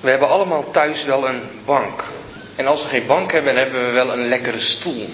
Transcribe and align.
We 0.00 0.10
hebben 0.10 0.28
allemaal 0.28 0.70
thuis 0.70 1.04
wel 1.04 1.28
een 1.28 1.42
bank. 1.64 2.04
En 2.56 2.66
als 2.66 2.82
we 2.82 2.88
geen 2.88 3.06
bank 3.06 3.32
hebben, 3.32 3.56
hebben 3.56 3.86
we 3.86 3.92
wel 3.92 4.12
een 4.12 4.28
lekkere 4.28 4.60
stoel. 4.60 5.08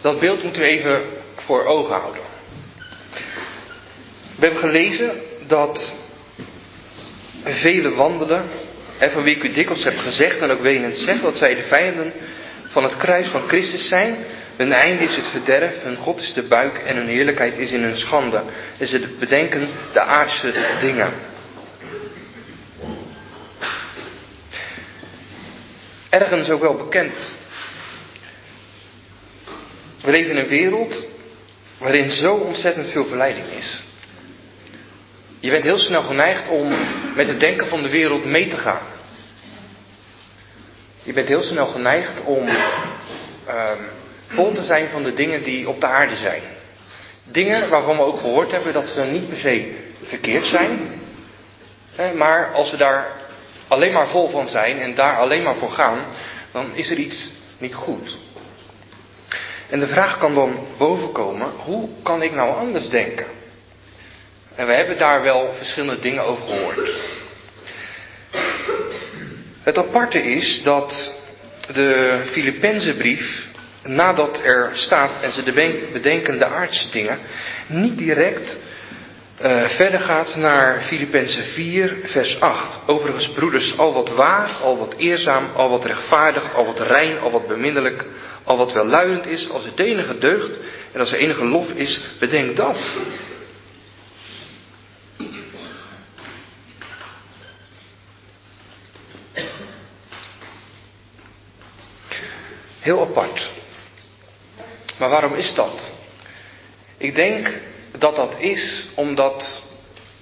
Dat 0.00 0.20
beeld 0.20 0.42
moeten 0.42 0.62
we 0.62 0.68
even 0.68 1.02
voor 1.34 1.64
ogen 1.64 1.94
houden. 1.94 2.22
We 4.36 4.44
hebben 4.44 4.60
gelezen 4.60 5.12
dat 5.46 5.92
vele 7.44 7.94
wandelen, 7.94 8.44
en 8.98 9.10
van 9.10 9.22
wie 9.22 9.36
ik 9.36 9.42
u 9.42 9.52
dikwijls 9.52 9.84
heb 9.84 9.96
gezegd 9.96 10.38
en 10.38 10.50
ook 10.50 10.60
wenend 10.60 10.96
zeg, 10.96 11.20
dat 11.20 11.36
zij 11.36 11.54
de 11.54 11.62
vijanden 11.62 12.12
van 12.68 12.82
het 12.82 12.96
kruis 12.96 13.28
van 13.28 13.48
Christus 13.48 13.88
zijn. 13.88 14.16
Hun 14.56 14.72
einde 14.72 15.04
is 15.04 15.16
het 15.16 15.26
verderf, 15.26 15.82
hun 15.82 15.96
God 15.96 16.20
is 16.20 16.32
de 16.32 16.42
buik 16.42 16.74
en 16.74 16.96
hun 16.96 17.08
heerlijkheid 17.08 17.58
is 17.58 17.72
in 17.72 17.82
hun 17.82 17.96
schande. 17.96 18.42
En 18.78 18.88
ze 18.88 19.16
bedenken 19.18 19.68
de 19.92 20.00
aardse 20.00 20.52
dingen. 20.80 21.12
Ergens 26.08 26.50
ook 26.50 26.60
wel 26.60 26.76
bekend. 26.76 27.14
We 30.02 30.10
leven 30.10 30.30
in 30.30 30.36
een 30.36 30.48
wereld 30.48 31.06
waarin 31.78 32.10
zo 32.10 32.34
ontzettend 32.34 32.90
veel 32.90 33.06
verleiding 33.06 33.46
is. 33.46 33.82
Je 35.40 35.50
bent 35.50 35.64
heel 35.64 35.78
snel 35.78 36.02
geneigd 36.02 36.48
om 36.48 36.68
met 37.14 37.28
het 37.28 37.40
denken 37.40 37.68
van 37.68 37.82
de 37.82 37.88
wereld 37.88 38.24
mee 38.24 38.48
te 38.48 38.56
gaan. 38.56 38.86
Je 41.02 41.12
bent 41.12 41.28
heel 41.28 41.42
snel 41.42 41.66
geneigd 41.66 42.24
om 42.24 42.48
um, 42.48 42.56
vol 44.26 44.52
te 44.52 44.62
zijn 44.62 44.88
van 44.88 45.02
de 45.02 45.12
dingen 45.12 45.42
die 45.42 45.68
op 45.68 45.80
de 45.80 45.86
aarde 45.86 46.16
zijn. 46.16 46.42
Dingen 47.24 47.68
waarvan 47.68 47.96
we 47.96 48.02
ook 48.02 48.18
gehoord 48.18 48.50
hebben 48.50 48.72
dat 48.72 48.86
ze 48.86 49.00
niet 49.00 49.28
per 49.28 49.36
se 49.36 49.76
verkeerd 50.02 50.46
zijn. 50.46 51.00
Maar 52.14 52.52
als 52.52 52.70
we 52.70 52.76
daar 52.76 53.17
alleen 53.68 53.92
maar 53.92 54.08
vol 54.08 54.28
van 54.28 54.48
zijn 54.48 54.80
en 54.80 54.94
daar 54.94 55.16
alleen 55.16 55.42
maar 55.42 55.54
voor 55.54 55.70
gaan, 55.70 55.98
dan 56.52 56.74
is 56.74 56.90
er 56.90 56.96
iets 56.96 57.30
niet 57.58 57.74
goed. 57.74 58.18
En 59.68 59.80
de 59.80 59.86
vraag 59.86 60.18
kan 60.18 60.34
dan 60.34 60.66
bovenkomen, 60.78 61.50
hoe 61.64 61.88
kan 62.02 62.22
ik 62.22 62.34
nou 62.34 62.56
anders 62.56 62.88
denken? 62.88 63.26
En 64.54 64.66
we 64.66 64.72
hebben 64.72 64.98
daar 64.98 65.22
wel 65.22 65.52
verschillende 65.52 66.00
dingen 66.00 66.22
over 66.24 66.42
gehoord. 66.48 66.90
Het 69.62 69.78
aparte 69.78 70.22
is 70.22 70.62
dat 70.62 71.12
de 71.72 72.20
Filippenzenbrief, 72.32 73.46
nadat 73.82 74.40
er 74.44 74.70
staat 74.74 75.22
en 75.22 75.32
ze 75.32 75.42
bedenken 75.92 76.38
de 76.38 76.46
aardse 76.46 76.90
dingen, 76.90 77.18
niet 77.66 77.98
direct 77.98 78.58
uh, 79.42 79.68
verder 79.68 80.00
gaat 80.00 80.36
naar 80.36 80.82
Filippenzen 80.82 81.44
4, 81.44 81.96
vers 82.02 82.40
8. 82.40 82.78
Overigens, 82.86 83.30
broeders, 83.30 83.78
al 83.78 83.92
wat 83.92 84.08
waar, 84.08 84.48
al 84.62 84.78
wat 84.78 84.94
eerzaam, 84.96 85.44
al 85.54 85.68
wat 85.68 85.84
rechtvaardig, 85.84 86.54
al 86.54 86.64
wat 86.66 86.80
rein, 86.80 87.18
al 87.18 87.30
wat 87.30 87.46
beminnelijk, 87.46 88.06
al 88.44 88.56
wat 88.56 88.72
welluidend 88.72 89.26
is, 89.26 89.50
als 89.50 89.64
het 89.64 89.78
enige 89.78 90.18
deugd 90.18 90.60
en 90.92 91.00
als 91.00 91.12
er 91.12 91.18
enige 91.18 91.44
lof 91.46 91.68
is, 91.68 92.00
bedenk 92.18 92.56
dat. 92.56 92.98
Heel 102.78 103.00
apart. 103.00 103.50
Maar 104.98 105.08
waarom 105.08 105.34
is 105.34 105.54
dat? 105.54 105.92
Ik 106.96 107.14
denk 107.14 107.60
dat 107.98 108.16
dat 108.16 108.34
is 108.38 108.84
omdat 108.94 109.62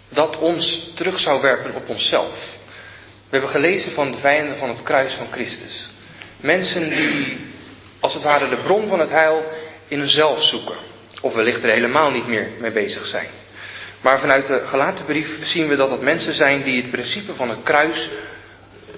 dat 0.09 0.39
ons 0.39 0.91
terug 0.95 1.19
zou 1.21 1.41
werpen 1.41 1.75
op 1.75 1.89
onszelf. 1.89 2.55
We 3.29 3.33
hebben 3.33 3.51
gelezen 3.51 3.93
van 3.93 4.11
de 4.11 4.19
vijanden 4.19 4.57
van 4.57 4.69
het 4.69 4.83
kruis 4.83 5.15
van 5.15 5.27
Christus. 5.31 5.91
Mensen 6.41 6.91
die 6.91 7.39
als 8.01 8.15
het 8.15 8.23
ware 8.23 8.49
de 8.49 8.57
bron 8.63 8.89
van 8.89 9.01
het 9.01 9.11
heil 9.11 9.45
in 9.89 9.99
hunzelf 9.99 10.43
zoeken. 10.43 10.77
Of 11.21 11.35
wellicht 11.35 11.63
er 11.63 11.71
helemaal 11.71 12.11
niet 12.11 12.27
meer 12.27 12.49
mee 12.61 12.71
bezig 12.71 13.07
zijn. 13.07 13.29
Maar 14.01 14.21
vanuit 14.21 14.47
de 14.47 14.63
gelaten 14.67 15.05
brief 15.05 15.39
zien 15.43 15.69
we 15.69 15.77
dat 15.77 15.91
het 15.91 16.01
mensen 16.01 16.35
zijn 16.35 16.63
die 16.63 16.83
het 16.83 16.91
principe 16.91 17.35
van 17.35 17.51
het 17.51 17.63
kruis 17.63 18.09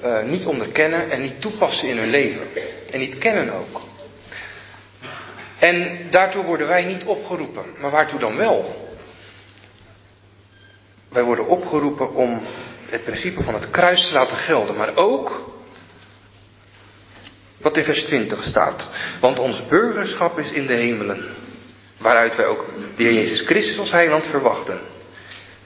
uh, 0.04 0.22
niet 0.22 0.46
onderkennen 0.46 1.10
en 1.10 1.20
niet 1.20 1.40
toepassen 1.40 1.88
in 1.88 1.98
hun 1.98 2.10
leven. 2.10 2.42
En 2.90 2.98
niet 2.98 3.18
kennen 3.18 3.52
ook. 3.52 3.80
En 5.58 6.06
daartoe 6.10 6.44
worden 6.44 6.68
wij 6.68 6.84
niet 6.84 7.04
opgeroepen. 7.04 7.64
Maar 7.78 7.90
waartoe 7.90 8.18
dan 8.18 8.36
wel? 8.36 8.86
Wij 11.08 11.22
worden 11.22 11.46
opgeroepen 11.46 12.14
om 12.14 12.42
het 12.90 13.04
principe 13.04 13.42
van 13.42 13.54
het 13.54 13.70
kruis 13.70 14.06
te 14.06 14.12
laten 14.12 14.36
gelden. 14.36 14.76
Maar 14.76 14.96
ook 14.96 15.56
wat 17.60 17.76
in 17.76 17.84
vers 17.84 18.04
20 18.04 18.44
staat. 18.44 18.88
Want 19.20 19.38
ons 19.38 19.66
burgerschap 19.66 20.38
is 20.38 20.52
in 20.52 20.66
de 20.66 20.74
hemelen. 20.74 21.24
Waaruit 21.98 22.36
wij 22.36 22.46
ook 22.46 22.64
de 22.96 23.02
Heer 23.02 23.12
Jezus 23.12 23.40
Christus 23.40 23.78
als 23.78 23.90
heiland 23.90 24.26
verwachten. 24.26 24.80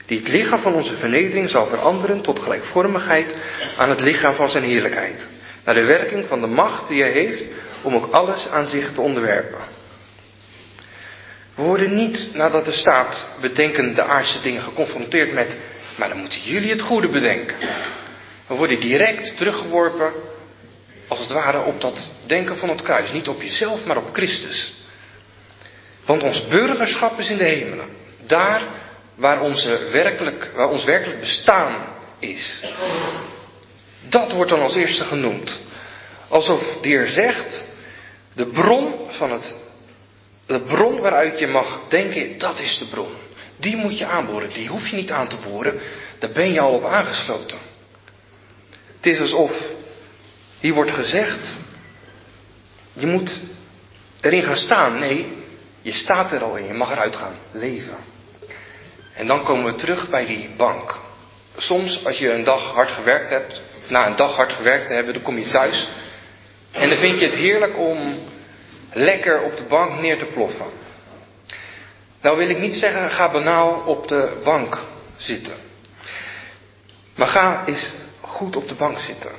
Die 0.05 0.19
het 0.19 0.27
lichaam 0.27 0.59
van 0.59 0.73
onze 0.73 0.95
vernedering 0.95 1.49
zal 1.49 1.65
veranderen 1.65 2.21
tot 2.21 2.39
gelijkvormigheid 2.39 3.37
aan 3.77 3.89
het 3.89 4.01
lichaam 4.01 4.33
van 4.33 4.49
zijn 4.49 4.63
heerlijkheid. 4.63 5.25
Naar 5.65 5.75
de 5.75 5.83
werking 5.83 6.25
van 6.25 6.41
de 6.41 6.47
macht 6.47 6.87
die 6.87 7.01
hij 7.01 7.11
heeft 7.11 7.43
om 7.83 7.95
ook 7.95 8.11
alles 8.11 8.47
aan 8.47 8.65
zich 8.65 8.93
te 8.93 9.01
onderwerpen. 9.01 9.72
We 11.55 11.63
worden 11.63 11.95
niet, 11.95 12.33
nadat 12.33 12.67
er 12.67 12.73
staat, 12.73 13.29
bedenken 13.41 13.95
de 13.95 14.03
aardse 14.03 14.41
dingen 14.41 14.61
geconfronteerd 14.61 15.33
met, 15.33 15.47
maar 15.97 16.09
dan 16.09 16.17
moeten 16.17 16.41
jullie 16.41 16.71
het 16.71 16.81
goede 16.81 17.09
bedenken. 17.09 17.55
We 18.47 18.55
worden 18.55 18.79
direct 18.79 19.37
teruggeworpen, 19.37 20.13
als 21.07 21.19
het 21.19 21.31
ware, 21.31 21.61
op 21.61 21.81
dat 21.81 22.11
denken 22.25 22.57
van 22.57 22.69
het 22.69 22.81
kruis. 22.81 23.11
Niet 23.11 23.27
op 23.27 23.41
jezelf, 23.41 23.85
maar 23.85 23.97
op 23.97 24.09
Christus. 24.13 24.73
Want 26.05 26.23
ons 26.23 26.47
burgerschap 26.47 27.19
is 27.19 27.29
in 27.29 27.37
de 27.37 27.43
hemelen. 27.43 27.87
Daar 28.25 28.61
waar, 29.15 29.41
onze 29.41 29.89
werkelijk, 29.91 30.51
waar 30.55 30.69
ons 30.69 30.83
werkelijk 30.83 31.19
bestaan 31.19 31.85
is. 32.19 32.61
Dat 34.09 34.31
wordt 34.31 34.49
dan 34.49 34.61
als 34.61 34.75
eerste 34.75 35.03
genoemd. 35.03 35.59
Alsof 36.27 36.61
de 36.81 36.87
Heer 36.87 37.07
zegt, 37.07 37.65
de 38.33 38.45
bron 38.45 39.11
van 39.11 39.31
het, 39.31 39.55
de 40.45 40.59
bron 40.59 40.99
waaruit 40.99 41.39
je 41.39 41.47
mag 41.47 41.81
denken, 41.89 42.37
dat 42.37 42.59
is 42.59 42.77
de 42.77 42.87
bron. 42.87 43.11
Die 43.57 43.75
moet 43.75 43.97
je 43.97 44.05
aanboren, 44.05 44.53
die 44.53 44.67
hoef 44.67 44.87
je 44.87 44.95
niet 44.95 45.11
aan 45.11 45.27
te 45.27 45.37
boren, 45.49 45.81
daar 46.19 46.31
ben 46.31 46.53
je 46.53 46.59
al 46.59 46.73
op 46.73 46.85
aangesloten. 46.85 47.57
Het 48.95 49.05
is 49.05 49.19
alsof 49.19 49.67
hier 50.59 50.73
wordt 50.73 50.91
gezegd, 50.91 51.55
je 52.93 53.05
moet 53.05 53.39
erin 54.21 54.43
gaan 54.43 54.57
staan. 54.57 54.99
Nee, 54.99 55.27
je 55.81 55.91
staat 55.91 56.31
er 56.31 56.43
al 56.43 56.55
in, 56.55 56.65
je 56.65 56.73
mag 56.73 56.91
eruit 56.91 57.15
gaan 57.15 57.35
leven. 57.51 57.97
En 59.13 59.27
dan 59.27 59.43
komen 59.43 59.65
we 59.65 59.75
terug 59.79 60.09
bij 60.09 60.25
die 60.25 60.49
bank. 60.57 60.99
Soms 61.57 62.05
als 62.05 62.19
je 62.19 62.31
een 62.31 62.43
dag 62.43 62.73
hard 62.73 62.91
gewerkt 62.91 63.29
hebt, 63.29 63.61
na 63.87 64.07
een 64.07 64.15
dag 64.15 64.35
hard 64.35 64.51
gewerkt 64.51 64.87
te 64.87 64.93
hebben, 64.93 65.13
dan 65.13 65.23
kom 65.23 65.39
je 65.39 65.47
thuis. 65.47 65.87
En 66.71 66.89
dan 66.89 66.97
vind 66.97 67.19
je 67.19 67.25
het 67.25 67.35
heerlijk 67.35 67.77
om 67.77 68.19
lekker 68.93 69.41
op 69.41 69.57
de 69.57 69.63
bank 69.63 70.01
neer 70.01 70.17
te 70.17 70.25
ploffen. 70.25 70.65
Nou 72.21 72.37
wil 72.37 72.49
ik 72.49 72.59
niet 72.59 72.75
zeggen, 72.75 73.09
ga 73.09 73.31
banaal 73.31 73.83
op 73.85 74.07
de 74.07 74.39
bank 74.43 74.77
zitten. 75.17 75.55
Maar 77.15 77.27
ga 77.27 77.65
eens 77.65 77.93
goed 78.21 78.55
op 78.55 78.67
de 78.67 78.75
bank 78.75 78.99
zitten. 78.99 79.31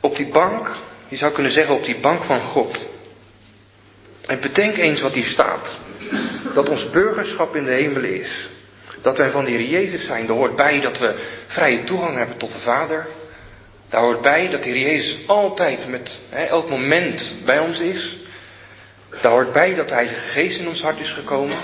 Op 0.00 0.16
die 0.16 0.28
bank, 0.28 0.70
je 1.08 1.16
zou 1.16 1.32
kunnen 1.32 1.52
zeggen 1.52 1.74
op 1.74 1.84
die 1.84 2.00
bank 2.00 2.24
van 2.24 2.40
God. 2.40 2.88
En 4.26 4.40
bedenk 4.40 4.76
eens 4.76 5.00
wat 5.00 5.12
hier 5.12 5.26
staat. 5.26 5.80
Dat 6.54 6.68
ons 6.68 6.90
burgerschap 6.90 7.56
in 7.56 7.64
de 7.64 7.72
hemel 7.72 8.02
is. 8.02 8.48
Dat 9.02 9.16
wij 9.16 9.30
van 9.30 9.44
de 9.44 9.68
Jezus 9.68 10.06
zijn. 10.06 10.28
Er 10.28 10.34
hoort 10.34 10.56
bij 10.56 10.80
dat 10.80 10.98
we 10.98 11.14
vrije 11.46 11.84
toegang 11.84 12.16
hebben 12.16 12.36
tot 12.36 12.52
de 12.52 12.58
Vader. 12.58 13.06
Daar 13.92 14.02
hoort 14.02 14.20
bij 14.20 14.48
dat 14.48 14.62
de 14.62 14.70
Heer 14.70 14.80
Jezus 14.80 15.16
altijd 15.26 15.88
met 15.88 16.22
hè, 16.30 16.44
elk 16.44 16.68
moment 16.68 17.36
bij 17.44 17.58
ons 17.58 17.78
is. 17.78 18.16
Daar 19.22 19.32
hoort 19.32 19.52
bij 19.52 19.74
dat 19.74 19.88
de 19.88 19.94
Heilige 19.94 20.20
Geest 20.20 20.58
in 20.58 20.68
ons 20.68 20.80
hart 20.80 20.98
is 20.98 21.10
gekomen. 21.10 21.56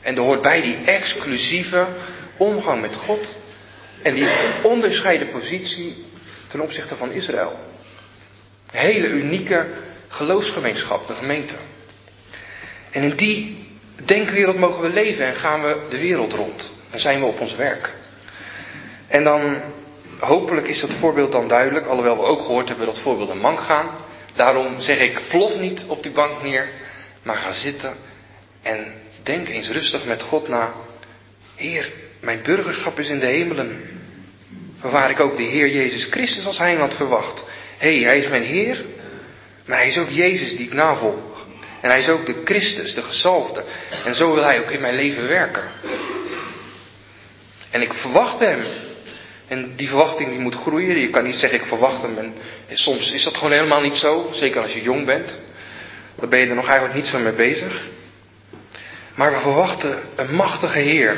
En 0.00 0.16
er 0.16 0.22
hoort 0.22 0.42
bij 0.42 0.62
die 0.62 0.76
exclusieve 0.84 1.86
omgang 2.36 2.80
met 2.80 2.96
God. 2.96 3.36
En 4.02 4.14
die 4.14 4.28
onderscheiden 4.62 5.30
positie 5.30 6.04
ten 6.46 6.60
opzichte 6.60 6.96
van 6.96 7.12
Israël. 7.12 7.58
Een 8.72 8.80
hele 8.80 9.08
unieke 9.08 9.66
geloofsgemeenschap, 10.08 11.06
de 11.06 11.14
gemeente. 11.14 11.56
En 12.90 13.02
in 13.02 13.16
die 13.16 13.66
denkwereld 14.04 14.56
mogen 14.56 14.82
we 14.82 14.88
leven 14.88 15.26
en 15.26 15.34
gaan 15.34 15.62
we 15.62 15.86
de 15.90 15.98
wereld 15.98 16.32
rond. 16.32 16.72
Dan 16.90 17.00
zijn 17.00 17.20
we 17.20 17.26
op 17.26 17.40
ons 17.40 17.54
werk. 17.54 17.90
En 19.08 19.24
dan, 19.24 19.62
hopelijk 20.26 20.66
is 20.66 20.80
dat 20.80 20.92
voorbeeld 20.92 21.32
dan 21.32 21.48
duidelijk, 21.48 21.86
alhoewel 21.86 22.16
we 22.16 22.22
ook 22.22 22.40
gehoord 22.40 22.68
hebben 22.68 22.86
dat 22.86 23.00
voorbeelden 23.00 23.38
mank 23.38 23.60
gaan. 23.60 23.88
Daarom 24.34 24.80
zeg 24.80 24.98
ik, 24.98 25.20
plof 25.28 25.58
niet 25.58 25.84
op 25.88 26.02
die 26.02 26.12
bank 26.12 26.42
neer, 26.42 26.68
maar 27.22 27.36
ga 27.36 27.52
zitten 27.52 27.94
en 28.62 28.94
denk 29.22 29.48
eens 29.48 29.68
rustig 29.68 30.04
met 30.04 30.22
God 30.22 30.48
na. 30.48 30.72
Heer, 31.56 31.92
mijn 32.20 32.42
burgerschap 32.42 32.98
is 32.98 33.08
in 33.08 33.18
de 33.18 33.26
hemelen. 33.26 33.82
waar 34.80 35.10
ik 35.10 35.20
ook 35.20 35.36
de 35.36 35.42
Heer 35.42 35.68
Jezus 35.68 36.06
Christus 36.10 36.44
als 36.44 36.58
heiland 36.58 36.94
verwacht. 36.94 37.44
Hé, 37.78 38.04
hij 38.04 38.18
is 38.18 38.28
mijn 38.28 38.42
Heer, 38.42 38.84
maar 39.66 39.78
hij 39.78 39.88
is 39.88 39.98
ook 39.98 40.08
Jezus 40.08 40.56
die 40.56 40.66
ik 40.66 40.72
navolg. 40.72 41.46
En 41.80 41.90
hij 41.90 42.00
is 42.00 42.08
ook 42.08 42.26
de 42.26 42.40
Christus, 42.44 42.94
de 42.94 43.02
gezalfde. 43.02 43.64
En 44.04 44.14
zo 44.14 44.34
wil 44.34 44.44
hij 44.44 44.60
ook 44.60 44.70
in 44.70 44.80
mijn 44.80 44.94
leven 44.94 45.28
werken. 45.28 45.62
En 47.70 47.82
ik 47.82 47.92
verwacht 47.92 48.38
hem. 48.38 48.62
En 49.48 49.72
die 49.76 49.88
verwachting 49.88 50.28
die 50.30 50.38
moet 50.38 50.54
groeien. 50.54 50.98
Je 50.98 51.10
kan 51.10 51.24
niet 51.24 51.34
zeggen 51.34 51.60
ik 51.60 51.66
verwacht 51.66 52.02
hem. 52.02 52.18
En 52.18 52.34
soms 52.72 53.12
is 53.12 53.24
dat 53.24 53.36
gewoon 53.36 53.52
helemaal 53.52 53.80
niet 53.80 53.96
zo. 53.96 54.30
Zeker 54.32 54.62
als 54.62 54.72
je 54.72 54.82
jong 54.82 55.06
bent. 55.06 55.40
Dan 56.16 56.28
ben 56.28 56.38
je 56.38 56.46
er 56.46 56.54
nog 56.54 56.66
eigenlijk 56.66 56.94
niet 56.94 57.06
zo 57.06 57.18
mee 57.18 57.32
bezig. 57.32 57.82
Maar 59.14 59.32
we 59.32 59.38
verwachten 59.38 59.98
een 60.16 60.34
machtige 60.34 60.78
Heer. 60.78 61.16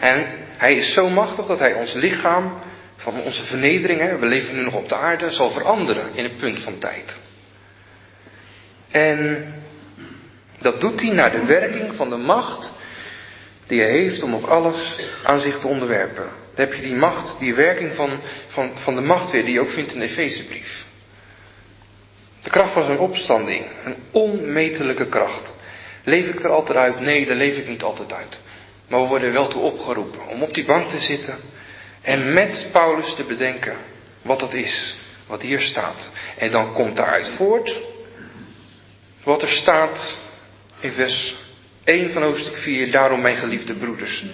En 0.00 0.26
hij 0.56 0.76
is 0.76 0.92
zo 0.92 1.08
machtig 1.08 1.46
dat 1.46 1.58
hij 1.58 1.74
ons 1.74 1.92
lichaam 1.92 2.62
van 2.96 3.22
onze 3.22 3.44
vernederingen, 3.44 4.20
we 4.20 4.26
leven 4.26 4.54
nu 4.54 4.62
nog 4.62 4.74
op 4.74 4.88
de 4.88 4.94
aarde, 4.94 5.32
zal 5.32 5.50
veranderen 5.50 6.14
in 6.14 6.24
een 6.24 6.36
punt 6.36 6.58
van 6.58 6.78
tijd. 6.78 7.18
En 8.90 9.44
dat 10.60 10.80
doet 10.80 11.00
hij 11.00 11.10
naar 11.10 11.32
de 11.32 11.44
werking 11.44 11.94
van 11.94 12.10
de 12.10 12.16
macht 12.16 12.74
die 13.66 13.80
hij 13.80 13.90
heeft 13.90 14.22
om 14.22 14.34
ook 14.34 14.46
alles 14.46 14.98
aan 15.24 15.40
zich 15.40 15.58
te 15.58 15.66
onderwerpen. 15.66 16.41
Dan 16.54 16.64
heb 16.66 16.74
je 16.74 16.82
die 16.82 16.94
macht, 16.94 17.38
die 17.38 17.54
werking 17.54 17.94
van, 17.94 18.20
van, 18.48 18.70
van 18.74 18.94
de 18.94 19.00
macht 19.00 19.30
weer, 19.30 19.44
die 19.44 19.52
je 19.52 19.60
ook 19.60 19.70
vindt 19.70 19.92
in 19.92 19.98
de 19.98 20.04
Efezebrief. 20.04 20.84
De 22.40 22.50
kracht 22.50 22.72
van 22.72 22.84
zijn 22.84 22.98
opstanding, 22.98 23.66
een 23.84 23.96
onmetelijke 24.10 25.06
kracht. 25.06 25.52
Leef 26.04 26.26
ik 26.26 26.44
er 26.44 26.50
altijd 26.50 26.78
uit? 26.78 27.00
Nee, 27.00 27.26
daar 27.26 27.36
leef 27.36 27.56
ik 27.56 27.68
niet 27.68 27.82
altijd 27.82 28.12
uit. 28.12 28.40
Maar 28.88 29.00
we 29.00 29.06
worden 29.06 29.32
wel 29.32 29.48
toe 29.48 29.62
opgeroepen 29.62 30.26
om 30.26 30.42
op 30.42 30.54
die 30.54 30.64
bank 30.64 30.88
te 30.88 31.00
zitten 31.00 31.36
en 32.02 32.32
met 32.32 32.68
Paulus 32.72 33.14
te 33.14 33.24
bedenken 33.24 33.76
wat 34.22 34.40
dat 34.40 34.52
is, 34.52 34.96
wat 35.26 35.42
hier 35.42 35.60
staat. 35.60 36.10
En 36.36 36.50
dan 36.50 36.72
komt 36.72 36.96
daaruit 36.96 37.28
voort 37.36 37.80
wat 39.24 39.42
er 39.42 39.48
staat 39.48 40.18
in 40.80 40.90
vers 40.90 41.34
1 41.84 42.12
van 42.12 42.22
hoofdstuk 42.22 42.56
4. 42.56 42.90
Daarom 42.90 43.20
mijn 43.20 43.36
geliefde 43.36 43.74
broeders, 43.74 44.24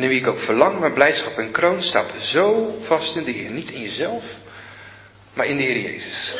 nu 0.00 0.08
wie 0.08 0.20
ik 0.20 0.26
ook 0.26 0.40
verlang, 0.40 0.80
mijn 0.80 0.92
blijdschap 0.92 1.38
en 1.38 1.50
kroon 1.50 1.82
staat 1.82 2.12
zo 2.22 2.74
vast 2.82 3.16
in 3.16 3.24
de 3.24 3.30
Heer. 3.30 3.50
Niet 3.50 3.70
in 3.70 3.80
jezelf, 3.80 4.24
maar 5.34 5.46
in 5.46 5.56
de 5.56 5.62
Heer 5.62 5.80
Jezus. 5.80 6.36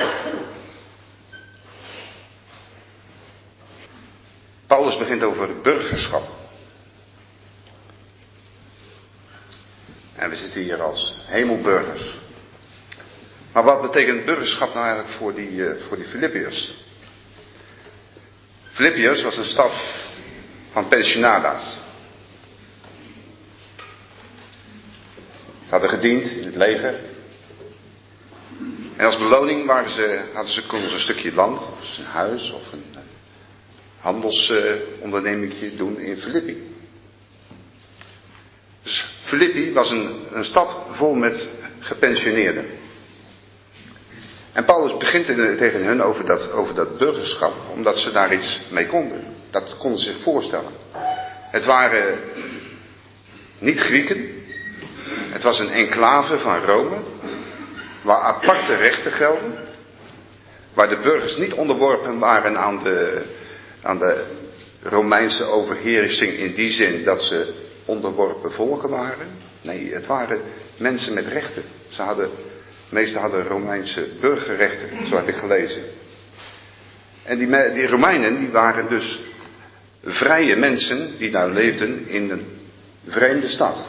Paulus 4.67 4.99
begint 4.99 5.23
over 5.23 5.61
burgerschap. 5.61 6.29
En 10.17 10.31
we 10.31 10.37
zitten 10.37 10.63
hier 10.63 10.83
als 10.83 11.15
hemelburgers. 11.27 12.19
Maar 13.53 13.65
wat 13.65 13.83
betekent 13.83 14.25
burgerschap 14.25 14.75
nou 14.75 14.87
eigenlijk 14.87 15.17
voor 15.17 15.35
die, 15.35 15.51
uh, 15.51 15.81
voor 15.89 15.97
die 15.97 16.07
Filippiërs? 16.07 16.75
Filippiërs 18.71 19.23
was 19.23 19.37
een 19.37 19.45
stad 19.45 19.73
van 20.73 20.89
pensionada's. 20.89 21.63
Ze 25.60 25.60
hadden 25.71 25.91
gediend 25.91 26.25
in 26.25 26.45
het 26.45 26.57
leger. 26.57 26.95
En 28.97 29.07
als 29.07 29.19
beloning 29.19 29.67
waren 29.67 29.91
ze, 29.91 30.21
hadden 30.33 30.53
ze, 30.53 30.67
konden 30.67 30.89
ze 30.89 30.95
een 30.95 31.01
stukje 31.01 31.33
land, 31.33 31.59
of 31.59 31.99
een 31.99 32.05
huis, 32.05 32.53
of 32.53 32.73
een 32.73 32.85
handelsonderneming 34.01 35.77
doen 35.77 35.99
in 35.99 36.17
Filippi. 36.17 36.63
Dus 38.83 39.15
Filippi 39.25 39.73
was 39.73 39.91
een, 39.91 40.27
een 40.33 40.45
stad 40.45 40.77
vol 40.89 41.15
met 41.15 41.49
gepensioneerden. 41.79 42.67
En 44.53 44.65
Paulus 44.65 44.97
begint 44.97 45.27
tegen 45.59 45.85
hen 45.85 46.01
over 46.01 46.27
dat, 46.27 46.53
over 46.53 46.75
dat 46.75 46.99
burgerschap, 46.99 47.55
omdat 47.75 47.99
ze 47.99 48.13
daar 48.13 48.33
iets 48.35 48.61
mee 48.71 48.87
konden. 48.87 49.25
Dat 49.51 49.77
konden 49.77 49.99
ze 49.99 50.13
zich 50.13 50.23
voorstellen. 50.23 50.73
Het 51.51 51.65
waren 51.65 52.19
niet 53.59 53.81
Grieken. 53.81 54.40
Het 55.31 55.43
was 55.43 55.59
een 55.59 55.71
enclave 55.71 56.39
van 56.39 56.65
Rome, 56.65 56.97
waar 58.03 58.21
aparte 58.21 58.75
rechten 58.75 59.13
gelden. 59.13 59.55
Waar 60.75 60.89
de 60.89 61.01
burgers 61.03 61.37
niet 61.37 61.53
onderworpen 61.53 62.19
waren 62.19 62.59
aan 62.59 62.79
de, 62.79 63.23
aan 63.83 63.99
de 63.99 64.25
Romeinse 64.83 65.45
overheersing 65.45 66.33
in 66.33 66.55
die 66.55 66.71
zin 66.71 67.05
dat 67.05 67.23
ze 67.23 67.55
onderworpen 67.85 68.53
volken 68.53 68.89
waren. 68.89 69.29
Nee, 69.63 69.93
het 69.93 70.07
waren 70.07 70.41
mensen 70.77 71.15
met 71.15 71.27
rechten. 71.27 71.63
Ze 71.89 72.03
hadden, 72.03 72.31
de 72.91 73.19
hadden 73.19 73.47
Romeinse 73.47 74.07
burgerrechten, 74.21 75.07
zo 75.07 75.17
heb 75.17 75.29
ik 75.29 75.37
gelezen. 75.37 75.83
En 77.23 77.39
die, 77.39 77.73
die 77.73 77.87
Romeinen, 77.87 78.39
die 78.39 78.51
waren 78.51 78.89
dus 78.89 79.19
vrije 80.05 80.57
mensen 80.57 81.19
die 81.19 81.31
daar 81.31 81.51
leefden 81.51 82.09
in 82.09 82.31
een 82.31 82.47
vreemde 83.07 83.49
stad. 83.49 83.87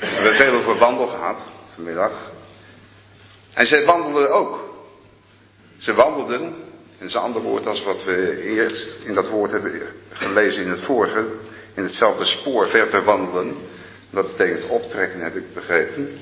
We 0.00 0.06
hebben 0.06 0.34
veel 0.34 0.52
over 0.52 0.78
wandel 0.78 1.06
gehad 1.06 1.50
vanmiddag. 1.74 2.30
En 3.52 3.66
zij 3.66 3.84
wandelden 3.84 4.32
ook. 4.32 4.74
Ze 5.78 5.94
wandelden, 5.94 6.42
en 6.42 6.54
dat 6.98 7.08
is 7.08 7.14
een 7.14 7.20
ander 7.20 7.42
woord 7.42 7.66
als 7.66 7.82
wat 7.82 8.04
we 8.04 8.42
eerst 8.42 8.96
in 9.04 9.14
dat 9.14 9.28
woord 9.28 9.50
hebben 9.50 9.82
gelezen 10.12 10.62
in 10.62 10.70
het 10.70 10.80
vorige, 10.80 11.24
in 11.74 11.82
hetzelfde 11.82 12.24
spoor 12.24 12.68
verder 12.68 13.04
wandelen. 13.04 13.56
Dat 14.10 14.36
betekent 14.36 14.68
optrekken, 14.68 15.20
heb 15.20 15.36
ik 15.36 15.54
begrepen. 15.54 16.18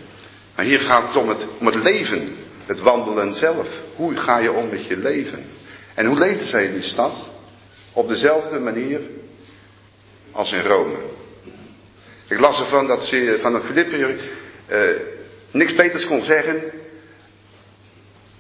Maar 0.56 0.64
hier 0.64 0.80
gaat 0.80 1.06
het 1.06 1.16
om 1.16 1.28
het, 1.28 1.46
om 1.58 1.66
het 1.66 1.74
leven, 1.74 2.28
het 2.66 2.80
wandelen 2.80 3.34
zelf. 3.34 3.66
Hoe 3.96 4.16
ga 4.16 4.38
je 4.38 4.52
om 4.52 4.68
met 4.68 4.86
je 4.86 4.96
leven? 4.96 5.44
En 5.94 6.06
hoe 6.06 6.18
leefden 6.18 6.46
zij 6.46 6.64
in 6.64 6.72
die 6.72 6.82
stad? 6.82 7.28
Op 7.92 8.08
dezelfde 8.08 8.58
manier 8.58 9.00
als 10.32 10.52
in 10.52 10.62
Rome. 10.62 10.96
Ik 12.28 12.38
las 12.38 12.60
ervan 12.60 12.86
dat 12.86 13.04
ze 13.04 13.38
van 13.40 13.54
een 13.54 13.62
Filippiër 13.62 14.16
eh, 14.66 14.80
niks 15.50 15.74
beters 15.74 16.06
kon 16.06 16.22
zeggen. 16.22 16.62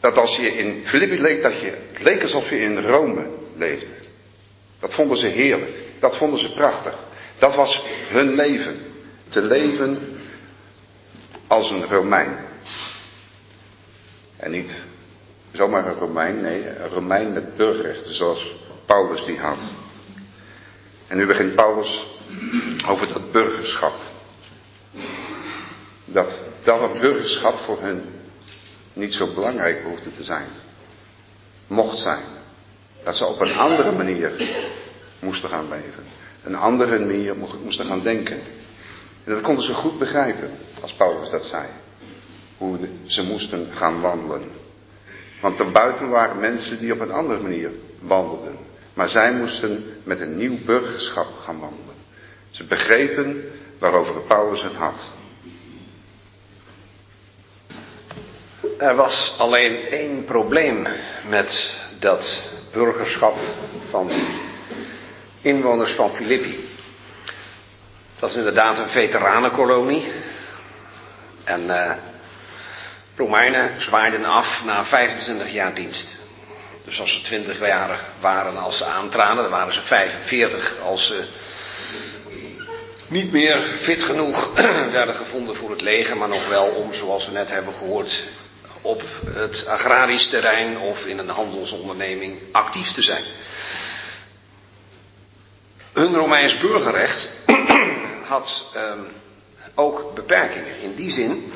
Dat 0.00 0.16
als 0.16 0.36
je 0.36 0.56
in 0.56 0.86
Filippi 0.86 1.20
leek, 1.20 1.42
dat 1.42 1.60
je, 1.60 1.76
het 1.92 2.02
leek 2.02 2.22
alsof 2.22 2.50
je 2.50 2.60
in 2.60 2.86
Rome 2.86 3.26
leefde. 3.56 3.86
Dat 4.80 4.94
vonden 4.94 5.16
ze 5.16 5.26
heerlijk. 5.26 5.70
Dat 5.98 6.16
vonden 6.16 6.40
ze 6.40 6.52
prachtig. 6.52 6.94
Dat 7.38 7.54
was 7.54 7.82
hun 8.08 8.34
leven. 8.34 8.76
Te 9.28 9.42
leven 9.42 10.18
als 11.46 11.70
een 11.70 11.84
Romein. 11.86 12.38
En 14.36 14.50
niet 14.50 14.82
zomaar 15.52 15.86
een 15.86 15.94
Romein, 15.94 16.40
nee, 16.40 16.68
een 16.68 16.88
Romein 16.88 17.32
met 17.32 17.56
burgerrechten 17.56 18.14
zoals 18.14 18.54
Paulus 18.86 19.24
die 19.24 19.38
had. 19.38 19.58
En 21.06 21.16
nu 21.16 21.26
begint 21.26 21.54
Paulus 21.54 22.06
over 22.86 23.06
dat 23.06 23.32
burgerschap. 23.32 23.94
Dat 26.04 26.42
dat 26.64 27.00
burgerschap 27.00 27.58
voor 27.58 27.80
hun 27.80 28.02
niet 28.92 29.14
zo 29.14 29.34
belangrijk 29.34 29.82
behoefde 29.82 30.12
te 30.12 30.24
zijn. 30.24 30.46
Mocht 31.66 31.98
zijn. 31.98 32.24
Dat 33.04 33.16
ze 33.16 33.24
op 33.24 33.40
een 33.40 33.56
andere 33.56 33.92
manier 33.92 34.32
moesten 35.18 35.48
gaan 35.48 35.68
leven. 35.68 36.04
Een 36.42 36.54
andere 36.54 36.98
manier 36.98 37.36
moesten 37.64 37.86
gaan 37.86 38.02
denken. 38.02 38.40
En 39.24 39.32
dat 39.32 39.40
konden 39.40 39.64
ze 39.64 39.74
goed 39.74 39.98
begrijpen, 39.98 40.50
als 40.80 40.94
Paulus 40.94 41.30
dat 41.30 41.44
zei. 41.44 41.66
Hoe 42.58 42.78
ze 43.06 43.22
moesten 43.22 43.68
gaan 43.72 44.00
wandelen. 44.00 44.42
Want 45.40 45.58
daarbuiten 45.58 46.08
waren 46.08 46.40
mensen 46.40 46.78
die 46.78 46.92
op 46.92 47.00
een 47.00 47.12
andere 47.12 47.40
manier 47.40 47.70
wandelden. 48.00 48.56
Maar 48.94 49.08
zij 49.08 49.32
moesten 49.32 49.84
met 50.04 50.20
een 50.20 50.36
nieuw 50.36 50.58
burgerschap 50.64 51.26
gaan 51.44 51.58
wandelen. 51.58 51.94
Ze 52.54 52.64
begrepen 52.64 53.52
waarover 53.78 54.20
Paulus 54.20 54.62
het 54.62 54.74
had. 54.74 54.94
Er 58.78 58.94
was 58.94 59.34
alleen 59.38 59.86
één 59.86 60.24
probleem 60.24 60.86
met 61.28 61.76
dat 61.98 62.42
burgerschap 62.72 63.38
van 63.90 64.10
inwoners 65.40 65.92
van 65.92 66.10
Filippi. 66.14 66.68
Het 68.12 68.20
was 68.20 68.34
inderdaad 68.34 68.78
een 68.78 68.88
veteranenkolonie. 68.88 70.12
En 71.44 71.64
uh, 71.64 71.92
Romeinen 73.16 73.80
zwaarden 73.80 74.24
af 74.24 74.64
na 74.64 74.84
25 74.84 75.52
jaar 75.52 75.74
dienst. 75.74 76.16
Dus 76.84 77.00
als 77.00 77.12
ze 77.12 77.22
20 77.22 77.58
jaar 77.58 78.00
waren 78.20 78.56
als 78.56 78.78
ze 78.78 78.84
aantraden, 78.84 79.42
dan 79.42 79.50
waren 79.50 79.74
ze 79.74 79.80
45 79.80 80.78
als 80.80 81.06
ze 81.06 81.28
niet 83.08 83.32
meer 83.32 83.62
fit 83.80 84.02
genoeg 84.02 84.54
werden 84.98 85.14
gevonden 85.14 85.56
voor 85.56 85.70
het 85.70 85.80
leger, 85.80 86.16
maar 86.16 86.28
nog 86.28 86.48
wel 86.48 86.64
om, 86.66 86.94
zoals 86.94 87.26
we 87.26 87.32
net 87.32 87.48
hebben 87.48 87.74
gehoord, 87.74 88.22
op 88.82 89.02
het 89.26 89.66
agrarisch 89.66 90.28
terrein 90.28 90.78
of 90.78 91.04
in 91.04 91.18
een 91.18 91.28
handelsonderneming 91.28 92.38
actief 92.52 92.92
te 92.92 93.02
zijn. 93.02 93.24
Hun 95.92 96.14
Romeins 96.14 96.58
burgerrecht 96.58 97.30
had 98.32 98.66
um, 98.76 99.06
ook 99.74 100.14
beperkingen. 100.14 100.80
In 100.82 100.94
die 100.94 101.10
zin 101.10 101.52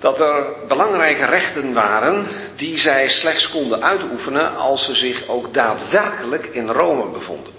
dat 0.00 0.20
er 0.20 0.66
belangrijke 0.68 1.24
rechten 1.24 1.72
waren 1.72 2.28
die 2.56 2.78
zij 2.78 3.08
slechts 3.08 3.50
konden 3.50 3.82
uitoefenen 3.82 4.56
als 4.56 4.84
ze 4.84 4.94
zich 4.94 5.28
ook 5.28 5.54
daadwerkelijk 5.54 6.46
in 6.46 6.68
Rome 6.68 7.10
bevonden. 7.10 7.52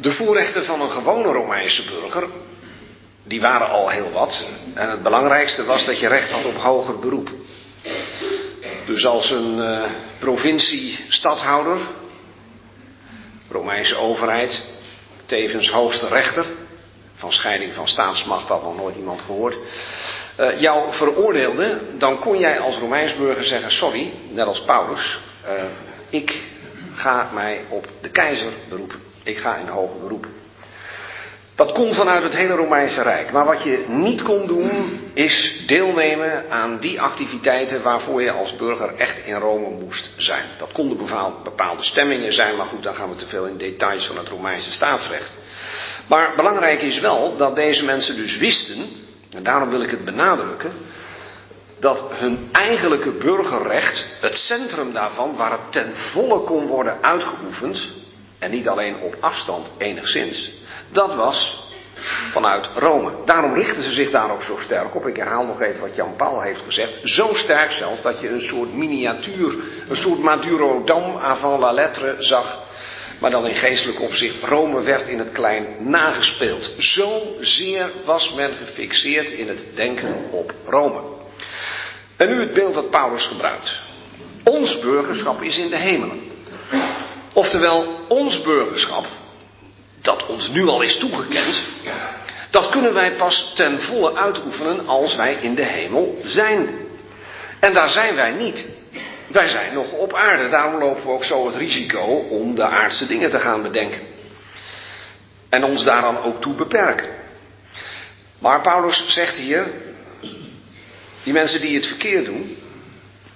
De 0.00 0.12
voorrechten 0.12 0.64
van 0.64 0.80
een 0.80 0.90
gewone 0.90 1.32
Romeinse 1.32 1.82
burger, 1.84 2.28
die 3.24 3.40
waren 3.40 3.68
al 3.68 3.88
heel 3.88 4.10
wat. 4.10 4.44
En 4.74 4.90
het 4.90 5.02
belangrijkste 5.02 5.64
was 5.64 5.84
dat 5.84 6.00
je 6.00 6.08
recht 6.08 6.30
had 6.30 6.44
op 6.44 6.56
hoger 6.56 6.98
beroep. 6.98 7.30
Dus 8.86 9.06
als 9.06 9.30
een 9.30 9.58
uh, 9.58 9.84
provincie-stadhouder, 10.18 11.78
Romeinse 13.50 13.96
overheid, 13.96 14.62
tevens 15.26 15.70
hoogste 15.70 16.08
rechter, 16.08 16.46
van 17.16 17.32
scheiding 17.32 17.74
van 17.74 17.88
staatsmacht 17.88 18.48
had 18.48 18.62
nog 18.62 18.76
nooit 18.76 18.96
iemand 18.96 19.20
gehoord, 19.20 19.56
uh, 20.40 20.60
jou 20.60 20.94
veroordeelde, 20.94 21.80
dan 21.96 22.18
kon 22.18 22.38
jij 22.38 22.60
als 22.60 22.78
Romeins 22.78 23.16
burger 23.16 23.44
zeggen: 23.44 23.72
Sorry, 23.72 24.12
net 24.30 24.46
als 24.46 24.62
Paulus, 24.62 25.18
uh, 25.44 25.50
ik 26.10 26.42
ga 26.94 27.30
mij 27.34 27.60
op 27.68 27.86
de 28.00 28.10
keizer 28.10 28.52
beroepen. 28.68 29.07
Ik 29.28 29.38
ga 29.38 29.56
in 29.56 29.66
hoger 29.66 30.00
beroep. 30.00 30.26
Dat 31.54 31.72
kon 31.72 31.94
vanuit 31.94 32.22
het 32.22 32.34
hele 32.34 32.54
Romeinse 32.54 33.02
Rijk. 33.02 33.32
Maar 33.32 33.44
wat 33.44 33.62
je 33.62 33.84
niet 33.88 34.22
kon 34.22 34.46
doen, 34.46 35.00
is 35.14 35.62
deelnemen 35.66 36.50
aan 36.50 36.78
die 36.80 37.00
activiteiten 37.00 37.82
waarvoor 37.82 38.22
je 38.22 38.30
als 38.30 38.56
burger 38.56 38.94
echt 38.94 39.26
in 39.26 39.34
Rome 39.34 39.68
moest 39.68 40.10
zijn. 40.16 40.44
Dat 40.58 40.72
konden 40.72 40.96
bepaalde 41.44 41.82
stemmingen 41.82 42.32
zijn, 42.32 42.56
maar 42.56 42.66
goed, 42.66 42.82
dan 42.82 42.94
gaan 42.94 43.08
we 43.08 43.16
te 43.16 43.26
veel 43.26 43.46
in 43.46 43.56
details 43.56 44.06
van 44.06 44.16
het 44.16 44.28
Romeinse 44.28 44.72
staatsrecht. 44.72 45.30
Maar 46.06 46.32
belangrijk 46.36 46.82
is 46.82 47.00
wel 47.00 47.36
dat 47.36 47.56
deze 47.56 47.84
mensen 47.84 48.16
dus 48.16 48.36
wisten, 48.36 48.86
en 49.36 49.42
daarom 49.42 49.70
wil 49.70 49.82
ik 49.82 49.90
het 49.90 50.04
benadrukken, 50.04 50.72
dat 51.78 52.02
hun 52.12 52.48
eigenlijke 52.52 53.10
burgerrecht, 53.10 54.06
het 54.20 54.34
centrum 54.34 54.92
daarvan, 54.92 55.36
waar 55.36 55.50
het 55.50 55.72
ten 55.72 55.92
volle 55.96 56.40
kon 56.40 56.66
worden 56.66 57.02
uitgeoefend, 57.02 57.97
en 58.38 58.50
niet 58.50 58.68
alleen 58.68 59.00
op 59.00 59.16
afstand 59.20 59.66
enigszins, 59.78 60.50
dat 60.92 61.14
was 61.14 61.66
vanuit 62.32 62.68
Rome. 62.74 63.12
Daarom 63.24 63.54
richten 63.54 63.82
ze 63.82 63.90
zich 63.90 64.10
daar 64.10 64.32
ook 64.32 64.42
zo 64.42 64.58
sterk 64.58 64.94
op. 64.94 65.06
Ik 65.06 65.16
herhaal 65.16 65.44
nog 65.44 65.60
even 65.60 65.80
wat 65.80 65.94
Jan 65.96 66.16
Paul 66.16 66.42
heeft 66.42 66.62
gezegd. 66.66 66.92
Zo 67.02 67.34
sterk 67.34 67.70
zelfs 67.70 68.02
dat 68.02 68.20
je 68.20 68.28
een 68.28 68.40
soort 68.40 68.74
miniatuur, 68.74 69.54
een 69.88 69.96
soort 69.96 70.18
Madurodam 70.18 71.16
avant 71.16 71.60
la 71.60 71.72
lettre 71.72 72.16
zag. 72.18 72.66
Maar 73.20 73.30
dan 73.30 73.46
in 73.46 73.54
geestelijk 73.54 74.00
opzicht, 74.00 74.42
Rome 74.42 74.82
werd 74.82 75.08
in 75.08 75.18
het 75.18 75.32
klein 75.32 75.66
nagespeeld. 75.78 76.70
Zo 76.78 77.36
zeer 77.40 77.90
was 78.04 78.34
men 78.34 78.50
gefixeerd 78.52 79.30
in 79.30 79.48
het 79.48 79.66
denken 79.74 80.14
op 80.30 80.52
Rome. 80.66 81.00
En 82.16 82.28
nu 82.28 82.40
het 82.40 82.52
beeld 82.52 82.74
dat 82.74 82.90
Paulus 82.90 83.26
gebruikt. 83.26 83.78
Ons 84.44 84.78
burgerschap 84.78 85.42
is 85.42 85.58
in 85.58 85.68
de 85.68 85.76
hemelen. 85.76 86.20
Oftewel, 87.38 88.04
ons 88.08 88.40
burgerschap 88.40 89.06
dat 90.00 90.26
ons 90.26 90.48
nu 90.48 90.66
al 90.68 90.80
is 90.82 90.96
toegekend, 90.96 91.62
dat 92.50 92.68
kunnen 92.70 92.94
wij 92.94 93.12
pas 93.12 93.52
ten 93.54 93.80
volle 93.80 94.14
uitoefenen 94.14 94.86
als 94.86 95.16
wij 95.16 95.34
in 95.34 95.54
de 95.54 95.64
hemel 95.64 96.18
zijn. 96.24 96.68
En 97.60 97.72
daar 97.72 97.88
zijn 97.88 98.14
wij 98.14 98.30
niet. 98.30 98.64
Wij 99.26 99.48
zijn 99.48 99.74
nog 99.74 99.92
op 99.92 100.14
aarde. 100.14 100.48
Daarom 100.48 100.80
lopen 100.80 101.02
we 101.02 101.10
ook 101.10 101.24
zo 101.24 101.46
het 101.46 101.56
risico 101.56 102.04
om 102.30 102.54
de 102.54 102.64
aardse 102.64 103.06
dingen 103.06 103.30
te 103.30 103.40
gaan 103.40 103.62
bedenken. 103.62 104.00
En 105.48 105.64
ons 105.64 105.84
daaraan 105.84 106.22
ook 106.22 106.40
toe 106.40 106.54
beperken. 106.54 107.08
Maar 108.38 108.60
Paulus 108.60 109.04
zegt 109.06 109.36
hier, 109.36 109.66
die 111.24 111.32
mensen 111.32 111.60
die 111.60 111.74
het 111.74 111.86
verkeerd 111.86 112.24
doen, 112.24 112.56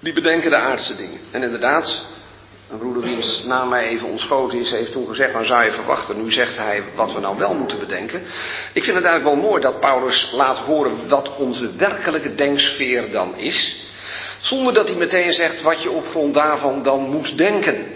die 0.01 0.13
bedenken 0.13 0.51
de 0.51 0.57
aardse 0.57 0.97
dingen. 0.97 1.21
En 1.31 1.43
inderdaad, 1.43 2.11
een 2.73 2.79
broeder 2.79 3.03
wiens 3.03 3.43
naam 3.45 3.69
mij 3.69 3.85
even 3.85 4.09
ontschoten 4.09 4.59
is, 4.59 4.71
heeft 4.71 4.93
toen 4.93 5.07
gezegd, 5.07 5.33
dan 5.33 5.45
zou 5.45 5.65
je 5.65 5.73
verwachten. 5.73 6.23
Nu 6.23 6.33
zegt 6.33 6.57
hij 6.57 6.83
wat 6.95 7.13
we 7.13 7.21
nou 7.21 7.39
wel 7.39 7.55
moeten 7.55 7.79
bedenken. 7.79 8.23
Ik 8.73 8.85
vind 8.85 8.97
het 8.97 9.05
eigenlijk 9.05 9.25
wel 9.25 9.51
mooi 9.51 9.63
dat 9.63 9.81
Paulus 9.81 10.31
laat 10.33 10.59
horen 10.59 11.09
wat 11.09 11.37
onze 11.37 11.77
werkelijke 11.77 12.35
denksfeer 12.35 13.11
dan 13.11 13.37
is. 13.37 13.87
Zonder 14.41 14.75
dat 14.75 14.89
hij 14.89 14.97
meteen 14.97 15.33
zegt 15.33 15.63
wat 15.63 15.83
je 15.83 15.91
op 15.91 16.07
grond 16.07 16.35
daarvan 16.35 16.83
dan 16.83 17.11
moet 17.11 17.39
denken. 17.39 17.87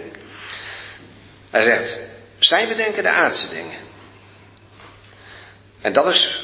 Hij 1.49 1.63
zegt, 1.63 1.97
zij 2.39 2.67
bedenken 2.67 3.03
de 3.03 3.09
aardse 3.09 3.49
dingen. 3.49 3.79
En 5.81 5.93
dat 5.93 6.05
is 6.05 6.41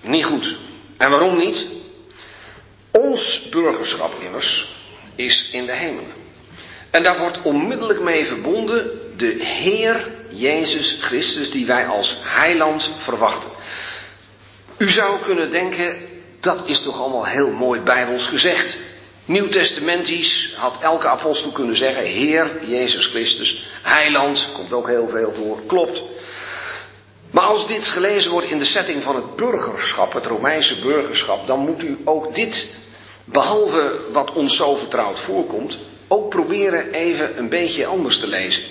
niet 0.00 0.24
goed. 0.24 0.56
En 0.96 1.10
waarom 1.10 1.36
niet? 1.36 1.66
Ons 2.90 3.48
burgerschap 3.50 4.12
immers 4.20 4.68
is 5.14 5.48
in 5.52 5.66
de 5.66 5.72
hemelen. 5.72 6.23
En 6.94 7.02
daar 7.02 7.18
wordt 7.18 7.42
onmiddellijk 7.42 8.00
mee 8.00 8.26
verbonden 8.26 8.90
de 9.16 9.36
Heer 9.44 10.10
Jezus 10.28 10.98
Christus 11.00 11.50
die 11.50 11.66
wij 11.66 11.86
als 11.86 12.16
heiland 12.22 12.90
verwachten. 12.98 13.50
U 14.78 14.90
zou 14.90 15.20
kunnen 15.20 15.50
denken, 15.50 15.96
dat 16.40 16.62
is 16.66 16.82
toch 16.82 17.00
allemaal 17.00 17.26
heel 17.26 17.50
mooi 17.50 17.80
bijbels 17.80 18.26
gezegd. 18.26 18.78
Nieuwtestamentisch 19.24 20.54
had 20.56 20.78
elke 20.80 21.08
apostel 21.08 21.50
kunnen 21.50 21.76
zeggen, 21.76 22.04
Heer 22.04 22.66
Jezus 22.66 23.06
Christus, 23.06 23.64
heiland, 23.82 24.48
komt 24.52 24.72
ook 24.72 24.88
heel 24.88 25.08
veel 25.08 25.32
voor, 25.32 25.58
klopt. 25.66 26.02
Maar 27.30 27.44
als 27.44 27.66
dit 27.66 27.86
gelezen 27.86 28.30
wordt 28.30 28.50
in 28.50 28.58
de 28.58 28.64
setting 28.64 29.02
van 29.02 29.14
het 29.14 29.36
burgerschap, 29.36 30.12
het 30.12 30.26
Romeinse 30.26 30.80
burgerschap, 30.80 31.46
dan 31.46 31.58
moet 31.58 31.82
u 31.82 31.98
ook 32.04 32.34
dit, 32.34 32.76
behalve 33.24 34.00
wat 34.12 34.32
ons 34.32 34.56
zo 34.56 34.76
vertrouwd 34.76 35.20
voorkomt, 35.20 35.78
ook 36.14 36.28
proberen 36.28 36.92
even 36.92 37.38
een 37.38 37.48
beetje 37.48 37.86
anders 37.86 38.18
te 38.18 38.26
lezen. 38.26 38.62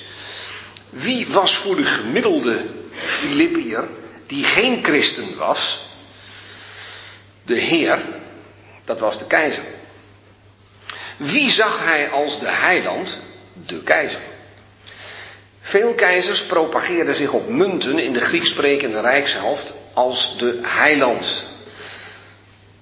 Wie 0.89 1.27
was 1.27 1.55
voor 1.55 1.75
de 1.75 1.83
gemiddelde 1.83 2.65
Filippiër, 2.91 3.87
die 4.27 4.43
geen 4.43 4.83
christen 4.83 5.37
was, 5.37 5.79
de 7.45 7.55
Heer, 7.55 7.99
dat 8.85 8.99
was 8.99 9.17
de 9.17 9.27
keizer. 9.27 9.63
Wie 11.17 11.49
zag 11.49 11.83
hij 11.85 12.09
als 12.09 12.39
de 12.39 12.49
heiland? 12.49 13.17
De 13.67 13.83
keizer. 13.83 14.21
Veel 15.59 15.93
keizers 15.93 16.45
propageerden 16.45 17.15
zich 17.15 17.31
op 17.31 17.49
munten 17.49 17.99
in 17.99 18.13
de 18.13 18.21
Grieks 18.21 18.49
sprekende 18.49 19.01
rijkshelft 19.01 19.73
als 19.93 20.37
de 20.37 20.59
heiland. 20.61 21.52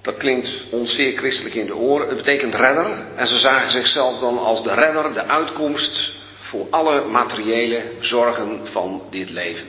Dat 0.02 0.18
klinkt 0.18 0.50
ons 0.70 0.96
zeer 0.96 1.18
christelijk 1.18 1.56
in 1.56 1.66
de 1.66 1.76
oren. 1.76 2.08
Het 2.08 2.18
betekent 2.18 2.56
redder. 2.56 3.06
En 3.16 3.28
ze 3.28 3.38
zagen 3.38 3.72
zichzelf 3.72 4.20
dan 4.20 4.38
als 4.38 4.64
de 4.64 4.74
redder, 4.74 5.14
de 5.14 5.24
uitkomst 5.24 6.12
voor 6.40 6.68
alle 6.70 7.06
materiële 7.06 7.84
zorgen 8.00 8.68
van 8.68 9.02
dit 9.10 9.30
leven. 9.30 9.68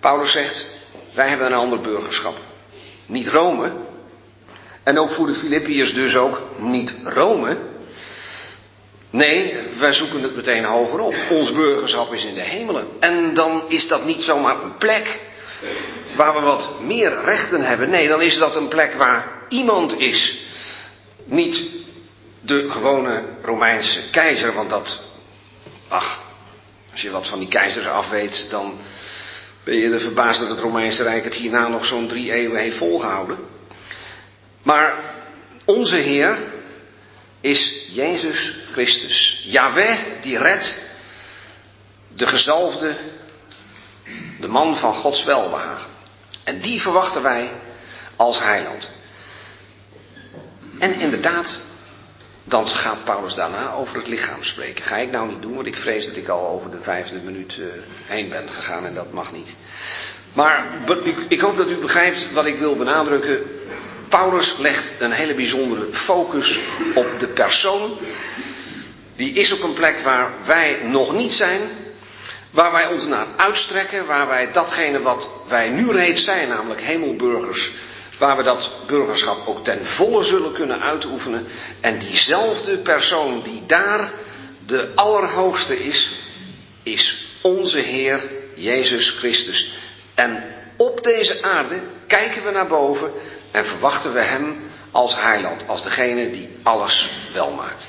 Paulus 0.00 0.32
zegt, 0.32 0.66
wij 1.14 1.28
hebben 1.28 1.46
een 1.46 1.52
ander 1.52 1.80
burgerschap. 1.80 2.36
Niet 3.06 3.28
Rome. 3.28 3.72
En 4.82 4.98
ook 4.98 5.10
voor 5.10 5.26
de 5.26 5.34
Filippiërs 5.34 5.94
dus 5.94 6.16
ook 6.16 6.42
niet 6.58 6.94
Rome. 7.04 7.58
Nee, 9.10 9.56
wij 9.78 9.92
zoeken 9.92 10.22
het 10.22 10.36
meteen 10.36 10.64
hoger 10.64 11.00
op. 11.00 11.14
Ons 11.30 11.52
burgerschap 11.52 12.12
is 12.12 12.24
in 12.24 12.34
de 12.34 12.40
hemelen. 12.42 12.86
En 13.00 13.34
dan 13.34 13.62
is 13.68 13.88
dat 13.88 14.04
niet 14.04 14.22
zomaar 14.22 14.62
een 14.62 14.76
plek 14.76 15.20
waar 16.20 16.34
we 16.34 16.40
wat 16.40 16.80
meer 16.80 17.24
rechten 17.24 17.62
hebben. 17.62 17.90
Nee, 17.90 18.08
dan 18.08 18.22
is 18.22 18.38
dat 18.38 18.56
een 18.56 18.68
plek 18.68 18.94
waar 18.94 19.28
iemand 19.48 19.98
is. 19.98 20.38
Niet 21.24 21.62
de 22.40 22.70
gewone 22.70 23.22
Romeinse 23.42 24.10
keizer, 24.10 24.54
want 24.54 24.70
dat, 24.70 25.02
ach, 25.88 26.20
als 26.92 27.00
je 27.00 27.10
wat 27.10 27.28
van 27.28 27.38
die 27.38 27.48
keizers 27.48 27.86
afweet, 27.86 28.46
dan 28.50 28.78
ben 29.64 29.74
je 29.74 29.90
er 29.90 30.00
verbaasd 30.00 30.40
dat 30.40 30.48
het 30.48 30.58
Romeinse 30.58 31.02
Rijk 31.02 31.24
het 31.24 31.34
hierna 31.34 31.68
nog 31.68 31.84
zo'n 31.84 32.08
drie 32.08 32.32
eeuwen 32.32 32.60
heeft 32.60 32.76
volgehouden. 32.76 33.38
Maar 34.62 34.94
onze 35.64 35.96
Heer 35.96 36.38
is 37.40 37.86
Jezus 37.92 38.54
Christus. 38.72 39.42
Yahweh 39.44 39.98
die 40.22 40.38
redt, 40.38 40.82
de 42.14 42.26
gezalfde, 42.26 42.96
de 44.40 44.48
man 44.48 44.76
van 44.76 44.94
Gods 44.94 45.24
welbehagen. 45.24 45.99
En 46.50 46.60
die 46.60 46.80
verwachten 46.80 47.22
wij 47.22 47.50
als 48.16 48.38
heiland. 48.38 48.90
En 50.78 50.94
inderdaad, 50.94 51.56
dan 52.44 52.66
gaat 52.66 53.04
Paulus 53.04 53.34
daarna 53.34 53.72
over 53.72 53.96
het 53.96 54.06
lichaam 54.06 54.42
spreken. 54.42 54.84
Ga 54.84 54.96
ik 54.96 55.10
nou 55.10 55.28
niet 55.28 55.42
doen, 55.42 55.54
want 55.54 55.66
ik 55.66 55.76
vrees 55.76 56.06
dat 56.06 56.16
ik 56.16 56.28
al 56.28 56.46
over 56.46 56.70
de 56.70 56.80
vijfde 56.80 57.18
minuut 57.24 57.56
uh, 57.56 57.66
heen 58.06 58.28
ben 58.28 58.48
gegaan 58.48 58.86
en 58.86 58.94
dat 58.94 59.12
mag 59.12 59.32
niet. 59.32 59.54
Maar 60.32 60.66
ik 61.28 61.40
hoop 61.40 61.56
dat 61.56 61.70
u 61.70 61.76
begrijpt 61.76 62.32
wat 62.32 62.46
ik 62.46 62.58
wil 62.58 62.76
benadrukken. 62.76 63.42
Paulus 64.08 64.54
legt 64.58 64.92
een 64.98 65.12
hele 65.12 65.34
bijzondere 65.34 65.86
focus 65.92 66.58
op 66.94 67.18
de 67.18 67.26
persoon. 67.26 67.98
Die 69.16 69.32
is 69.32 69.52
op 69.52 69.62
een 69.62 69.74
plek 69.74 70.00
waar 70.04 70.30
wij 70.46 70.78
nog 70.82 71.12
niet 71.12 71.32
zijn. 71.32 71.60
Waar 72.50 72.72
wij 72.72 72.86
ons 72.86 73.06
naar 73.06 73.26
uitstrekken, 73.36 74.06
waar 74.06 74.28
wij 74.28 74.52
datgene 74.52 75.02
wat 75.02 75.28
wij 75.48 75.68
nu 75.68 75.90
reeds 75.90 76.24
zijn, 76.24 76.48
namelijk 76.48 76.80
hemelburgers, 76.80 77.70
waar 78.18 78.36
we 78.36 78.42
dat 78.42 78.70
burgerschap 78.86 79.46
ook 79.46 79.64
ten 79.64 79.86
volle 79.86 80.24
zullen 80.24 80.52
kunnen 80.52 80.80
uitoefenen. 80.80 81.46
En 81.80 81.98
diezelfde 81.98 82.78
persoon 82.78 83.42
die 83.42 83.66
daar 83.66 84.12
de 84.66 84.92
Allerhoogste 84.94 85.84
is, 85.84 86.12
is 86.82 87.26
onze 87.42 87.78
Heer 87.78 88.22
Jezus 88.54 89.10
Christus. 89.10 89.72
En 90.14 90.44
op 90.76 91.02
deze 91.02 91.42
aarde 91.42 91.80
kijken 92.06 92.44
we 92.44 92.50
naar 92.50 92.66
boven 92.66 93.12
en 93.50 93.66
verwachten 93.66 94.12
we 94.12 94.20
Hem 94.20 94.70
als 94.90 95.14
heiland, 95.14 95.68
als 95.68 95.82
degene 95.82 96.30
die 96.30 96.48
alles 96.62 97.10
wel 97.32 97.50
maakt. 97.50 97.86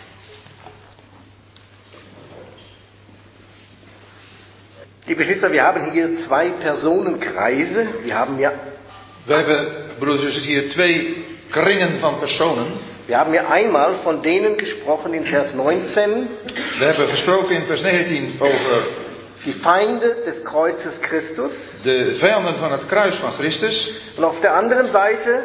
Liebe 5.08 5.25
Geschwister, 5.25 5.51
wir 5.51 5.63
haben 5.63 5.91
hier 5.91 6.20
zwei 6.22 6.50
Personenkreise. 6.51 7.88
Wir 8.03 8.15
haben 8.15 8.39
ja, 8.39 8.51
We 9.25 9.36
hebben, 9.36 9.67
broeders 10.00 10.22
en 10.22 10.25
zusters, 10.31 10.46
hier 10.46 10.70
twee 10.72 11.24
kringen 11.51 12.00
van 12.00 12.20
personen. 12.20 12.65
wir 13.08 13.17
haben 13.17 13.34
ja 13.34 13.48
einmal 13.50 13.96
von 14.03 14.22
denen 14.22 14.58
gesprochen 14.58 15.13
in 15.13 15.25
Vers 15.25 15.53
19, 15.53 16.27
We 16.79 16.86
hebben 16.86 17.08
gesproken 17.08 17.55
in 17.55 17.65
vers 17.65 17.81
19 17.84 18.36
over 18.39 18.84
die 19.43 19.53
Feinde 19.53 20.15
des 20.25 20.43
Kreuzes 20.43 20.96
Christus. 21.01 21.51
de 21.84 22.15
vijanden 22.20 22.55
van 22.55 22.72
het 22.72 22.86
kruis 22.86 23.15
van 23.15 23.31
Christus. 23.31 23.91
Und 24.17 24.24
auf 24.24 24.39
der 24.41 24.53
anderen 24.53 24.91
Seite, 24.91 25.43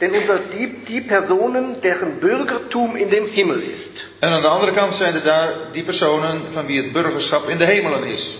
denn 0.00 0.14
unter 0.14 0.38
die, 0.52 0.84
die 0.86 1.00
Personen, 1.00 1.80
deren 1.80 2.18
Bürgertum 2.20 2.96
in 2.96 3.08
dem 3.10 3.26
Himmel 3.26 3.60
ist. 3.62 4.06
En 4.20 4.28
aan 4.30 4.42
de 4.42 4.48
andere 4.48 4.72
kant 4.72 4.94
zijn 4.94 5.14
er 5.14 5.22
daar 5.24 5.52
die 5.72 5.82
personen 5.84 6.40
van 6.52 6.66
wie 6.66 6.82
het 6.82 6.92
burgerschap 6.92 7.48
in 7.48 7.58
de 7.58 7.64
hemelen 7.64 8.04
is. 8.04 8.38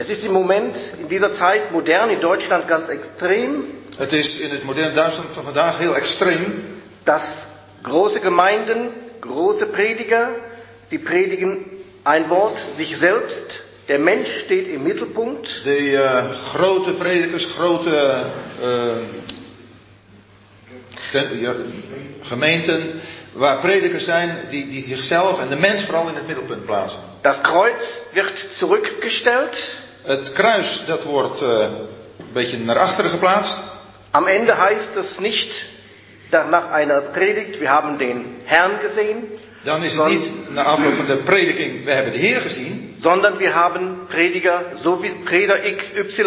Es 0.00 0.08
ist 0.08 0.24
im 0.24 0.32
Moment, 0.32 0.74
in 0.98 1.10
dieser 1.10 1.34
Zeit, 1.34 1.72
modern 1.72 2.08
in 2.08 2.20
Deutschland 2.20 2.66
ganz 2.66 2.88
extrem, 2.88 3.64
Het 3.98 4.12
is 4.12 4.38
in 4.40 4.50
het 4.50 4.64
moderne 4.64 4.94
Duitsland 4.94 5.30
van 5.34 5.44
vandaag 5.44 5.78
heel 5.78 5.94
extreem 5.96 6.64
dass 7.04 7.22
große 7.82 8.20
Gemeinden, 8.20 8.88
große 9.20 9.66
Prediger, 9.66 10.28
sie 10.88 10.98
predigen 10.98 11.64
ein 12.04 12.30
Wort 12.30 12.56
sich 12.76 12.96
selbst. 12.96 13.60
Der 13.88 13.98
Mensch 13.98 14.28
steht 14.44 14.68
im 14.68 14.84
Mittelpunkt. 14.84 15.46
De 15.64 15.96
eh, 15.96 16.34
grote 16.52 16.92
predikers, 16.92 17.44
grote 17.56 18.24
ja, 21.32 21.54
gemeenten 22.22 23.00
waar 23.32 23.60
predikers 23.60 24.04
zijn 24.04 24.36
die, 24.50 24.68
die 24.68 24.82
zichzelf 24.82 25.40
en 25.40 25.48
de 25.48 25.56
mens 25.56 25.84
vooral 25.84 26.08
in 26.08 26.14
het 26.14 26.26
middelpunt 26.26 26.64
plaatsen. 26.64 26.98
Das 27.22 27.42
Kreuz 27.42 27.82
wird 28.12 28.46
zurückgestellt. 28.58 29.56
Het 30.02 30.32
kruis 30.32 30.82
dat 30.86 31.04
wordt 31.04 31.40
eh, 31.42 31.48
een 32.18 32.26
beetje 32.32 32.58
naar 32.58 32.78
achteren 32.78 33.10
geplaatst. 33.10 33.58
Am 34.10 34.26
Ende 34.26 34.52
heißt 34.56 34.96
es 34.96 35.18
nicht 35.18 35.64
nach 36.30 36.70
einer 36.70 37.00
Predigt, 37.00 37.58
wir 37.60 37.68
haben 37.68 37.98
den 37.98 38.24
Herrn 38.44 38.78
gesehen, 38.82 39.16
Dan 39.62 39.82
is 39.82 39.94
het 39.94 40.06
niet 40.06 40.50
na 40.50 40.62
afloop 40.62 40.94
van 40.94 41.06
de 41.06 41.16
prediking, 41.16 41.84
we 41.84 41.90
hebben 41.90 42.12
de 42.12 42.18
Heer 42.18 42.40
gezien. 42.40 42.96
sondern 43.00 43.38
wir 43.38 43.52
haben 43.54 44.06
Prediger, 44.08 44.62
so 44.82 45.00
wie 45.02 45.10
Prediger 45.24 45.58
XY 46.06 46.22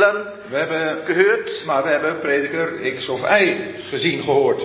We 0.50 0.58
hebben, 0.58 1.06
gehört. 1.06 1.66
maar 1.66 1.84
we 1.84 1.90
hebben 1.90 2.20
prediker 2.20 2.68
X 2.96 3.08
of 3.10 3.22
Y 3.40 3.56
gezien, 3.90 4.24
gehoord. 4.24 4.62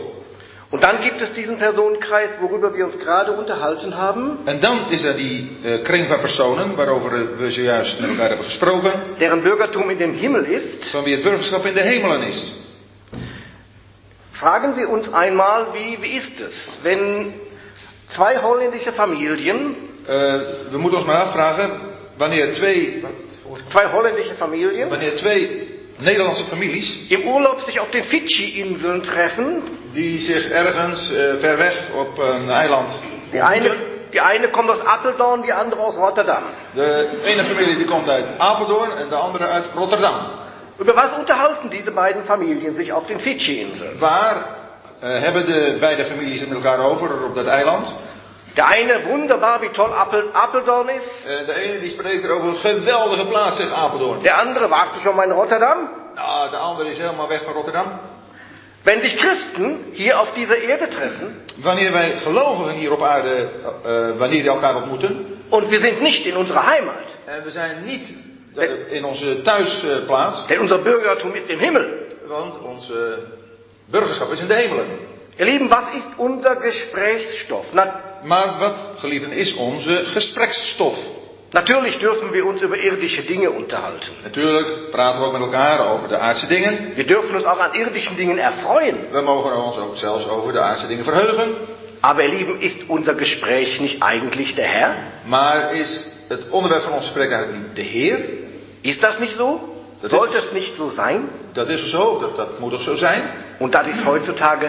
Und 0.71 0.83
dann 0.83 1.01
gibt 1.03 1.21
es 1.21 1.33
diesen 1.33 1.57
Personenkreis, 1.59 2.31
worüber 2.41 2.75
wir 2.75 2.85
uns 2.85 2.99
gerade 2.99 3.33
unterhalten 3.33 3.97
haben, 3.97 4.39
En 4.45 4.61
dan 4.61 4.91
is 4.91 5.05
er 5.05 5.15
die 5.15 5.49
eh, 5.65 5.79
kring 5.83 6.09
van 6.09 6.21
personen 6.21 6.77
waarover 6.77 7.39
we 7.39 7.51
zojuist 7.51 8.01
met 8.01 8.11
elkaar 8.11 8.29
hebben 8.29 8.45
gesproken. 8.45 8.93
deren 9.19 9.43
Bürgertum 9.43 9.91
in 9.91 9.99
dem 9.99 10.15
Himmel 10.15 10.45
ist. 10.45 10.91
Van 10.93 11.05
wie 11.05 11.15
het 11.15 11.23
burgerschap 11.23 11.65
in 11.65 11.75
de 11.75 11.81
hemelen 11.81 12.23
is. 12.23 12.55
Fragen 14.33 14.77
wir 14.77 14.89
uns 14.89 15.09
einmal, 15.13 15.67
wie, 15.73 15.99
wie 16.01 16.17
ist 16.17 16.41
es, 16.41 16.79
wenn 16.83 17.33
zwei 18.09 18.37
holländische 18.39 18.93
Familien, 18.93 19.77
Eh, 20.09 20.41
we 20.71 20.79
moeten 20.79 20.99
ons 20.99 21.07
maar 21.07 21.17
afvragen 21.17 21.71
wanneer 22.17 22.55
twee, 22.55 23.03
zwei 23.69 23.87
holländische 23.93 24.35
Familien 24.35 24.89
wanneer 24.89 25.17
twee 25.17 25.68
Nederlandse 26.01 26.45
families 26.45 27.11
im 27.11 27.27
Urlaub 27.27 27.61
sich 27.63 27.81
auf 27.81 27.91
den 27.91 28.05
Fidschi-Inseln 28.05 29.03
treffen. 29.03 29.63
die 29.95 30.19
zich 30.21 30.51
ergens 30.51 31.11
eh, 31.11 31.39
ver 31.41 31.59
weg 31.59 31.75
op 31.95 32.19
een 32.19 32.51
eiland. 32.51 32.99
Die 33.33 33.41
eine, 33.43 33.71
die 34.13 34.21
eine 34.21 34.49
kommt 34.49 34.71
aus 34.71 34.81
Apeldoorn, 34.87 35.43
die 35.43 35.53
andere 35.53 35.81
aus 35.81 35.97
Rotterdam. 35.97 36.43
De 36.75 37.09
ene 37.25 37.45
familie 37.45 37.77
die 37.77 37.87
komt 37.87 38.09
uit 38.09 38.25
Apeldoorn 38.39 38.91
en 38.97 39.09
de 39.09 39.17
andere 39.17 39.47
uit 39.47 39.65
Rotterdam. 39.75 40.15
Über 40.79 40.95
was 40.95 41.19
unterhalten 41.19 41.71
diese 41.71 41.91
beiden 41.91 42.23
Familien 42.25 42.75
sich 42.75 42.93
auf 42.93 43.07
den 43.07 43.21
Fidschi-Inseln? 43.21 43.99
Waar 44.01 44.37
eh, 45.01 45.09
hebben 45.21 45.47
de 45.47 45.77
beide 45.81 46.05
families 46.07 46.41
het 46.41 46.49
met 46.49 46.59
elkaar 46.59 46.79
over 46.79 47.25
op 47.25 47.35
dat 47.35 47.47
eiland? 47.47 47.97
Der 48.59 48.67
eine 48.67 49.05
wunderbar, 49.05 49.63
wie 49.63 49.69
toll 49.69 49.93
Apel, 49.93 50.31
Apeldoorn 50.35 50.89
ist. 50.89 51.07
Eh, 51.25 51.47
de 51.47 51.53
ene 51.53 51.79
die 51.79 51.91
spreekt 51.91 52.25
er 52.25 52.31
over 52.31 52.49
een 52.49 52.57
geweldige 52.57 53.27
plaats, 53.27 53.57
zegt 53.57 53.73
Apeldoorn. 53.73 54.23
Der 54.23 54.39
andere, 54.39 54.69
warst 54.69 54.95
du 54.95 55.01
schon 55.01 55.15
mal 55.17 55.25
in 55.25 55.31
Rotterdam? 55.31 55.89
Nou, 56.15 56.51
de 56.51 56.57
andere 56.57 56.89
is 56.89 56.99
helemaal 56.99 57.29
weg 57.29 57.43
van 57.45 57.53
Rotterdam. 57.53 57.87
Wenn 58.83 59.01
sich 59.01 59.17
Christen 59.17 59.85
hier 59.93 60.21
auf 60.21 60.33
dieser 60.35 60.57
Erde 60.57 60.89
treffen 60.89 61.45
Wanneer 61.57 61.93
wij 61.93 62.17
gelovigen 62.17 62.75
hier 62.75 62.93
op 62.93 63.03
aarde, 63.03 63.49
eh, 63.85 64.19
wanneer 64.19 64.43
die 64.43 64.51
elkaar 64.51 64.77
ontmoeten, 64.77 65.39
und 65.49 65.71
wir 65.71 65.81
sind 65.81 66.01
nicht 66.01 66.27
in 66.27 66.37
unserer 66.37 66.67
Heimat, 66.67 67.17
en 67.25 67.45
we 67.45 67.51
zijn 67.51 67.85
niet 67.85 68.15
in 68.89 69.05
onze 69.05 69.43
thuisplaats, 69.43 70.47
denn 70.47 70.59
unser 70.59 70.79
Bürgertum 70.79 71.35
ist 71.35 71.49
im 71.49 71.59
Himmel. 71.59 71.87
want 72.27 72.59
onze 72.63 73.19
burgerschap 73.87 74.33
is 74.33 74.41
in 74.41 74.49
de 74.49 74.55
hemelen. 74.55 74.87
Ihr 75.39 75.45
Lieben, 75.47 75.71
was 75.71 75.95
ist 75.95 76.09
unser 76.17 76.57
Gesprächsstoff? 76.57 77.67
Na, 77.73 77.85
Maar 78.25 78.59
wat, 78.59 78.91
geliefden, 79.01 79.33
is 79.33 79.55
onze 79.55 80.05
gespreksstof? 80.15 80.97
natürlich 81.53 81.99
dürfen 81.99 82.33
wir 82.33 82.45
uns 82.45 82.61
über 82.63 82.77
irdische 82.77 83.23
Dinge 83.23 83.51
unterhalten. 83.51 84.11
Natuurlijk 84.23 84.91
praten 84.91 85.21
we 85.21 85.27
ook 85.27 85.33
met 85.33 85.41
elkaar 85.43 85.93
over 85.93 86.09
de 86.09 86.19
aardse 86.19 86.47
dingen. 86.47 86.93
Wir 86.95 87.07
dürfen 87.07 87.35
uns 87.37 87.45
auch 87.45 87.59
an 87.61 87.75
irdischen 87.75 88.17
Dingen 88.17 88.39
erfreuen. 88.39 88.97
We 89.13 89.21
mogen 89.21 89.57
ons 89.57 89.77
ook 89.79 89.97
zelfs 89.97 90.27
over 90.29 90.53
de 90.53 90.61
aardse 90.61 90.87
dingen 90.87 91.05
verheugen. 91.05 91.49
Aber 92.01 92.23
ihr 92.23 92.29
Lieben, 92.35 92.61
ist 92.61 92.89
unser 92.89 93.15
Gespräch 93.15 93.81
nicht 93.81 94.03
eigentlich 94.03 94.55
der 94.55 94.69
Herr? 94.69 94.95
Maar 95.27 95.73
is 95.75 96.07
het 96.29 96.49
onderwerp 96.51 96.83
van 96.83 96.93
ons 96.93 97.05
gesprek 97.05 97.31
eigenlijk 97.31 97.63
niet 97.67 97.77
de 97.77 97.83
Heer? 97.83 98.19
Ist 98.83 99.01
das 99.03 99.19
nicht 99.19 99.37
so? 99.37 99.61
Das 100.01 100.11
Sollte 100.11 100.37
ist- 100.39 100.47
es 100.47 100.53
nicht 100.53 100.77
so 100.77 100.89
sein? 100.91 101.29
Dat 101.53 101.69
is 101.69 101.91
zo, 101.91 102.19
dat, 102.21 102.37
dat 102.37 102.59
moet 102.61 102.71
toch 102.71 102.83
zo 102.83 102.95
zijn? 102.95 103.23
Und 103.59 103.73
das 103.75 103.87
ist 103.87 104.05
heutzutage 104.05 104.69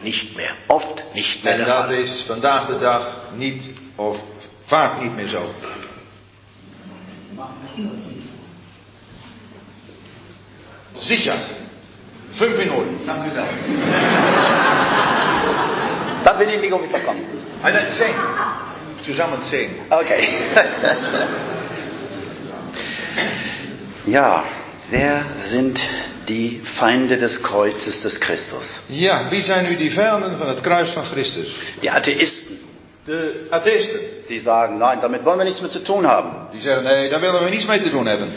nicht 0.00 0.36
mehr, 0.36 0.54
oft 0.66 1.02
nicht 1.14 1.44
mehr 1.44 1.58
En 1.58 1.64
dat 1.64 1.90
is 1.90 2.24
vandaag 2.26 2.66
de 2.66 2.78
dag 2.78 3.20
niet, 3.34 3.70
of 3.94 4.18
vaak 4.66 5.00
niet 5.00 5.14
meer 5.14 5.28
zo. 5.28 5.50
Sicher. 10.94 11.38
Fünf 12.30 12.56
Minuten. 12.56 12.98
Dank 13.06 13.24
u 13.26 13.34
wel. 13.34 13.46
Dann 16.24 16.38
will 16.38 16.48
ich 16.48 16.60
nicht 16.60 16.80
mitbekommen. 16.80 17.24
Ah, 17.62 17.70
nee, 17.72 17.92
zehn. 17.92 18.14
Zusammen 19.04 19.44
zehn. 19.44 19.70
Okay. 19.88 20.28
Ja, 24.06 24.44
wer 24.90 25.24
sind 25.48 25.78
die 26.28 26.60
Feinde 26.78 27.16
des 27.18 27.42
Kreuzes 27.42 28.00
des 28.02 28.18
Christus? 28.20 28.80
Ja, 28.88 29.26
wie 29.30 29.42
zijn 29.42 29.68
nu 29.68 29.76
die 29.76 29.90
vijanden 29.90 30.38
van 30.38 30.48
het 30.48 30.60
kruis 30.60 30.90
van 30.90 31.04
Christus? 31.04 31.56
Die 31.80 31.90
Atheisten, 31.90 32.58
De 33.04 33.46
atheisten. 33.50 34.00
die 34.26 34.40
sagen, 34.40 34.78
nein, 34.78 35.00
damit 35.00 35.22
wollen 35.24 35.38
wir 35.38 35.44
nichts 35.44 35.60
mehr 35.60 35.70
zu 35.70 35.82
tun 35.82 36.04
haben. 36.06 36.48
Die 36.52 36.60
zeggen, 36.60 36.84
nee, 36.84 37.08
daar 37.08 37.20
willen 37.20 37.44
we 37.44 37.50
niets 37.50 37.66
mee 37.66 37.80
te 37.82 37.90
doen 37.90 38.06
hebben. 38.06 38.28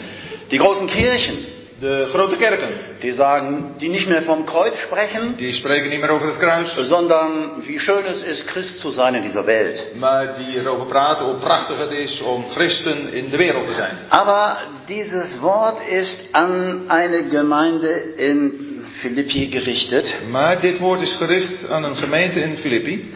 Die 0.48 0.58
großen 0.58 0.86
Kirchen, 0.86 1.36
De 1.80 2.06
grote 2.08 2.36
kerken, 2.36 2.68
die 3.00 3.12
sagen, 3.14 3.74
die 3.80 3.88
nicht 3.88 4.06
mehr 4.08 4.22
vom 4.22 4.44
Kreuz 4.44 4.78
sprechen, 4.78 5.36
die 5.36 5.52
spreken 5.52 5.88
niet 5.90 6.00
meer 6.00 6.10
over 6.10 6.26
het 6.26 6.38
kruis. 6.38 6.74
sondern 6.88 7.62
wie 7.66 7.78
schön 7.78 8.04
es 8.06 8.22
ist, 8.22 8.46
Christ 8.46 8.80
zu 8.80 8.90
sein 8.90 9.14
in 9.14 9.22
dieser 9.22 9.46
Welt. 9.46 9.80
Maar 9.94 10.34
die 10.36 10.58
erover 10.58 10.86
praten 10.86 11.24
hoe 11.26 11.34
prachtig 11.34 11.78
het 11.78 11.90
is 11.90 12.20
om 12.20 12.44
christen 12.50 13.12
in 13.12 13.30
de 13.30 13.36
wereld 13.36 13.66
te 13.66 13.74
zijn. 13.74 13.96
Aber 14.08 14.56
dieses 14.86 15.38
Wort 15.40 15.78
ist 15.88 16.18
an 16.32 16.82
eine 16.88 17.24
Gemeinde 17.30 18.14
in 18.16 18.52
Philippi 19.00 19.50
gerichtet 19.50 20.14
Maar 20.30 20.60
dit 20.60 20.78
woord 20.78 21.00
is 21.00 21.14
gericht 21.14 21.68
aan 21.70 21.84
een 21.84 21.96
gemeente 21.96 22.40
in 22.40 22.56
Filippi. 22.56 23.14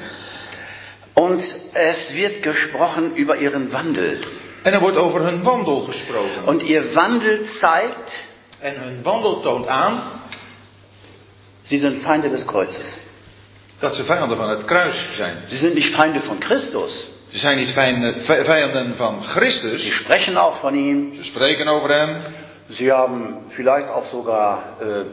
und 1.15 1.41
es 1.73 2.15
wird 2.15 2.43
gesprochen 2.43 3.15
über 3.17 3.37
ihren 3.37 3.73
Wandel. 3.73 4.19
En 4.63 4.73
er 4.73 4.81
wordt 4.81 4.97
over 4.97 5.21
hun 5.21 5.43
wandel 5.45 5.81
gesproken. 5.81 6.45
Und 6.47 6.63
ihr 6.63 6.95
Wandel 6.95 7.47
zeigt, 7.61 8.11
En 8.65 8.81
hun 8.81 9.03
wandel 9.03 9.41
toont 9.41 9.67
aan 9.67 10.03
sie 11.63 11.79
sind 11.79 12.03
Feinde 12.03 12.31
des 12.31 12.45
Kreuzes. 12.45 12.99
dat 13.79 13.95
ze 13.95 14.05
vijanden 14.05 14.37
van 14.37 14.49
het 14.49 14.65
kruis 14.65 15.09
zijn. 15.17 15.37
Sie 15.49 15.57
sind 15.59 15.75
nicht 15.75 15.95
Feinde 15.95 16.21
von 16.21 16.41
Christus. 16.41 16.93
Ze 17.29 17.39
zijn 17.39 17.59
niet 17.59 17.71
vijanden, 17.71 18.23
vijanden 18.25 18.97
van 18.97 19.19
Sie 19.23 19.29
Christus. 19.29 19.95
sprechen 19.95 20.37
auch 20.37 20.61
von 20.61 20.75
ihm. 20.75 21.15
Ze 21.15 21.23
spreken 21.23 21.69
over 21.69 21.91
hem. 21.91 22.17
Sie 22.69 22.91
haben 22.93 23.45
vielleicht 23.49 23.89
auch 23.89 24.11
sogar, 24.11 24.63
äh, 24.81 25.05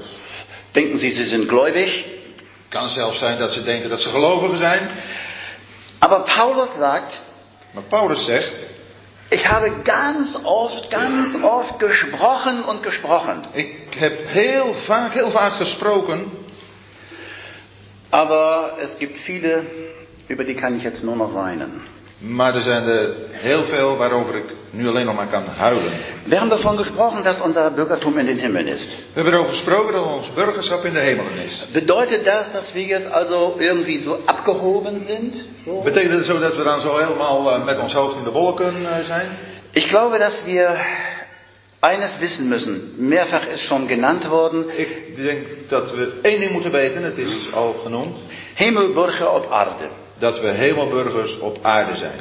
denken 0.72 0.98
Sie, 1.00 1.12
Sie 1.12 1.24
sind 1.30 1.48
gläubig. 1.48 1.96
Het 1.96 2.80
kan 2.80 2.90
zelfs 2.90 3.20
zijn 3.20 3.40
dat 3.40 3.52
ze 3.52 3.64
denken 3.64 3.90
dat 3.90 4.02
ze 4.02 4.10
gelovigen 4.10 4.58
zijn. 4.58 4.90
Aber 6.00 6.20
Paulus 6.36 6.70
sagt, 6.78 7.20
Maar 7.74 7.84
Paulus 7.84 8.26
zegt, 8.26 8.68
ich 9.32 9.48
habe 9.50 9.72
ganz 9.86 10.38
oft, 10.44 10.92
ganz 10.92 11.36
oft 11.42 11.80
gesprochen 11.80 12.64
und 12.64 12.84
gesprochen. 12.84 13.42
ik 13.54 13.94
heb 13.96 14.28
heel 14.28 14.74
vaak, 14.88 15.14
heel 15.14 15.32
vaak 15.32 15.54
gesproken. 15.54 16.32
Aber 18.10 18.78
es 18.82 18.98
gibt 18.98 19.18
viele, 19.20 19.66
über 20.28 20.44
die 20.44 20.56
kann 20.56 20.76
ich 20.78 20.84
jetzt 20.84 21.04
nur 21.04 21.16
noch 21.16 21.34
weinen. 21.34 21.82
Maar 22.20 22.56
er 22.56 22.62
zijn 22.62 22.88
er 22.88 23.16
heel 23.32 23.64
veel 23.64 23.98
waarover 23.98 24.36
ik 24.36 24.61
nu 24.72 24.88
alleen 24.88 25.06
nog 25.06 25.16
maar 25.16 25.28
kan 25.28 25.44
huilen. 25.46 25.94
Wir 26.26 26.40
haben 26.40 26.50
davon 26.50 26.78
gesprochen, 26.78 27.24
dass 27.24 27.40
unser 27.40 27.72
Bürgertum 27.72 28.18
in 28.18 28.26
den 28.26 28.38
Himmel 28.38 28.68
ist. 28.68 28.88
We 29.14 29.22
hebben 29.22 29.34
erover 29.34 29.50
gesproken 29.50 29.94
dat 29.94 30.06
ons 30.06 30.30
burgerschap 30.34 30.86
in 30.86 30.94
de 30.94 31.00
hemelen 31.00 31.38
is. 31.46 31.68
Bedeutet 31.74 32.26
das, 32.26 32.52
dass 32.52 32.74
wir 32.74 32.84
jetzt 32.84 33.12
also 33.12 33.56
irgendwie 33.60 34.00
so 34.00 34.20
abgehoben 34.26 35.06
sind? 35.08 35.34
So? 35.66 35.82
Betekent 35.82 36.16
het 36.16 36.26
zo 36.26 36.40
dat 36.40 36.58
we 36.58 36.64
dan 36.64 36.82
zo 36.82 36.98
helemaal 36.98 37.52
eh, 37.52 37.66
met 37.66 37.80
ons 37.80 37.94
hoofd 37.94 38.18
in 38.18 38.24
de 38.24 38.32
wolken 38.32 38.86
eh, 38.86 39.06
zijn? 39.06 39.28
Ich 39.72 39.88
glaube, 39.90 40.18
dass 40.18 40.46
wir 40.46 40.76
eines 41.80 42.20
wissen 42.20 42.48
müssen. 42.50 42.94
Mehrfach 42.98 43.48
ist 43.54 43.64
schon 43.64 43.88
genannt 43.88 44.28
worden. 44.28 44.66
Ik 44.80 45.16
denk 45.16 45.48
dat 45.68 45.92
we 45.92 46.20
één 46.22 46.40
ding 46.40 46.52
moeten 46.52 46.72
weten, 46.72 47.04
het 47.04 47.18
is 47.18 47.48
al 47.54 47.74
genoemd, 47.74 48.18
Himmelbürger 48.56 49.30
op 49.30 49.52
aarde. 49.52 50.00
dat 50.22 50.40
we 50.40 50.48
hemelburgers 50.48 51.40
op 51.40 51.58
aarde 51.62 51.96
zijn. 51.96 52.20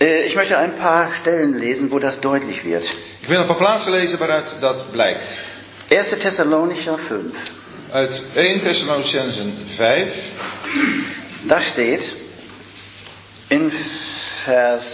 Äh, 0.00 0.26
Ich 0.28 0.36
möchte 0.36 0.56
ein 0.56 0.76
paar 0.78 1.12
Stellen 1.12 1.58
lesen, 1.58 1.90
wo 1.90 1.98
das 1.98 2.20
deutlich 2.20 2.64
wird. 2.64 2.84
Ik 3.22 3.28
wil 3.28 3.40
een 3.40 3.46
paar 3.46 3.56
plaatsen 3.56 3.92
lezen 3.92 4.18
waaruit 4.18 4.46
dat 4.60 4.90
blijkt. 4.92 5.40
1. 5.88 6.18
Thessalonicher 6.20 6.98
5. 6.98 7.20
Uit 7.92 8.22
1 8.34 8.62
Thessalonicensen 8.62 9.52
5, 9.76 10.08
Da 11.48 11.60
steht 11.60 12.16
in 13.48 13.72
Vers, 14.44 14.84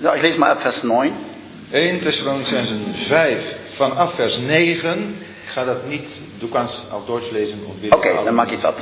ja, 0.00 0.14
ich 0.14 0.22
lese 0.22 0.38
mal 0.38 0.50
ab 0.50 0.60
Vers 0.62 0.82
9. 0.82 1.12
1 1.72 2.00
Thessalonicensen 2.02 2.94
5 3.08 3.42
vanaf 3.76 4.14
vers 4.14 4.38
9. 4.38 5.18
Ik 5.46 5.54
ga 5.54 5.64
dat 5.64 5.86
niet, 5.88 6.10
du 6.40 6.48
kannst 6.48 6.90
auf 6.92 7.06
Deutsch 7.06 7.30
lesen 7.32 7.60
wir 7.80 7.92
Okay, 7.92 8.14
dann 8.24 8.34
mag 8.34 8.50
ich 8.52 8.60
das. 8.60 8.74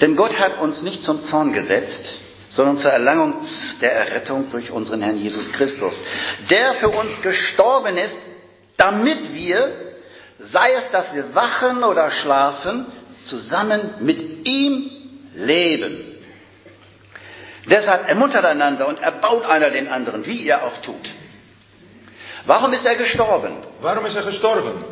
Denn 0.00 0.16
Gott 0.16 0.38
hat 0.38 0.60
uns 0.60 0.82
nicht 0.82 1.02
zum 1.02 1.22
Zorn 1.22 1.52
gesetzt, 1.52 2.10
sondern 2.50 2.78
zur 2.78 2.90
Erlangung 2.90 3.34
der 3.80 3.92
Errettung 3.92 4.50
durch 4.50 4.70
unseren 4.70 5.02
Herrn 5.02 5.18
Jesus 5.18 5.52
Christus, 5.52 5.94
der 6.50 6.74
für 6.74 6.88
uns 6.88 7.20
gestorben 7.22 7.96
ist, 7.96 8.16
damit 8.76 9.34
wir, 9.34 9.70
sei 10.38 10.72
es, 10.74 10.90
dass 10.90 11.14
wir 11.14 11.34
wachen 11.34 11.82
oder 11.84 12.10
schlafen, 12.10 12.86
zusammen 13.24 13.94
mit 14.00 14.48
ihm 14.48 14.90
leben. 15.34 16.04
Deshalb 17.66 18.08
ermuntert 18.08 18.44
einander 18.44 18.88
und 18.88 19.00
erbaut 19.00 19.44
einer 19.44 19.70
den 19.70 19.88
anderen, 19.88 20.24
wie 20.24 20.42
ihr 20.42 20.62
auch 20.62 20.78
tut. 20.80 21.08
Warum 22.46 22.72
ist 22.72 22.86
er 22.86 22.96
gestorben? 22.96 23.58
Waarom 23.82 24.06
is 24.06 24.16
er 24.16 24.22
gestorben? 24.22 24.84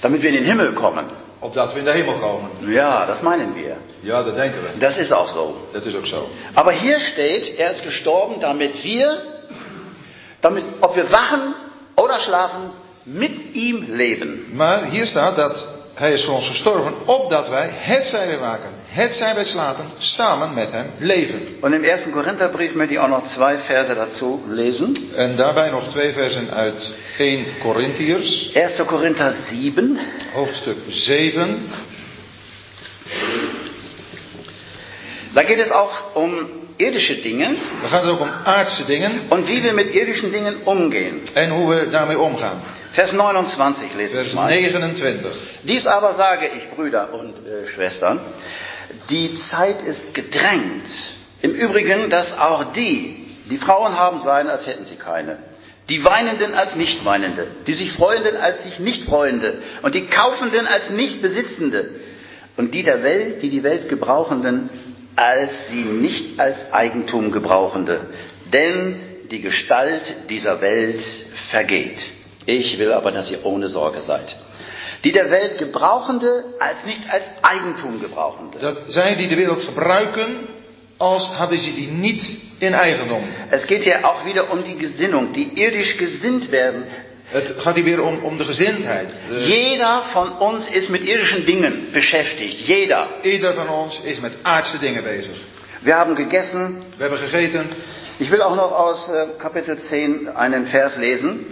Damit 0.00 0.22
wir 0.22 0.30
in 0.30 0.36
den 0.36 0.44
Himmel 0.44 0.74
kommen. 0.74 1.06
Opdat 1.38 1.72
we 1.72 1.78
in 1.78 1.84
de 1.84 1.90
hemel 1.90 2.18
komen. 2.18 2.50
Ja, 2.60 3.06
das 3.06 3.20
meinen 3.20 3.54
wir. 3.54 3.76
Ja, 4.00 4.22
dat 4.22 4.34
denken 4.34 4.62
we. 4.62 4.78
Das 4.78 4.96
ist 4.96 5.12
auch 5.12 5.28
so. 5.28 5.56
Dat 5.72 5.84
is 5.84 5.94
ook 5.94 6.06
zo. 6.06 6.28
Aber 6.54 6.72
hier 6.72 7.00
steht, 7.00 7.58
er 7.58 7.70
ist 7.70 7.82
gestorben, 7.82 8.40
damit 8.40 8.82
wir, 8.82 9.22
damit, 10.40 10.64
ob 10.80 10.96
wir 10.96 11.10
wachen 11.10 11.54
oder 11.94 12.20
schlafen, 12.20 12.70
mit 13.04 13.54
ihm 13.54 13.96
leben. 13.96 14.52
Maar 14.54 14.84
hier 14.84 15.06
staat 15.06 15.36
dat 15.36 15.68
hij 15.94 16.12
is 16.12 16.24
voor 16.24 16.34
ons 16.34 16.48
gestorven, 16.48 16.94
opdat 17.04 17.48
wij, 17.48 17.70
het 17.72 18.06
zij 18.06 18.26
wij 18.26 18.38
waken, 18.38 18.70
het 18.96 19.14
zij 19.14 19.34
wij 19.34 19.44
slapen, 19.44 19.84
samen 19.98 20.54
met 20.54 20.70
hem 20.70 20.86
leven. 20.98 21.40
Und 21.60 21.72
im 21.72 21.84
ersten 21.84 22.12
Korintherbrief 22.12 22.74
möchte 22.74 22.94
ich 22.94 23.00
auch 23.00 23.08
noch 23.08 23.28
zwei 23.28 23.58
Verse 23.58 23.94
dazu 23.94 24.40
lesen. 24.48 24.96
En 25.16 25.36
daarbij 25.36 25.70
nog 25.70 25.88
twee 25.90 26.12
versen 26.12 26.50
uit 26.50 26.94
1 27.18 27.46
Corinthiërs, 27.62 28.50
1. 28.52 28.84
Korinther 28.86 29.34
7, 29.50 29.98
hoofdstuk 30.32 30.76
7. 30.88 31.68
da 35.34 35.42
geht 35.42 35.58
es 35.58 35.70
auch 35.70 36.14
um 36.14 36.48
irdische 36.76 37.22
Dinge 37.22 37.56
Dan 37.80 37.90
gaat 37.90 38.02
het 38.02 38.10
ook 38.10 38.20
om 38.20 38.30
aardse 38.44 38.84
dingen 38.84 39.20
und 39.28 39.46
wie 39.46 39.62
wir 39.62 39.74
mit 39.74 39.94
irdischen 39.94 40.30
Dingen 40.30 40.54
umgehen. 40.66 41.20
en 41.34 41.50
hoe 41.50 41.74
we 41.74 41.90
daarmee 41.90 42.18
omgaan. 42.18 42.60
Vers 42.90 43.12
29 43.12 43.94
lese 43.94 44.14
Vers 44.14 44.26
ich 44.26 44.34
mal. 44.34 44.50
29. 44.50 45.30
Dies 45.62 45.86
aber 45.86 46.14
sage 46.14 46.46
ich, 46.46 46.74
Brüder 46.76 47.12
und 47.12 47.34
äh, 47.46 47.66
Schwestern, 47.66 48.20
die 49.10 49.36
Zeit 49.38 49.82
ist 49.82 50.14
gedrängt. 50.14 50.86
Im 51.42 51.52
Übrigen, 51.52 52.10
dass 52.10 52.36
auch 52.38 52.72
die, 52.72 53.26
die 53.50 53.58
Frauen 53.58 53.96
haben 53.96 54.22
sein, 54.22 54.48
als 54.48 54.66
hätten 54.66 54.86
sie 54.86 54.96
keine. 54.96 55.38
Die 55.88 56.02
Weinenden 56.02 56.54
als 56.54 56.74
Nichtweinende, 56.74 57.46
die 57.66 57.74
sich 57.74 57.92
Freuenden 57.92 58.36
als 58.36 58.64
sich 58.64 58.80
Nichtfreuende 58.80 59.62
und 59.82 59.94
die 59.94 60.06
Kaufenden 60.06 60.66
als 60.66 60.90
Nichtbesitzende 60.90 61.90
und 62.56 62.74
die 62.74 62.82
der 62.82 63.04
Welt, 63.04 63.42
die 63.42 63.50
die 63.50 63.62
Welt 63.62 63.88
gebrauchenden, 63.88 64.68
als 65.14 65.50
sie 65.70 65.82
nicht 65.82 66.40
als 66.40 66.72
Eigentum 66.72 67.30
gebrauchende. 67.30 68.00
Denn 68.52 68.96
die 69.30 69.40
Gestalt 69.40 70.02
dieser 70.28 70.60
Welt 70.60 71.02
vergeht. 71.50 71.98
Ich 72.46 72.78
will 72.78 72.92
aber, 72.92 73.12
dass 73.12 73.30
ihr 73.30 73.44
ohne 73.44 73.68
Sorge 73.68 74.00
seid. 74.00 74.36
Die 75.00 75.12
der 75.12 75.28
Welt 75.30 75.58
gebrauchende 75.58 76.44
als 76.58 76.76
nicht 76.84 77.10
als 77.12 77.22
Eigentum 77.42 78.00
gebrauchende. 78.00 78.58
Dat 78.58 78.76
zij 78.88 79.16
die 79.16 79.28
de 79.28 79.34
wereld 79.36 79.62
gebruiken, 79.62 80.36
als 80.96 81.28
hadden 81.28 81.58
ze 81.60 81.74
die 81.74 81.88
niet 81.88 82.42
in 82.58 82.74
eigendom. 82.74 83.22
Es 83.50 83.64
geht 83.64 83.82
hier 83.82 83.98
auch 84.04 84.24
wieder 84.24 84.50
um 84.50 84.62
die 84.62 84.76
Gesinnung, 84.78 85.32
die 85.32 85.50
irdisch 85.54 85.92
gesinnt 85.96 86.48
werden. 86.50 86.84
Het 87.26 87.54
gaat 87.58 87.74
hier 87.74 87.84
weer 87.84 88.02
om, 88.02 88.18
om 88.24 88.38
de 88.38 88.44
gezindheid. 88.44 89.08
De- 89.28 89.44
Jeder 89.46 90.02
von 90.12 90.32
uns 90.38 90.64
ist 90.70 90.88
mit 90.88 91.02
irdischen 91.04 91.44
Dingen 91.44 91.88
beschäftigt. 91.92 92.66
Jeder. 92.66 93.06
ieder 93.22 93.54
van 93.54 93.68
ons 93.68 94.00
is 94.04 94.20
met 94.20 94.32
aardse 94.42 94.78
dingen 94.78 95.02
bezig. 95.02 95.36
Wir 95.82 95.94
haben 95.94 96.16
gegessen. 96.16 96.82
We 96.96 97.02
hebben 97.02 97.18
gegeten. 97.18 97.66
Ich 98.18 98.30
will 98.30 98.40
auch 98.42 98.54
noch 98.56 98.72
aus 98.72 99.08
äh, 99.08 99.26
Kapitel 99.38 99.76
10 99.78 100.28
einen 100.36 100.66
Vers 100.66 100.96
lesen. 100.96 101.46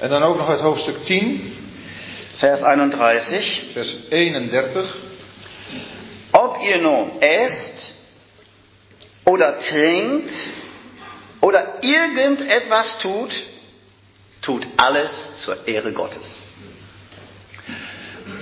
En 0.00 0.08
dan 0.10 0.22
ook 0.22 0.36
nog 0.36 0.48
uit 0.48 0.60
hoofdstuk 0.60 0.96
10, 1.04 1.52
Vers 2.38 2.62
31. 2.62 3.72
vers 3.72 3.96
31. 4.10 4.88
Ob 6.32 6.58
ihr 6.62 6.78
nun 6.78 7.20
esst 7.20 7.94
oder 9.24 9.60
trinkt 9.60 10.32
oder 11.40 11.78
irgendetwas 11.82 12.98
tut, 13.00 13.32
tut 14.42 14.66
alles 14.76 15.42
zur 15.44 15.66
Ehre 15.66 15.92
Gottes. 15.92 16.22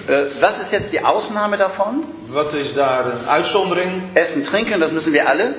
Äh, 0.08 0.40
was 0.40 0.62
ist 0.62 0.72
jetzt 0.72 0.92
die 0.92 1.04
Ausnahme 1.04 1.58
davon? 1.58 2.04
Wat 2.28 2.54
is 2.54 2.74
daar 2.74 3.06
een 3.06 3.28
uitzondering? 3.28 4.10
Essen, 4.14 4.44
trinken, 4.44 4.80
das 4.80 4.90
müssen 4.90 5.12
wir 5.12 5.28
alle, 5.28 5.54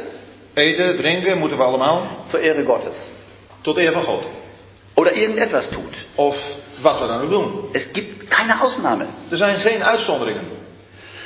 Eten, 0.56 0.98
drinken, 0.98 1.40
moeten 1.40 1.58
we 1.58 1.64
allemaal. 1.64 2.26
zur 2.30 2.40
Ehre 2.40 2.64
Gottes. 2.64 2.98
Tot 3.64 3.78
eer 3.78 3.94
van 3.94 4.04
God. 4.04 4.24
Oder 4.94 5.16
irgendetwas 5.16 5.70
tut. 5.70 6.06
Of 6.16 6.38
wat 6.82 7.00
we 7.00 7.08
dan 7.08 7.22
ook 7.22 7.30
doen. 7.30 7.70
Es 7.72 7.86
gibt 7.92 8.28
keine 8.28 8.60
Ausnahme. 8.60 9.06
Er 9.30 9.38
zijn 9.38 9.60
geen 9.60 9.84
uitzonderingen. 9.84 10.62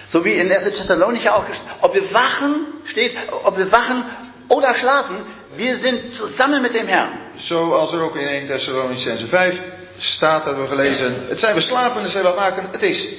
So 0.10 0.22
wie 0.22 0.36
in 0.36 0.50
1. 0.50 0.64
Thessalonicher 0.64 1.36
auch 1.36 1.46
ob 1.82 1.94
wir 1.94 2.14
wachen, 2.14 2.56
steht, 2.86 3.12
ob 3.44 3.58
wir 3.58 3.72
wachen 3.72 4.04
oder 4.48 4.74
schlafen, 4.74 5.18
wir 5.58 5.78
sind 5.78 6.16
zusammen 6.16 6.62
mit 6.62 6.74
dem 6.74 6.88
Herrn. 6.88 7.18
Zoals 7.38 7.94
er 7.94 8.02
ook 8.02 8.16
in 8.16 8.28
1 8.28 8.48
Thessalonicense 8.48 9.28
5 9.28 9.62
staat, 9.98 10.46
hebben 10.46 10.64
we 10.64 10.70
gelezen. 10.70 11.26
Het 11.28 11.40
zijn 11.40 11.56
we 11.56 11.62
slapen, 11.62 12.02
het 12.02 12.12
zijn 12.12 12.24
we 12.24 12.34
waken. 12.34 12.68
Het 12.72 12.82
is 12.82 13.14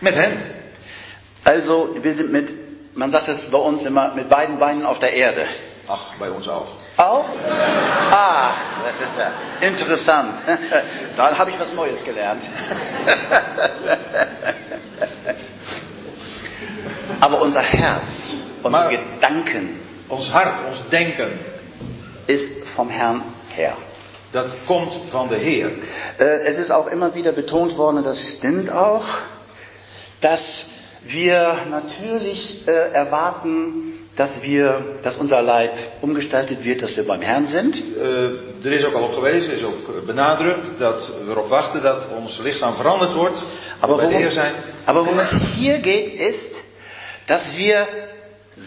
met 0.00 0.14
hem. 0.14 0.42
Also, 1.42 1.96
wir 2.02 2.14
sind 2.14 2.32
mit, 2.32 2.50
man 2.92 3.10
sagt 3.10 3.28
es 3.28 3.48
bei 3.50 3.58
uns 3.58 3.82
immer, 3.82 4.14
mit 4.14 4.28
beiden 4.28 4.58
Beinen 4.58 4.84
auf 4.84 4.98
der 4.98 5.12
Erde. 5.12 5.46
Ach, 5.86 6.16
bij 6.18 6.28
ons 6.28 6.48
ook. 6.48 6.66
Auch? 6.96 7.26
Ah, 8.10 8.52
das 8.84 8.94
ist 9.10 9.18
ja 9.18 9.32
interessant. 9.66 10.34
Da 11.16 11.36
habe 11.38 11.50
ich 11.50 11.58
was 11.58 11.72
Neues 11.74 12.02
gelernt. 12.04 12.42
Aber 17.20 17.40
unser 17.42 17.62
Herz, 17.62 18.36
unsere 18.62 18.70
Maar- 18.70 18.88
Gedanken 18.90 19.80
Ons 20.08 20.32
hart, 20.32 20.64
ons 20.68 20.88
denken, 20.90 21.36
ist 22.28 22.44
vom 22.76 22.88
Herrn 22.90 23.22
her. 23.48 23.76
dat 24.32 24.46
komt 24.66 24.92
van 25.10 25.28
de 25.28 25.36
Heer. 25.38 25.70
Äh, 26.18 26.44
Es 26.46 26.58
ist 26.58 26.70
auch 26.70 26.86
immer 26.86 27.12
wieder 27.14 27.32
betont 27.32 27.76
worden, 27.76 28.04
das 28.04 28.18
stimmt 28.36 28.70
auch, 28.70 29.04
dass 30.20 30.40
wir 31.02 31.66
natürlich 31.70 32.66
äh, 32.68 32.92
erwarten, 32.92 33.95
dass 34.16 34.42
wir, 34.42 34.96
dass 35.02 35.16
unser 35.16 35.42
Leib 35.42 35.72
umgestaltet 36.00 36.64
wird, 36.64 36.80
dass 36.80 36.96
wir 36.96 37.06
beim 37.06 37.20
Herrn 37.20 37.46
sind. 37.46 37.76
Eh, 37.76 38.66
er 38.66 38.72
is 38.72 38.84
ook 38.84 38.94
al 38.94 39.02
op 39.02 39.14
gewezen, 39.14 39.54
is 39.54 39.62
ook 39.62 40.06
benadrukt 40.06 40.78
dat 40.78 41.12
we 41.24 41.30
erop 41.30 41.48
wachten 41.48 41.82
dat 41.82 42.08
ons 42.16 42.38
lichaam 42.38 42.74
veranderd 42.74 43.14
wordt. 43.14 43.42
Aber 43.80 43.96
worum, 43.96 44.28
aber 44.84 45.04
worum 45.04 45.18
es 45.18 45.30
hier 45.54 45.78
geht, 45.78 46.14
ist, 46.14 46.54
dass 47.26 47.56
wir 47.56 47.86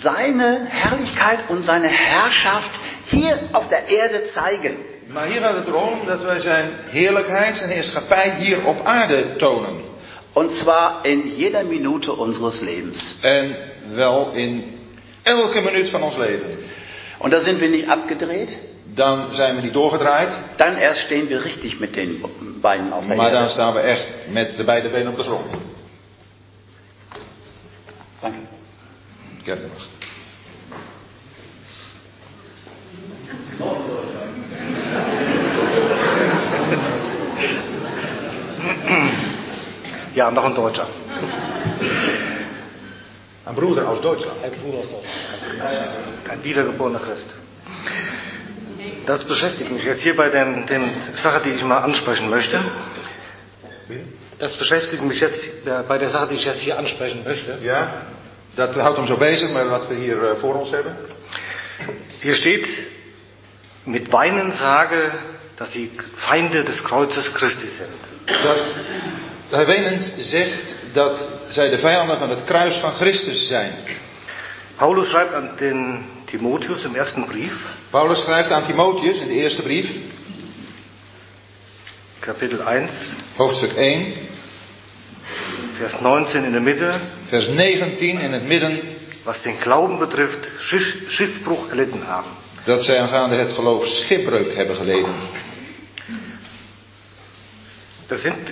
seine 0.04 0.68
Herrlichkeit 0.70 1.50
und 1.50 1.64
seine 1.64 1.88
Herrschaft 1.88 2.72
hier 3.08 3.40
auf 3.52 3.68
der 3.70 3.88
Erde 3.88 4.28
zeigen. 4.28 4.78
Maar 5.08 5.26
hier 5.26 5.42
gaat 5.42 5.56
het 5.56 5.68
erom 5.68 6.06
dat 6.06 6.22
wij 6.22 6.40
zijn 6.40 6.70
heerlijkheid, 6.90 7.58
zijn 7.58 7.70
heerschappij 7.70 8.36
hier 8.38 8.66
op 8.66 8.86
aarde 8.86 9.36
tonen. 9.36 9.88
Und 10.34 10.54
zwar 10.54 11.00
in 11.02 11.36
jeder 11.36 11.66
Minute 11.66 12.12
unseres 12.20 12.60
Lebens. 12.60 13.16
En 13.22 13.56
wel 13.96 14.32
in 14.34 14.79
elke 15.24 15.62
minuut 15.62 15.90
van 15.90 16.04
ons 16.04 16.18
leven. 16.18 16.58
Und 17.20 17.34
da 17.34 17.42
sind 17.42 17.60
wir 17.60 17.70
nicht 17.70 17.90
abgedreht, 17.90 18.58
Dan 18.94 19.36
zijn 19.36 19.56
we 19.56 19.62
niet 19.62 19.74
doorgedraaid, 19.74 20.30
dann 20.56 20.78
erst 20.78 21.02
stehen 21.02 21.30
wir 21.30 21.44
richtig 21.44 21.80
mit 21.80 21.96
den 21.96 22.22
Beinen 22.62 22.94
auf 22.94 23.08
der 23.08 23.16
maar 23.16 23.32
dan 23.32 23.50
staan 23.50 23.74
we 23.74 23.80
echt 23.80 24.06
met 24.28 24.58
de 24.58 24.64
beide 24.64 24.90
benen 24.90 25.12
op 25.12 25.18
de 25.18 25.24
grond. 25.24 25.58
Danke. 28.20 28.38
Kijk 29.44 29.60
mag. 29.62 29.88
Ja, 40.14 40.30
noch 40.32 40.44
ein 40.44 40.56
Deutscher. 40.56 40.88
Een 43.50 43.56
broeder 43.56 43.86
uit 43.86 44.02
Duitsland. 44.02 44.44
Ein 44.44 44.52
Bruder 44.62 44.80
aus 44.80 44.90
Deutschland. 44.90 46.30
Ein 46.30 46.44
wiedergeborener 46.44 47.00
Christ. 47.00 47.30
Das 49.06 49.24
beschäftigt 49.24 49.72
mich 49.72 49.84
jetzt 49.84 50.04
hier 50.04 50.16
bei 50.16 50.30
den, 50.30 50.68
den 50.68 50.84
Sache, 51.24 51.42
die 51.44 51.50
ich 51.50 51.64
mal 51.64 51.80
ansprechen 51.80 52.30
möchte. 52.30 52.60
Das 54.38 54.56
beschäftigt 54.58 55.02
mich 55.02 55.20
jetzt 55.20 55.44
äh, 55.66 55.84
bei 55.88 55.98
der 55.98 56.10
Sache, 56.10 56.28
die 56.28 56.36
ich 56.36 56.46
jetzt 56.46 56.60
hier 56.60 56.78
ansprechen 56.78 57.24
möchte. 57.24 57.58
Ja, 57.64 58.02
dat 58.56 58.76
houdt 58.76 58.98
hem 58.98 59.08
zo 59.08 59.18
bezig 59.18 59.50
met 59.52 59.70
wat 59.70 59.88
we 59.90 59.96
hier 59.96 60.18
eh, 60.24 60.38
voor 60.38 60.56
ons 60.56 60.72
hebben. 60.72 60.96
Hier 62.22 62.36
steht, 62.36 62.68
mit 63.86 64.12
Weinen 64.12 64.54
sage, 64.54 65.12
dass 65.58 65.74
sie 65.74 65.90
Feinde 66.18 66.64
des 66.64 66.84
Kreuzes 66.84 67.34
Christi 67.34 67.70
sind. 67.70 68.00
Dat 68.44 68.60
hij 69.50 69.66
wenend 69.66 70.14
zegt 70.20 70.76
dat 70.94 71.28
zij 71.50 71.70
de 71.70 71.78
vijanden 71.78 72.18
van 72.18 72.30
het 72.30 72.44
kruis 72.44 72.76
van 72.76 72.92
Christus 72.92 73.48
zijn. 73.48 73.74
Paulus 74.76 75.10
schreibt 75.10 75.34
an 75.34 75.50
den 75.58 76.06
Timotheus 76.26 76.84
im 76.84 76.96
ersten 76.96 77.26
Brief, 77.26 77.54
Paulus 77.90 78.24
schrijft 78.24 78.52
aan 78.52 78.66
Timotheus 78.66 79.20
in 79.20 79.28
de 79.28 79.34
eerste 79.34 79.62
brief, 79.62 79.92
Kapitel 82.20 82.68
1, 82.68 82.90
hoofdstuk 83.36 83.74
1, 83.74 84.14
Vers 85.78 86.00
19 86.00 86.44
in 86.44 86.52
der 86.52 86.62
Mitte, 86.62 86.92
vers 87.28 87.48
19 87.48 88.20
in 88.20 88.32
het 88.32 88.44
midden, 88.44 88.80
was 89.24 89.42
den 89.42 89.56
Glauben 89.62 89.98
betrifft, 90.00 90.48
Schiff, 90.60 90.96
Schiffbruch 91.08 91.70
erlitten 91.70 92.02
haben. 92.06 92.32
dat 92.66 92.84
zij 92.84 93.00
aangaande 93.00 93.36
het 93.36 93.52
geloof 93.52 93.88
schipbreuk 93.88 94.56
hebben 94.56 94.76
geleden. 94.76 95.16
Das 98.08 98.22
sind 98.22 98.50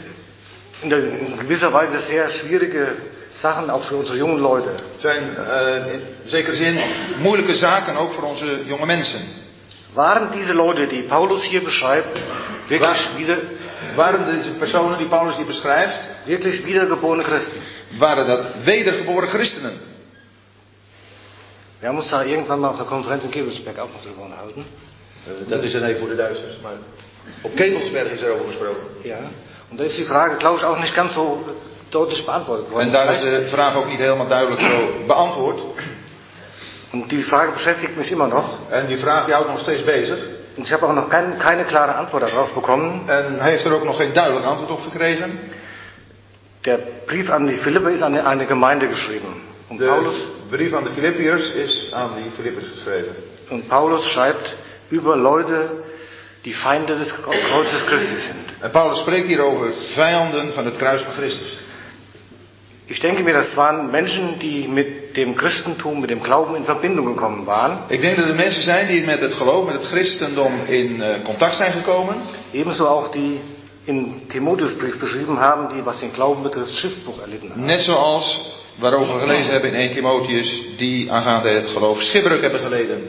in, 0.81 1.37
gewisser 1.39 1.71
Weise 1.73 1.99
sehr 2.07 2.29
schwierige 2.29 2.87
Sachen, 3.33 3.69
auch 3.69 3.83
für 3.87 3.95
unsere 3.97 4.17
jungen 4.17 4.39
Leute. 4.39 4.69
Zijn 4.99 5.35
eh, 5.35 5.93
in 5.93 6.01
zekere 6.25 6.55
zin 6.55 6.79
moeilijke 7.17 7.55
zaken, 7.55 7.95
ook 7.97 8.13
voor 8.13 8.23
onze 8.23 8.65
jonge 8.65 8.85
mensen. 8.85 9.21
Waren 9.93 10.31
diese 10.31 10.53
Leute, 10.55 10.87
die 10.87 11.03
Paulus 11.03 11.43
hier 11.47 11.63
beschreibt, 11.63 12.19
wirklich, 12.67 13.09
Wa- 13.11 13.17
wieder, 13.17 13.37
Waren 13.95 14.25
deze 14.35 14.51
personen 14.51 14.97
die 14.97 15.07
Paulus 15.07 15.35
hier 15.35 15.45
beschrijft, 15.45 15.99
wirklich 16.25 16.63
wiedergeborene 16.65 17.23
Christen? 17.23 17.61
waren 17.97 18.27
dat 18.27 18.45
wedergeboren 18.63 19.29
christenen? 19.29 19.71
Wir 21.79 21.89
haben 21.89 21.97
uns 21.99 22.09
da 22.09 22.23
irgendwann 22.23 22.59
mal 22.59 22.69
auf 22.69 22.77
der 22.77 22.85
Konferenz 22.87 23.23
in 23.23 23.31
Kevelsberg 23.31 23.77
auch 23.79 23.89
noch 23.93 24.01
drüber 24.03 24.23
unterhalten. 24.23 24.65
Eh, 25.27 25.49
dat 25.49 25.63
is 25.63 25.71
dan 25.73 25.83
even 25.83 25.99
voor 25.99 26.09
de 26.09 26.15
Duitsers, 26.15 26.59
maar 26.61 26.73
op 27.41 27.55
Ketelsberg 27.55 28.11
is 28.11 28.21
erover 28.21 28.45
gesproken. 28.45 28.83
Ja. 29.03 29.19
Und 29.69 29.79
da 29.79 29.83
ist 29.83 29.97
die 29.97 30.05
Frage, 30.05 30.35
glaube 30.37 30.57
ich, 30.57 30.63
auch 30.63 30.79
nicht 30.79 30.95
ganz 30.95 31.13
so 31.13 31.43
deutlich 31.89 32.25
beantwortet 32.25 32.69
worden. 32.71 32.87
En 32.87 32.91
daar 32.91 33.11
is 33.11 33.19
de 33.19 33.47
vraag 33.49 33.75
ook 33.75 33.87
niet 33.87 33.99
helemaal 33.99 34.27
duidelijk 34.27 34.61
zo 34.61 35.05
beantwoord. 35.07 35.61
Und 36.91 37.09
die 37.09 37.23
Frage 37.23 37.51
beschäftigt 37.51 37.97
mich 37.97 38.11
immer 38.11 38.27
noch. 38.27 38.59
En 38.69 38.87
die 38.87 38.97
vraag 38.97 39.25
die 39.25 39.33
houdt 39.33 39.49
nog 39.49 39.59
steeds 39.59 39.83
bezig. 39.83 40.17
Und 40.55 40.65
ich 40.65 40.71
habe 40.73 40.87
auch 40.87 40.93
noch 40.95 41.09
kein, 41.09 41.37
keine 41.37 41.63
klare 41.65 41.93
Antwort 41.93 42.23
darauf 42.23 42.53
bekommen. 42.53 43.01
En 43.07 43.39
hij 43.39 43.51
heeft 43.51 43.65
er 43.65 43.73
ook 43.73 43.83
nog 43.83 43.97
geen 43.97 44.13
duidelijk 44.13 44.45
antwoord 44.45 44.71
op 44.71 44.81
gekregen. 44.81 45.39
Der 46.61 46.79
Brief 47.05 47.29
an 47.29 47.45
die 47.45 47.57
Philippe 47.57 47.91
ist 47.91 48.01
an 48.01 48.17
eine 48.17 48.45
Gemeinde 48.45 48.87
geschrieben. 48.87 49.45
Und 49.69 49.79
De 49.79 49.85
Paulus, 49.85 50.15
brief 50.49 50.73
aan 50.73 50.83
de 50.83 50.89
Filippiërs 50.89 51.53
is 51.53 51.91
aan 51.93 52.09
die 52.15 52.31
Filippers 52.35 52.67
geschreven. 52.69 53.15
und 53.49 53.67
Paulus 53.67 54.05
schreibt 54.05 54.55
über 54.89 55.15
Leute, 55.17 55.69
die 56.43 56.53
Feinde 56.53 56.97
des 56.97 57.13
Kreuzes 57.13 57.81
Christi 57.87 58.19
sind. 58.19 58.47
En 58.61 58.71
Paulus 58.71 58.99
spreekt 58.99 59.27
hier 59.27 59.41
over 59.41 59.73
vijanden 59.93 60.53
van 60.53 60.65
het 60.65 60.77
kruis 60.77 61.01
van 61.01 61.13
Christus. 61.13 61.57
Ich 62.89 63.01
denke 63.01 63.21
mir, 63.21 63.33
das 63.33 63.55
waren 63.55 63.91
Menschen, 63.91 64.39
die 64.39 64.65
mit 64.67 65.17
dem 65.17 65.35
Christentum, 65.35 65.99
mit 65.99 66.09
dem 66.09 66.23
Glauben 66.23 66.55
in 66.55 66.63
Verbindung 66.63 67.05
gekommen 67.05 67.45
waren. 67.45 67.79
Ik 67.89 68.01
denk 68.01 68.17
dat 68.17 68.29
er 68.29 68.35
mensen 68.35 68.63
zijn 68.63 68.87
die 68.87 69.05
met 69.05 69.19
het 69.19 69.33
geloof, 69.33 69.65
met 69.65 69.73
het 69.73 69.85
christendom 69.85 70.53
in 70.65 71.01
eh, 71.01 71.23
contact 71.23 71.55
zijn 71.55 71.71
gekomen. 71.71 72.15
Ebenso 72.51 72.85
auch 72.85 73.11
die 73.11 73.39
in 73.83 74.21
Timotheusbrief 74.27 74.99
beschrieben 74.99 75.37
haben, 75.37 75.67
die, 75.73 75.83
was 75.83 75.99
den 75.99 76.13
Glauben 76.13 76.43
betrifft, 76.43 76.73
Schiffbruch 76.73 77.21
erlitten 77.21 77.49
haben. 77.49 77.65
Net 77.65 77.81
zoals 77.81 78.55
waarover 78.75 79.13
we 79.13 79.19
gelezen 79.19 79.51
hebben 79.51 79.69
in 79.69 79.75
1 79.75 79.91
Timotheus, 79.91 80.61
die 80.77 81.11
aangaande 81.11 81.49
het 81.49 81.67
geloof 81.69 82.01
schipbreuk 82.01 82.41
hebben 82.41 82.59
geleden. 82.59 83.03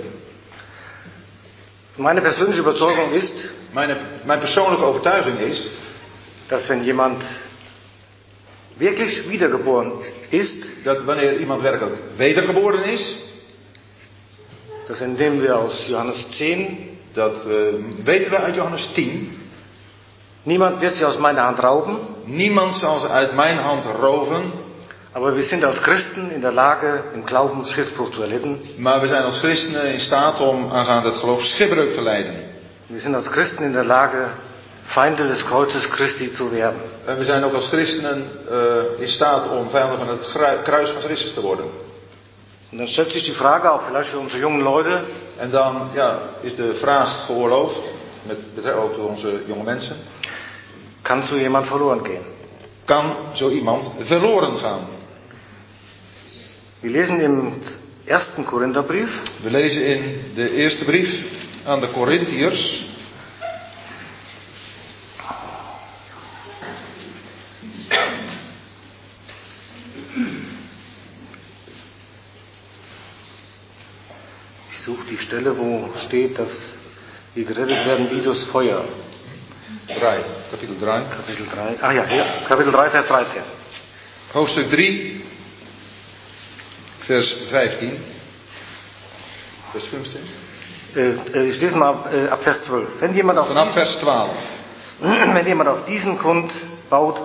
Meine 1.98 2.20
persönliche 2.20 2.60
Überzeugung 2.60 3.12
ist, 3.12 3.34
Mijn, 3.74 3.96
mijn 4.24 4.40
persoonlijke 4.40 4.84
overtuiging 4.84 5.38
is 5.38 5.68
dass 6.48 6.66
wenn 6.68 6.84
jemand 6.84 7.22
wirklich 8.78 9.28
wiedergeboren 9.28 9.92
ist, 10.30 10.54
dat 10.84 11.04
wanneer 11.04 11.38
iemand 11.38 11.62
werkelijk 11.62 11.96
wedergeboren 12.16 12.84
is, 12.84 13.18
das 14.86 15.00
entnehmen 15.00 15.42
wir 15.42 15.56
aus 15.58 15.86
Johannes 15.88 16.26
10, 16.38 16.98
dat 17.12 17.46
eh, 17.46 17.74
weten 18.04 18.30
we 18.30 18.38
uit 18.38 18.54
Johannes 18.56 18.92
10. 18.94 19.28
niemand 20.44 20.80
wird 20.80 20.94
sie 20.94 21.04
aus 21.04 21.18
meiner 21.18 21.42
Hand 21.42 21.58
rauben, 21.62 21.98
Niemand 22.30 22.76
zal 22.76 22.98
ze 22.98 23.08
uit 23.08 23.34
mijn 23.34 23.58
hand 23.58 23.84
roven, 24.00 24.52
aber 25.18 25.36
wir 25.36 25.44
sind 25.44 25.64
als 25.64 25.82
Christen 25.82 26.30
in 26.30 26.42
der 26.42 26.52
Lage, 26.52 27.02
im 27.12 27.26
Glauben 27.26 27.66
Schiffbruch 27.66 28.12
zu 28.12 28.22
erlitten. 28.22 28.60
maar 28.76 29.00
we 29.00 29.08
zijn 29.08 29.24
als 29.24 29.38
christenen 29.38 29.92
in 29.92 30.00
staat 30.00 30.40
om 30.40 30.70
aangaande 30.70 31.08
het 31.08 31.18
geloof 31.18 31.42
schipbreuk 31.42 31.94
te 31.94 32.02
leiden. 32.02 32.34
Wir 32.86 33.00
sind 33.00 33.14
als 33.14 33.28
Christen 33.28 33.64
in 33.64 33.72
der 33.72 33.84
Lage, 33.84 34.26
Feinde 34.86 35.28
des 35.28 35.44
Kreuzes 35.44 35.86
Christi 35.86 36.34
zu 36.34 36.50
werden. 36.50 36.80
En 37.06 37.18
we 37.18 37.24
zijn 37.24 37.44
ook 37.44 37.52
als 37.52 37.68
christenen 37.68 38.24
eh, 38.50 39.00
in 39.02 39.08
staat 39.08 39.50
om 39.50 39.70
vijanden 39.70 39.98
van 39.98 40.08
het 40.08 40.62
kruis 40.62 40.90
van 40.90 41.02
Christus 41.02 41.34
te 41.34 41.40
worden. 41.40 41.64
Und 42.70 42.78
dann 42.78 42.88
stellt 42.88 43.10
sich 43.10 43.24
die 43.24 43.34
Frage 43.34 43.70
auch 43.70 43.82
vielleicht 43.86 44.10
für 44.10 44.18
unsere 44.18 44.40
jungen 44.40 44.62
Leute, 44.62 45.00
En 45.38 45.50
dan 45.50 45.90
ja, 45.94 46.18
is 46.40 46.56
de 46.56 46.74
vraag 46.74 47.26
geoorloofd, 47.26 47.78
met 48.22 48.54
betrekking 48.54 48.84
ook 48.84 48.96
door 48.96 49.08
onze 49.08 49.42
jonge 49.46 49.64
mensen, 49.64 49.96
kann 51.02 51.22
so 51.22 51.36
jemand 51.36 51.66
verloren 51.66 52.04
gehen? 52.04 52.36
kan 52.84 53.14
zo 53.32 53.48
iemand 53.48 53.92
verloren 54.00 54.58
gaan? 54.58 54.97
Wir 56.80 56.90
lesen 56.90 57.20
im 57.20 57.54
ersten 58.06 58.46
Korintherbrief, 58.46 59.08
We 59.42 59.50
lezen 59.50 59.82
in 59.82 60.34
de 60.36 60.50
eerste 60.50 60.84
brief 60.84 61.08
aan 61.64 61.80
de 61.80 61.88
Corinthiërs, 61.88 62.84
ich 74.70 74.78
suche 74.84 75.04
die 75.10 75.18
Stelle, 75.18 75.58
wo 75.58 75.90
steht, 76.06 76.38
dass 76.38 76.52
wir 77.34 77.44
gerettet 77.44 77.86
werden 77.86 78.08
wie 78.10 78.22
durchs 78.22 78.44
Feuer. 78.44 78.84
3, 79.88 80.24
kapitel 80.52 80.76
3. 80.78 81.02
Kapitel 81.10 81.46
3. 81.46 81.82
Ah 81.82 81.92
ja, 81.92 82.04
ja, 82.06 82.26
Kapitel 82.46 82.70
3, 82.70 82.90
Vers 82.90 83.06
13. 83.06 83.42
Hoofdstuk 84.32 84.70
3, 84.70 85.18
vers 87.08 87.32
15. 87.50 87.96
Vers 89.72 89.86
15. 89.86 90.20
Äh, 90.94 91.00
äh, 91.00 91.50
ich 91.50 91.60
lese 91.60 91.76
mal 91.76 91.88
ab, 91.88 92.12
äh, 92.12 92.28
ab 92.28 92.42
Vers 92.42 92.62
12. 92.64 93.00
Wenn 93.00 93.14
jemand, 93.14 93.38
auf 93.38 93.48
Vanaf 93.48 93.68
diesen, 93.68 93.78
vers 93.78 94.00
12. 94.00 94.30
wenn 95.34 95.46
jemand 95.46 95.70
auf 95.70 95.86
diesen 95.86 96.18
Grund 96.18 96.52
baut 96.90 97.16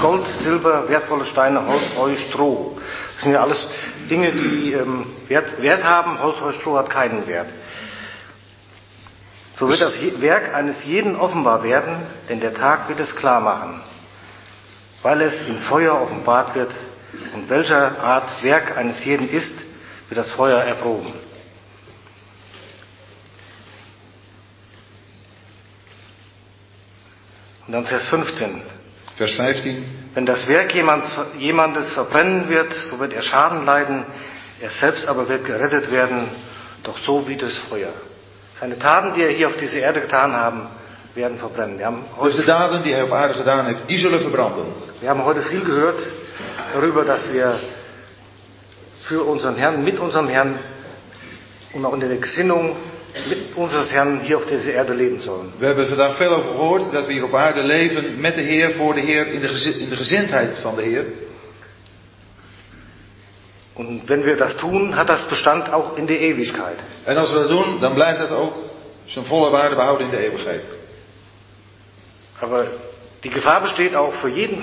Gold, 0.00 0.26
Silber, 0.42 0.88
wertvolle 0.88 1.24
Steine, 1.24 1.66
Holz, 1.66 1.82
Heu, 1.96 2.14
Stroh. 2.16 2.78
Das 3.14 3.22
sind 3.24 3.32
ja 3.32 3.42
alles 3.42 3.66
Dinge, 4.10 4.32
die 4.32 4.72
ähm, 4.72 5.06
Wert, 5.28 5.62
Wert 5.62 5.82
haben. 5.82 6.20
Holz, 6.20 6.40
Heu, 6.40 6.52
Stroh 6.52 6.76
hat 6.76 6.90
keinen 6.90 7.26
Wert. 7.26 7.48
So 9.58 9.68
wird 9.68 9.80
das 9.80 9.94
Werk 10.20 10.54
eines 10.54 10.84
jeden 10.84 11.16
offenbar 11.16 11.62
werden, 11.62 12.06
denn 12.28 12.40
der 12.40 12.52
Tag 12.52 12.88
wird 12.88 13.00
es 13.00 13.14
klar 13.16 13.40
machen, 13.40 13.80
weil 15.02 15.20
es 15.22 15.34
in 15.46 15.58
Feuer 15.60 16.00
offenbart 16.00 16.54
wird. 16.54 16.70
Und 17.34 17.48
welcher 17.50 17.98
Art 18.00 18.42
Werk 18.42 18.76
eines 18.76 19.04
jeden 19.04 19.28
ist, 19.28 19.52
wird 20.08 20.18
das 20.18 20.30
Feuer 20.30 20.62
erproben. 20.62 21.12
Und 27.66 27.72
dann 27.72 27.86
Vers 27.86 28.08
15. 28.08 28.62
Vers 29.16 29.32
15. 29.32 29.84
Wenn 30.14 30.26
das 30.26 30.46
Werk 30.48 30.74
jemands, 30.74 31.06
jemandes 31.38 31.92
verbrennen 31.92 32.48
wird, 32.48 32.72
so 32.90 32.98
wird 32.98 33.12
er 33.12 33.22
Schaden 33.22 33.64
leiden, 33.64 34.04
er 34.60 34.70
selbst 34.70 35.06
aber 35.06 35.28
wird 35.28 35.44
gerettet 35.44 35.90
werden, 35.90 36.28
doch 36.82 36.98
so 36.98 37.26
wie 37.28 37.36
das 37.36 37.56
Feuer. 37.68 37.92
Seine 38.54 38.78
Taten, 38.78 39.14
die 39.14 39.22
er 39.22 39.30
hier 39.30 39.48
auf 39.48 39.56
dieser 39.56 39.78
Erde 39.78 40.02
getan 40.02 40.32
haben, 40.32 40.68
werden 41.14 41.38
verbrennen. 41.38 41.78
Wir 41.78 41.86
haben, 41.86 42.04
Dus 42.22 42.36
de 42.36 42.42
heute, 42.42 42.46
daden 42.46 42.82
die 42.82 42.92
hij 42.92 43.02
op 43.02 43.12
aarde 43.12 43.34
gedaan 43.34 43.66
heeft, 43.66 43.88
die 43.88 43.98
zullen 43.98 44.20
verbranden. 44.20 44.66
wir 45.00 45.08
haben 45.08 45.24
heute 45.24 45.42
viel 45.42 45.64
gehört 45.64 46.00
darüber, 46.72 47.04
dass 47.04 47.32
wir 47.32 47.60
für 49.02 49.22
unseren 49.22 49.56
Herrn, 49.56 49.82
mit 49.84 49.98
unserem 49.98 50.28
Herrn 50.28 50.58
und 51.74 51.84
auch 51.84 51.94
in 51.94 52.00
der 52.00 52.16
Gesinnung 52.16 52.76
mit 53.28 53.56
unseres 53.56 53.90
Herrn 53.92 54.20
hier 54.20 54.36
auf 54.38 54.46
dieser 54.46 54.72
Erde 54.72 54.94
leben 54.94 55.20
sollen. 55.20 55.52
We 55.58 55.66
hebben 55.66 55.86
vandaag 55.88 56.16
veel 56.16 56.32
over 56.34 56.50
gehoord 56.50 56.92
dat 56.92 57.06
we 57.06 57.12
hier 57.12 57.24
op 57.24 57.34
aarde 57.34 57.62
leven 57.62 58.20
met 58.20 58.34
de 58.34 58.40
Heer, 58.42 58.70
voor 58.74 58.94
de 58.94 59.00
Heer, 59.00 59.26
in 59.26 59.40
de, 59.40 59.48
gezi- 59.48 59.78
in 59.80 59.88
de 59.88 59.96
gezindheid 59.96 60.58
van 60.58 60.76
de 60.76 60.82
Heer. 60.82 61.04
Und 63.74 64.06
wenn 64.08 64.24
wir 64.24 64.36
das 64.36 64.56
tun, 64.56 64.94
hat 64.96 65.08
das 65.08 65.26
Bestand 65.28 65.72
auch 65.72 65.96
in 65.96 66.06
der 66.06 66.20
Ewigkeit. 66.20 66.76
En 67.04 67.16
als 67.16 67.32
we 67.32 67.38
dat 67.38 67.48
doen, 67.48 67.80
dan 67.80 67.94
blijft 67.94 68.18
dat 68.18 68.30
ook 68.30 68.54
zijn 69.04 69.24
volle 69.24 69.50
waarde 69.50 69.74
behouden 69.74 70.06
in 70.06 70.10
de 70.12 70.18
eeuwigheid. 70.18 70.62
Aber 72.40 72.66
die 73.22 73.30
Gefahr 73.30 73.60
besteht 73.62 73.94
auch 73.94 74.12
für 74.20 74.28
jeden, 74.28 74.62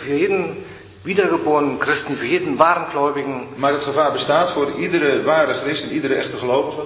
für 0.00 0.14
jeden 0.16 0.56
wiedergeborenen 1.04 1.78
Christen, 1.78 2.16
für 2.16 2.26
jeden 2.26 2.58
wahren 2.58 2.90
Gläubigen, 2.90 3.48
Maar 3.56 3.72
het 3.72 3.82
gevaar 3.82 4.12
bestaat 4.12 4.52
voor 4.52 4.70
iedere 4.70 5.22
ware 5.22 5.52
christen, 5.52 5.90
iedere 5.90 6.14
echte 6.14 6.36
gelovige, 6.36 6.82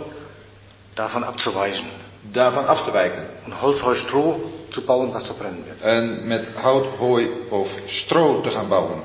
davon 0.95 1.25
abzuweichen 1.25 2.07
daarvan 2.33 2.67
af 2.67 2.85
te 2.85 2.91
wijken. 2.91 3.27
Holz, 3.61 3.81
Heu, 3.81 3.95
Stroh 3.95 4.37
zu 4.69 4.85
bauen, 4.85 5.13
was 5.13 5.27
verbrennen 5.27 5.65
wird. 5.65 5.81
En 5.81 6.27
met 6.27 6.47
hout, 6.55 6.87
hooi 6.99 7.31
of 7.51 7.71
stro 7.87 8.41
te 8.41 8.51
gaan 8.51 8.69
bouwen. 8.69 9.01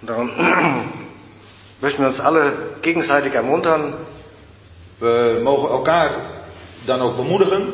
Darum 0.00 0.30
möchten 1.80 2.02
wir 2.02 2.08
uns 2.08 2.20
alle 2.20 2.52
gegenseitig 2.80 3.32
ermuntern, 3.32 3.94
We 4.98 5.40
mogen 5.42 5.68
elkaar 5.68 6.10
dan 6.84 7.00
ook 7.00 7.16
bemoedigen 7.16 7.68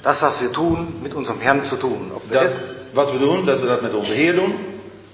das, 0.00 0.20
was 0.20 0.40
wir 0.40 0.52
tun, 0.52 1.02
mit 1.02 1.14
unserem 1.14 1.40
Herrn 1.40 1.64
zu 1.64 1.76
tun. 1.76 2.12
Ob 2.14 2.22
wir, 2.28 2.40
dat 2.40 2.42
essen, 2.42 2.60
wat 2.92 3.12
we 3.12 3.18
doen, 3.18 3.44
dat 3.46 3.60
we 3.60 3.66
dat 3.66 3.80
met 3.82 3.94
onze 3.94 4.12
Heer 4.12 4.34
doen. 4.34 4.54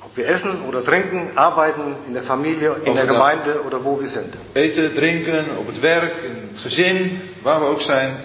ob 0.04 0.16
wir 0.16 0.26
essen 0.26 0.62
oder 0.66 0.82
trinken, 0.84 1.30
arbeiten, 1.36 1.94
in 2.06 2.12
der 2.14 2.22
Familie, 2.22 2.74
in 2.84 2.94
der 2.94 3.06
da- 3.06 3.12
Gemeinde 3.12 3.62
oder 3.66 3.82
wo 3.84 3.98
wir 4.00 4.08
sind. 4.08 4.36
Eten, 4.52 4.94
drinken, 4.94 5.56
op 5.58 5.66
het 5.66 5.80
werk, 5.80 6.16
in 6.22 6.30
het 6.50 6.60
gezin, 6.60 7.20
waar 7.42 7.60
we 7.60 7.66
ook 7.66 7.80
zijn, 7.80 8.16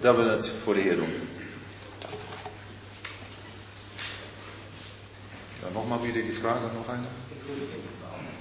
dat 0.00 0.16
we 0.16 0.22
het 0.22 0.54
voor 0.64 0.74
de 0.74 0.80
Heer 0.80 0.96
doen. 0.96 1.12
Ja, 5.60 5.66
nogmaals 5.72 6.02
weer 6.02 6.12
die 6.12 6.38
vraag 6.40 6.54
dan 6.60 6.70
nog 6.76 6.88
een. 6.88 7.06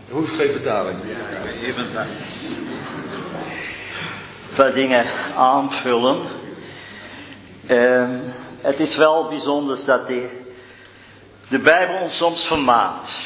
Hoeft 0.10 0.36
geen 0.36 0.52
vertaling. 0.52 1.00
Even 1.64 1.86
een 1.86 2.08
paar 4.56 4.74
dingen 4.74 5.06
aanvullen. 5.36 6.18
Ehm, 7.68 8.18
het 8.62 8.80
is 8.80 8.98
wel 8.98 9.28
bijzonder 9.28 9.86
dat 9.86 10.08
de, 10.08 10.30
de 11.48 11.60
Bijbel 11.60 11.96
ons 12.02 12.18
soms 12.18 12.48
vermaant. 12.48 13.26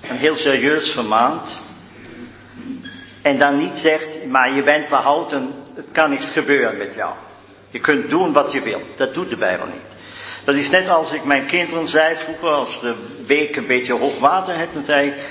En 0.00 0.16
heel 0.16 0.36
serieus 0.36 0.92
vermaant. 0.92 1.60
En 3.22 3.38
dan 3.38 3.58
niet 3.58 3.78
zegt, 3.78 4.26
maar 4.26 4.54
je 4.54 4.62
bent 4.62 4.88
behouden, 4.88 5.54
het 5.74 5.86
kan 5.92 6.10
niks 6.10 6.32
gebeuren 6.32 6.76
met 6.76 6.94
jou. 6.94 7.14
Je 7.70 7.80
kunt 7.80 8.08
doen 8.08 8.32
wat 8.32 8.52
je 8.52 8.60
wilt. 8.60 8.96
Dat 8.96 9.14
doet 9.14 9.28
de 9.28 9.36
Bijbel 9.36 9.66
niet. 9.66 9.96
Dat 10.44 10.54
is 10.54 10.70
net 10.70 10.88
als 10.88 11.12
ik 11.12 11.24
mijn 11.24 11.46
kinderen 11.46 11.88
zei 11.88 12.16
vroeger, 12.16 12.48
als 12.48 12.80
de 12.80 12.94
beek 13.26 13.56
een 13.56 13.66
beetje 13.66 13.98
hoog 13.98 14.18
water 14.18 14.56
heeft, 14.56 14.72
dan 14.72 14.82
zei 14.82 15.08
ik, 15.08 15.28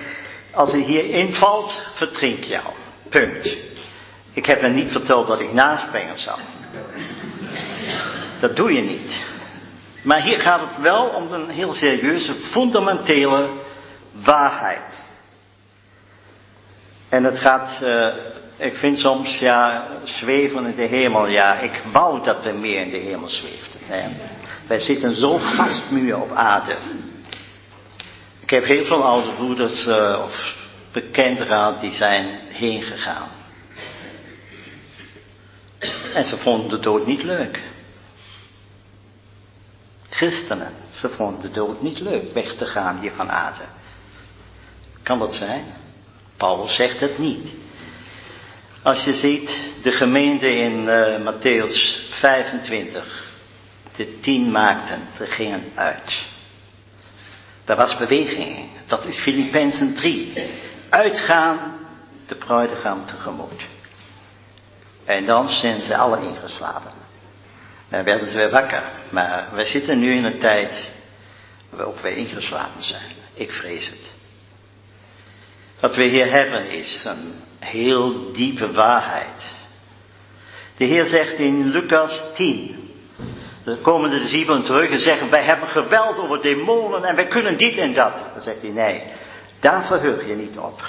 als 0.52 0.72
je 0.72 0.78
hier 0.78 1.04
invalt, 1.04 1.82
verdrink 1.96 2.44
jou. 2.44 2.74
Punt. 3.10 3.58
Ik 4.34 4.46
heb 4.46 4.62
hen 4.62 4.74
niet 4.74 4.92
verteld 4.92 5.28
dat 5.28 5.40
ik 5.40 5.54
naspringen 5.54 6.20
zou. 6.20 6.40
Dat 8.40 8.56
doe 8.56 8.74
je 8.74 8.82
niet. 8.82 9.26
Maar 10.08 10.22
hier 10.22 10.40
gaat 10.40 10.60
het 10.60 10.78
wel 10.78 11.06
om 11.08 11.34
een 11.34 11.50
heel 11.50 11.74
serieuze, 11.74 12.34
fundamentele 12.34 13.50
waarheid. 14.24 15.04
En 17.10 17.24
het 17.24 17.40
gaat, 17.40 17.82
eh, 17.82 18.08
ik 18.58 18.76
vind 18.76 19.00
soms, 19.00 19.40
ja, 19.40 19.88
zweven 20.04 20.66
in 20.66 20.76
de 20.76 20.82
hemel, 20.82 21.28
ja, 21.28 21.60
ik 21.60 21.82
wou 21.92 22.24
dat 22.24 22.44
we 22.44 22.52
meer 22.52 22.82
in 22.82 22.90
de 22.90 22.98
hemel 22.98 23.30
zweefden. 23.30 23.80
Wij 24.68 24.80
zitten 24.80 25.16
zo 25.16 25.38
vastmuur 25.38 26.22
op 26.22 26.32
aarde. 26.32 26.76
Ik 28.40 28.50
heb 28.50 28.66
heel 28.66 28.86
veel 28.86 29.04
oude 29.04 29.34
broeders 29.34 29.88
eh, 29.88 30.22
of 30.24 30.56
bekenden 30.92 31.48
gehad 31.48 31.82
die 31.82 31.92
zijn 31.92 32.40
heen 32.48 32.82
gegaan. 32.82 33.28
En 36.14 36.26
ze 36.26 36.38
vonden 36.38 36.70
de 36.70 36.80
dood 36.80 37.06
niet 37.06 37.24
leuk. 37.24 37.60
Christenen, 40.18 40.72
ze 40.92 41.10
vonden 41.10 41.42
de 41.42 41.52
dood 41.52 41.82
niet 41.82 42.00
leuk, 42.00 42.34
weg 42.34 42.56
te 42.56 42.66
gaan 42.66 43.00
hier 43.00 43.12
van 43.12 43.32
aarde. 43.32 43.64
Kan 45.04 45.20
dat 45.20 45.34
zijn? 45.34 45.66
Paulus 46.38 46.76
zegt 46.76 47.00
het 47.00 47.18
niet. 47.18 47.54
Als 48.82 49.04
je 49.04 49.14
ziet 49.14 49.76
de 49.84 49.92
gemeente 49.92 50.56
in 50.56 50.90
eh, 50.90 51.26
Matthäus 51.26 52.10
25, 52.10 53.34
de 53.96 54.20
tien 54.20 54.52
maakten, 54.52 55.00
ze 55.18 55.26
gingen 55.26 55.72
uit. 55.76 56.26
Daar 57.66 57.78
was 57.78 57.98
beweging. 57.98 58.70
Dat 58.86 59.06
is 59.06 59.20
Filippenzen 59.20 59.94
3. 59.96 60.50
Uitgaan 60.90 61.80
de 62.28 62.36
bruidegom 62.36 63.06
tegemoet. 63.06 63.68
En 65.06 65.26
dan 65.26 65.50
zijn 65.50 65.82
ze 65.82 65.98
alle 65.98 66.22
ingeslapen. 66.22 67.07
Dan 67.90 68.04
werden 68.04 68.30
ze 68.30 68.38
weer 68.38 68.50
wakker. 68.50 68.84
Maar 69.10 69.48
we 69.54 69.66
zitten 69.66 70.00
nu 70.00 70.14
in 70.14 70.24
een 70.24 70.40
tijd 70.40 70.92
waarop 71.70 72.00
wij 72.00 72.16
ingeslapen 72.16 72.84
zijn. 72.84 73.12
Ik 73.34 73.52
vrees 73.52 73.90
het. 73.90 74.14
Wat 75.80 75.96
we 75.96 76.04
hier 76.04 76.32
hebben 76.32 76.70
is 76.70 77.04
een 77.06 77.34
heel 77.60 78.32
diepe 78.32 78.72
waarheid. 78.72 79.56
De 80.78 80.86
Heer 80.86 81.06
zegt 81.06 81.40
in 81.40 81.70
Lucas 81.70 82.24
10. 82.34 82.92
Dan 83.64 83.82
komen 83.82 84.10
de 84.10 84.20
discipelen 84.20 84.64
terug 84.64 84.90
en 84.90 85.00
zeggen, 85.00 85.30
wij 85.30 85.44
hebben 85.44 85.68
geweld 85.68 86.18
over 86.18 86.42
demonen 86.42 87.04
en 87.04 87.16
wij 87.16 87.28
kunnen 87.28 87.58
dit 87.58 87.78
en 87.78 87.94
dat. 87.94 88.30
Dan 88.34 88.42
zegt 88.42 88.62
hij, 88.62 88.72
nee, 88.72 89.04
daar 89.60 89.86
verheug 89.86 90.28
je 90.28 90.36
niet 90.36 90.58
op. 90.58 90.86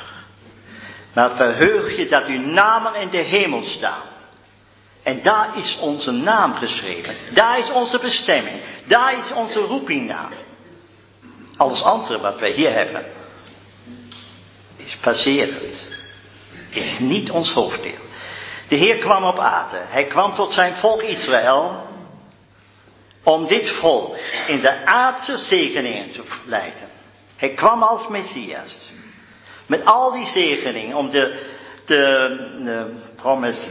Maar 1.15 1.37
verheug 1.37 1.97
je 1.97 2.09
dat 2.09 2.27
uw 2.27 2.41
namen 2.41 2.95
in 2.95 3.11
de 3.11 3.17
hemel 3.17 3.65
staan. 3.65 4.03
En 5.09 5.23
daar 5.23 5.57
is 5.57 5.79
onze 5.81 6.11
naam 6.11 6.55
geschreven. 6.55 7.15
Daar 7.35 7.59
is 7.59 7.71
onze 7.71 7.99
bestemming. 7.99 8.61
Daar 8.87 9.19
is 9.19 9.33
onze 9.33 9.59
roeping 9.59 10.07
naar. 10.07 10.33
Alles 11.57 11.83
andere 11.83 12.21
wat 12.21 12.41
wij 12.41 12.51
hier 12.51 12.73
hebben, 12.73 13.05
is 14.77 14.97
passerend. 14.97 15.89
Is 16.71 16.99
niet 16.99 17.31
ons 17.31 17.53
hoofddeel. 17.53 18.01
De 18.69 18.77
Heer 18.77 18.99
kwam 18.99 19.25
op 19.25 19.39
aarde. 19.39 19.81
Hij 19.89 20.05
kwam 20.05 20.35
tot 20.35 20.53
zijn 20.53 20.77
volk 20.77 21.03
Israël. 21.03 21.87
Om 23.23 23.47
dit 23.47 23.71
volk 23.71 24.17
in 24.47 24.61
de 24.61 24.85
aardse 24.85 25.37
zegeningen 25.37 26.11
te 26.11 26.23
leiden. 26.47 26.89
Hij 27.37 27.51
kwam 27.51 27.83
als 27.83 28.09
Messias. 28.09 28.91
Met 29.67 29.85
al 29.85 30.13
die 30.13 30.27
zegeningen 30.27 30.97
om 30.97 31.11
de, 31.11 31.47
de, 31.85 32.37
de 32.65 32.95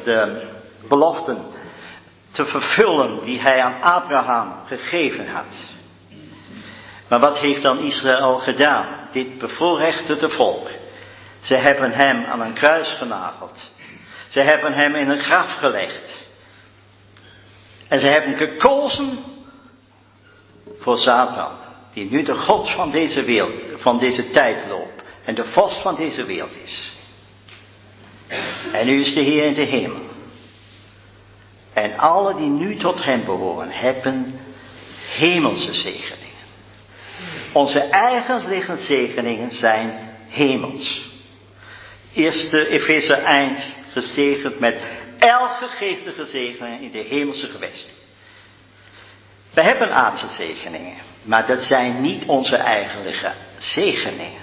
de 0.03 0.55
beloften 0.87 1.45
te 2.31 2.45
vervullen 2.45 3.23
die 3.23 3.39
hij 3.39 3.61
aan 3.61 3.81
Abraham 3.81 4.53
gegeven 4.65 5.27
had. 5.27 5.75
Maar 7.07 7.19
wat 7.19 7.39
heeft 7.39 7.61
dan 7.61 7.79
Israël 7.79 8.37
gedaan? 8.37 9.07
Dit 9.11 9.37
bevoorrechte 9.37 10.29
volk. 10.29 10.69
Ze 11.41 11.55
hebben 11.55 11.91
hem 11.91 12.25
aan 12.25 12.41
een 12.41 12.53
kruis 12.53 12.87
genageld. 12.87 13.71
Ze 14.27 14.39
hebben 14.39 14.73
hem 14.73 14.95
in 14.95 15.09
een 15.09 15.19
graf 15.19 15.57
gelegd. 15.57 16.25
En 17.87 17.99
ze 17.99 18.07
hebben 18.07 18.37
gekozen 18.37 19.19
voor 20.79 20.97
Satan, 20.97 21.51
die 21.93 22.11
nu 22.11 22.23
de 22.23 22.35
God 22.35 22.69
van 22.69 22.91
deze 22.91 23.23
wereld, 23.23 23.53
van 23.77 23.99
deze 23.99 24.29
tijd 24.29 24.69
loopt 24.69 25.03
en 25.25 25.35
de 25.35 25.45
vorst 25.45 25.81
van 25.81 25.95
deze 25.95 26.25
wereld 26.25 26.55
is. 26.63 26.91
En 28.71 28.85
nu 28.85 29.01
is 29.01 29.13
de 29.13 29.21
Heer 29.21 29.45
in 29.45 29.53
de 29.53 29.61
hemel. 29.61 30.06
En 31.77 31.97
alle 31.97 32.35
die 32.35 32.49
nu 32.49 32.77
tot 32.77 33.03
hem 33.03 33.25
behoren, 33.25 33.69
hebben 33.71 34.39
hemelse 35.15 35.73
zegeningen. 35.73 36.25
Onze 37.53 37.79
eigen 37.79 38.79
zegeningen 38.79 39.51
zijn 39.51 40.15
hemels. 40.27 41.05
Eerste 42.13 42.67
Efeze 42.67 43.13
1 43.13 43.57
gezegend 43.91 44.59
met 44.59 44.81
elke 45.17 45.67
geestelijke 45.67 46.25
zegening 46.25 46.81
in 46.81 46.91
de 46.91 47.05
hemelse 47.09 47.47
gewesten. 47.47 47.93
We 49.53 49.61
hebben 49.61 49.91
aardse 49.91 50.27
zegeningen, 50.27 50.97
maar 51.23 51.47
dat 51.47 51.63
zijn 51.63 52.01
niet 52.01 52.25
onze 52.25 52.55
eigenlijke 52.55 53.31
zegeningen. 53.57 54.41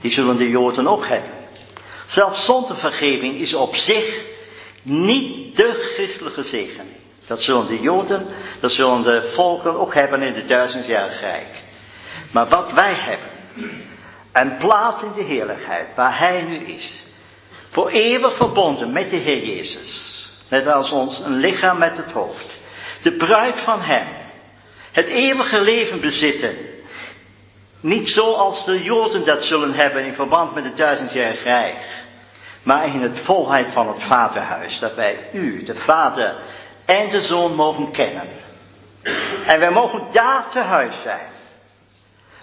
Die 0.00 0.10
zullen 0.10 0.36
de 0.36 0.48
Joden 0.48 0.86
ook 0.86 1.06
hebben. 1.06 1.30
Zelfs 2.06 2.44
zondevergeving 2.44 3.34
is 3.34 3.54
op 3.54 3.74
zich 3.76 4.28
niet 4.82 5.56
de 5.56 5.90
christelijke 5.94 6.42
zegening. 6.42 6.96
Dat 7.26 7.42
zullen 7.42 7.66
de 7.66 7.80
Joden, 7.80 8.26
dat 8.60 8.70
zullen 8.70 9.02
de 9.02 9.32
volken 9.34 9.80
ook 9.80 9.94
hebben 9.94 10.22
in 10.22 10.34
de 10.34 10.44
duizendjarige 10.44 11.24
rijk. 11.24 11.62
Maar 12.32 12.48
wat 12.48 12.72
wij 12.72 12.94
hebben, 12.94 13.28
een 14.32 14.56
plaats 14.56 15.02
in 15.02 15.12
de 15.14 15.22
heerlijkheid 15.22 15.86
waar 15.94 16.18
Hij 16.18 16.42
nu 16.42 16.56
is, 16.56 17.06
voor 17.68 17.88
eeuwig 17.88 18.36
verbonden 18.36 18.92
met 18.92 19.10
de 19.10 19.16
Heer 19.16 19.46
Jezus, 19.46 20.18
net 20.48 20.66
als 20.66 20.90
ons 20.90 21.18
een 21.18 21.36
lichaam 21.36 21.78
met 21.78 21.96
het 21.96 22.12
hoofd, 22.12 22.58
de 23.02 23.12
bruid 23.12 23.60
van 23.60 23.80
Hem, 23.82 24.08
het 24.92 25.06
eeuwige 25.06 25.60
leven 25.60 26.00
bezitten, 26.00 26.56
niet 27.80 28.08
zoals 28.08 28.64
de 28.64 28.82
Joden 28.82 29.24
dat 29.24 29.44
zullen 29.44 29.72
hebben 29.72 30.04
in 30.04 30.14
verband 30.14 30.54
met 30.54 30.64
het 30.64 30.76
duizendjarige 30.76 31.42
rijk, 31.42 31.76
maar 32.62 32.86
in 32.86 33.02
het 33.02 33.20
volheid 33.24 33.72
van 33.72 33.88
het 33.88 34.02
Vaderhuis, 34.02 34.78
dat 34.78 34.94
wij 34.94 35.18
u, 35.32 35.62
de 35.62 35.74
Vader 35.74 36.34
en 36.84 37.08
de 37.10 37.20
Zoon 37.20 37.54
mogen 37.54 37.90
kennen. 37.90 38.28
En 39.46 39.60
wij 39.60 39.70
mogen 39.70 40.06
daar 40.12 40.50
te 40.50 40.60
huis 40.60 41.02
zijn, 41.02 41.28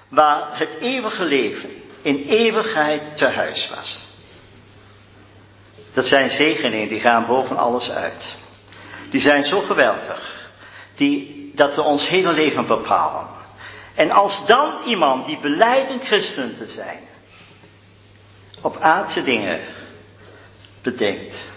waar 0.10 0.48
het 0.52 0.70
eeuwige 0.80 1.24
leven 1.24 1.70
in 2.02 2.24
eeuwigheid 2.28 3.18
te 3.18 3.28
huis 3.28 3.70
was. 3.76 4.08
Dat 5.94 6.06
zijn 6.06 6.30
zegeningen 6.30 6.88
die 6.88 7.00
gaan 7.00 7.26
boven 7.26 7.58
alles 7.58 7.90
uit. 7.90 8.36
Die 9.10 9.22
zijn 9.22 9.44
zo 9.44 9.62
geweldig, 9.62 10.50
die, 10.96 11.52
dat 11.56 11.74
ze 11.74 11.82
ons 11.82 12.08
hele 12.08 12.32
leven 12.32 12.68
bepalen. 12.68 13.28
En 13.96 14.12
als 14.12 14.46
dan 14.46 14.74
iemand 14.86 15.26
die 15.26 15.40
beleidt 15.40 15.90
een 15.90 16.06
christen 16.06 16.56
te 16.56 16.68
zijn, 16.68 17.00
op 18.62 18.78
aardse 18.78 19.24
dingen 19.24 19.60
bedenkt, 20.92 21.50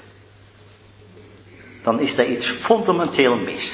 dan 1.83 2.01
is 2.01 2.15
daar 2.15 2.27
iets 2.27 2.47
fundamenteel 2.47 3.37
mis. 3.37 3.73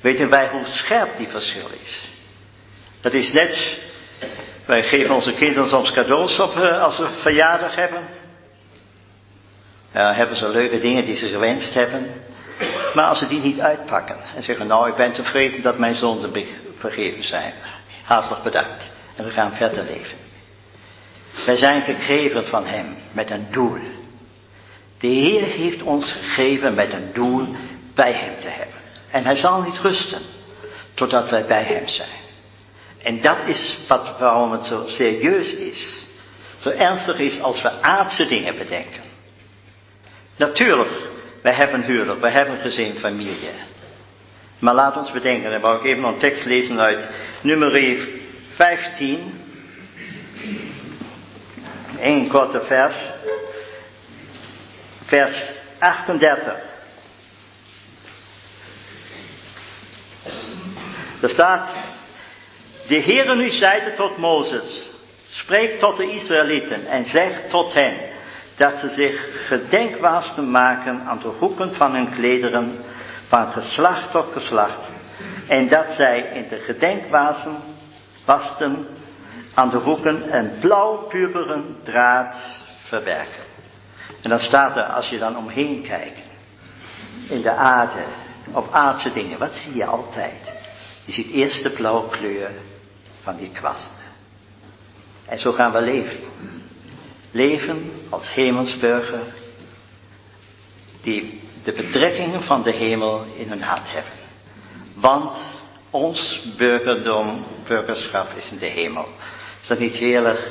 Weten 0.00 0.30
wij 0.30 0.48
hoe 0.48 0.64
scherp 0.66 1.16
die 1.16 1.28
verschil 1.28 1.68
is? 1.82 2.08
Dat 3.00 3.12
is 3.12 3.32
net, 3.32 3.78
wij 4.66 4.82
geven 4.82 5.14
onze 5.14 5.34
kinderen 5.34 5.68
soms 5.68 5.92
cadeaus 5.92 6.40
op 6.40 6.56
eh, 6.56 6.82
als 6.82 6.96
ze 6.96 7.08
verjaardag 7.08 7.74
hebben. 7.74 8.02
Ja, 9.92 10.14
hebben 10.14 10.36
ze 10.36 10.48
leuke 10.48 10.80
dingen 10.80 11.04
die 11.04 11.14
ze 11.14 11.28
gewenst 11.28 11.74
hebben. 11.74 12.06
Maar 12.94 13.04
als 13.04 13.18
ze 13.18 13.28
die 13.28 13.40
niet 13.40 13.60
uitpakken 13.60 14.16
en 14.36 14.42
zeggen, 14.42 14.66
nou 14.66 14.88
ik 14.90 14.96
ben 14.96 15.12
tevreden 15.12 15.62
dat 15.62 15.78
mijn 15.78 15.94
zonden 15.94 16.46
vergeven 16.76 17.24
zijn. 17.24 17.52
Hartelijk 18.04 18.42
bedankt. 18.42 18.92
En 19.16 19.24
we 19.24 19.30
gaan 19.30 19.52
verder 19.56 19.84
leven. 19.84 20.18
Wij 21.46 21.56
zijn 21.56 21.82
gegeven 21.82 22.46
van 22.46 22.66
Hem 22.66 22.96
met 23.12 23.30
een 23.30 23.46
doel. 23.50 23.78
De 24.98 25.06
Heer 25.06 25.42
heeft 25.42 25.82
ons 25.82 26.12
gegeven 26.12 26.74
met 26.74 26.92
een 26.92 27.10
doel 27.12 27.54
bij 27.94 28.12
Hem 28.12 28.40
te 28.40 28.48
hebben. 28.48 28.76
En 29.10 29.24
Hij 29.24 29.36
zal 29.36 29.62
niet 29.62 29.78
rusten 29.78 30.20
totdat 30.94 31.30
wij 31.30 31.46
bij 31.46 31.62
Hem 31.62 31.88
zijn. 31.88 32.22
En 33.02 33.20
dat 33.20 33.36
is 33.46 33.84
wat, 33.88 34.18
waarom 34.18 34.52
het 34.52 34.66
zo 34.66 34.84
serieus 34.86 35.52
is. 35.54 36.02
Zo 36.58 36.70
ernstig 36.70 37.18
is 37.18 37.40
als 37.40 37.62
we 37.62 37.82
aardse 37.82 38.26
dingen 38.26 38.58
bedenken. 38.58 39.02
Natuurlijk, 40.36 40.90
wij 41.42 41.52
hebben 41.52 41.82
huwelijk, 41.82 42.20
wij 42.20 42.30
hebben 42.30 42.58
gezin, 42.58 42.94
familie. 42.94 43.50
Maar 44.58 44.74
laat 44.74 44.96
ons 44.96 45.10
bedenken, 45.10 45.50
dan 45.50 45.60
wou 45.60 45.78
ik 45.78 45.84
even 45.84 46.04
een 46.04 46.18
tekst 46.18 46.44
lezen 46.44 46.80
uit 46.80 47.08
nummer 47.40 47.98
15. 48.54 49.32
Eén 52.00 52.28
korte 52.28 52.60
vers. 52.60 52.94
Vers 55.04 55.54
38. 55.78 56.72
Er 61.22 61.28
staat, 61.28 61.68
de 62.88 63.02
Heere 63.02 63.36
nu 63.36 63.50
zeide 63.50 63.94
tot 63.94 64.16
Mozes, 64.16 64.88
spreek 65.30 65.78
tot 65.78 65.96
de 65.96 66.10
Israëlieten 66.10 66.86
en 66.86 67.04
zeg 67.04 67.42
tot 67.48 67.74
hen, 67.74 67.94
dat 68.56 68.78
ze 68.78 68.88
zich 68.88 69.46
gedenkwaarsten 69.46 70.50
maken 70.50 71.02
aan 71.02 71.18
de 71.18 71.28
hoeken 71.38 71.74
van 71.74 71.94
hun 71.94 72.14
klederen, 72.14 72.84
van 73.28 73.52
geslacht 73.52 74.10
tot 74.10 74.32
geslacht, 74.32 74.88
en 75.48 75.68
dat 75.68 75.92
zij 75.92 76.30
in 76.34 76.48
de 76.48 76.56
gedenkwazen 76.56 77.56
wasten 78.24 78.86
aan 79.54 79.70
de 79.70 79.76
hoeken 79.76 80.36
een 80.36 80.58
blauw-purperen 80.60 81.76
draad 81.82 82.36
verwerken. 82.84 83.42
En 84.22 84.30
dan 84.30 84.38
staat 84.38 84.76
er, 84.76 84.82
als 84.82 85.08
je 85.08 85.18
dan 85.18 85.36
omheen 85.36 85.82
kijkt, 85.82 86.20
in 87.28 87.42
de 87.42 87.50
aarde, 87.50 88.04
op 88.52 88.72
aardse 88.72 89.12
dingen, 89.12 89.38
wat 89.38 89.56
zie 89.56 89.76
je 89.76 89.84
altijd? 89.84 90.52
Je 91.04 91.12
ziet 91.12 91.30
eerst 91.30 91.62
de 91.62 91.70
blauwe 91.70 92.08
kleur 92.08 92.50
van 93.22 93.36
die 93.36 93.50
kwasten. 93.52 94.02
En 95.26 95.40
zo 95.40 95.52
gaan 95.52 95.72
we 95.72 95.80
leven. 95.80 96.18
Leven 97.30 97.92
als 98.10 98.34
hemelsburger, 98.34 99.22
die 101.02 101.40
de 101.62 101.72
betrekkingen 101.72 102.42
van 102.42 102.62
de 102.62 102.72
hemel 102.72 103.24
in 103.36 103.48
hun 103.48 103.62
hart 103.62 103.92
hebben. 103.92 104.12
Want 104.94 105.36
ons 105.90 106.42
burgerdom, 106.56 107.44
burgerschap 107.66 108.28
is 108.36 108.50
in 108.50 108.58
de 108.58 108.66
hemel. 108.66 109.08
Is 109.64 109.70
dat 109.70 109.78
niet 109.78 109.96
heerlijk? 109.96 110.50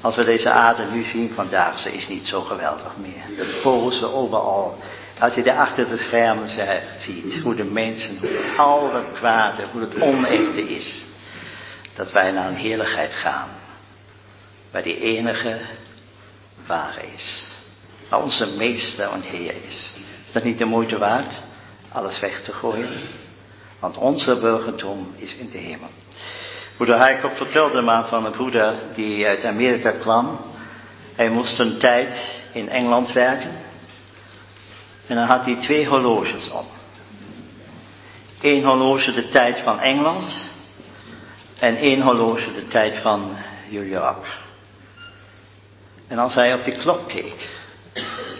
Als 0.00 0.16
we 0.16 0.24
deze 0.24 0.50
aarde 0.50 0.84
nu 0.84 1.04
zien 1.04 1.30
vandaag, 1.34 1.78
ze 1.78 1.92
is 1.92 2.08
niet 2.08 2.26
zo 2.26 2.40
geweldig 2.40 2.96
meer. 2.96 3.36
De 3.36 3.60
boze 3.62 4.12
overal. 4.12 4.78
Als 5.18 5.34
je 5.34 5.42
daar 5.42 5.58
achter 5.58 5.88
de 5.88 5.96
schermen 5.96 6.48
ziet, 6.98 7.38
hoe 7.42 7.54
de 7.54 7.64
mensen, 7.64 8.18
hoe 8.18 8.56
al 8.56 8.94
het 8.94 9.12
kwade, 9.12 9.62
hoe 9.72 9.80
het 9.80 10.00
onechte 10.00 10.68
is. 10.68 11.04
Dat 11.94 12.12
wij 12.12 12.30
naar 12.30 12.48
een 12.48 12.54
heerlijkheid 12.54 13.14
gaan. 13.14 13.48
Waar 14.70 14.82
die 14.82 15.00
enige 15.00 15.60
ware 16.66 17.02
is. 17.14 17.44
Waar 18.08 18.22
onze 18.22 18.46
meester 18.46 19.12
en 19.12 19.22
Heer 19.22 19.54
is. 19.66 19.92
Is 20.26 20.32
dat 20.32 20.44
niet 20.44 20.58
de 20.58 20.64
moeite 20.64 20.98
waard? 20.98 21.34
Alles 21.92 22.20
weg 22.20 22.42
te 22.42 22.52
gooien? 22.52 23.00
Want 23.78 23.96
onze 23.96 24.34
burgerdom 24.34 25.14
is 25.16 25.34
in 25.34 25.50
de 25.50 25.58
hemel. 25.58 25.90
Broeder 26.82 27.02
Heikop 27.02 27.36
vertelde 27.36 27.82
maar 27.82 28.08
van 28.08 28.24
een 28.24 28.32
broeder 28.32 28.74
die 28.94 29.26
uit 29.26 29.44
Amerika 29.44 29.90
kwam. 29.90 30.40
Hij 31.14 31.28
moest 31.28 31.58
een 31.58 31.78
tijd 31.78 32.40
in 32.52 32.68
Engeland 32.68 33.12
werken. 33.12 33.50
En 35.06 35.16
dan 35.16 35.26
had 35.26 35.44
hij 35.44 35.56
twee 35.56 35.86
horloges 35.86 36.50
op. 36.50 36.66
Eén 38.40 38.64
horloge 38.64 39.12
de 39.12 39.28
tijd 39.28 39.60
van 39.60 39.80
Engeland. 39.80 40.50
En 41.58 41.76
één 41.76 42.00
horloge 42.00 42.52
de 42.52 42.68
tijd 42.68 42.98
van 42.98 43.36
New 43.70 43.88
York. 43.88 44.38
En 46.08 46.18
als 46.18 46.34
hij 46.34 46.54
op 46.54 46.64
die 46.64 46.76
klok 46.76 47.08
keek, 47.08 47.48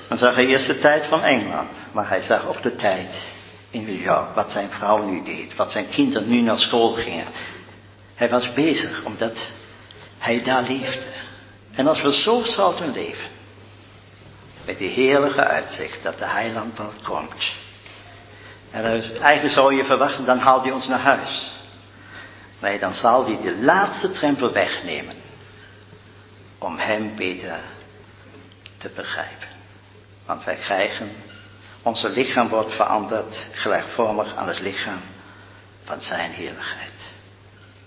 dan 0.09 0.19
zag 0.19 0.35
hij 0.35 0.47
eerst 0.47 0.67
de 0.67 0.79
tijd 0.79 1.07
van 1.07 1.23
Engeland. 1.23 1.77
Maar 1.93 2.09
hij 2.09 2.23
zag 2.23 2.47
ook 2.47 2.63
de 2.63 2.77
tijd 2.77 3.35
in 3.71 3.85
New 3.85 4.01
York. 4.01 4.35
Wat 4.35 4.53
zijn 4.53 4.71
vrouw 4.71 5.05
nu 5.05 5.23
deed. 5.25 5.57
Wat 5.57 5.73
zijn 5.73 5.89
kinderen 5.89 6.29
nu 6.29 6.41
naar 6.41 6.59
school 6.59 6.93
gingen. 6.93 7.27
Hij 8.15 8.29
was 8.29 8.53
bezig 8.53 9.05
omdat 9.05 9.51
hij 10.19 10.43
daar 10.43 10.63
leefde. 10.63 11.07
En 11.73 11.87
als 11.87 12.03
we 12.03 12.13
zo 12.13 12.45
zouden 12.45 12.93
leven, 12.93 13.31
met 14.65 14.79
die 14.79 14.91
heerlijke 14.91 15.45
uitzicht 15.45 16.03
dat 16.03 16.19
de 16.19 16.27
heiland 16.27 16.79
wel 16.79 16.93
komt. 17.03 17.53
En 18.71 18.83
dus, 18.83 19.13
eigenlijk 19.13 19.55
zou 19.55 19.75
je 19.75 19.85
verwachten, 19.85 20.25
dan 20.25 20.39
haalt 20.39 20.63
hij 20.63 20.73
ons 20.73 20.87
naar 20.87 21.01
huis. 21.01 21.51
Nee, 22.61 22.79
dan 22.79 22.95
zal 22.95 23.25
hij 23.25 23.41
de 23.41 23.57
laatste 23.57 24.11
trempel 24.11 24.53
wegnemen. 24.53 25.15
Om 26.59 26.79
hem 26.79 27.17
beter 27.17 27.59
te 28.79 28.89
begrijpen. 28.89 29.49
Want 30.27 30.45
wij 30.45 30.57
krijgen, 30.57 31.11
onze 31.83 32.09
lichaam 32.09 32.49
wordt 32.49 32.75
veranderd 32.75 33.47
gelijkvormig 33.53 34.37
aan 34.37 34.49
het 34.49 34.61
lichaam 34.61 35.01
van 35.85 36.01
zijn 36.01 36.31
heerlijkheid. 36.31 36.92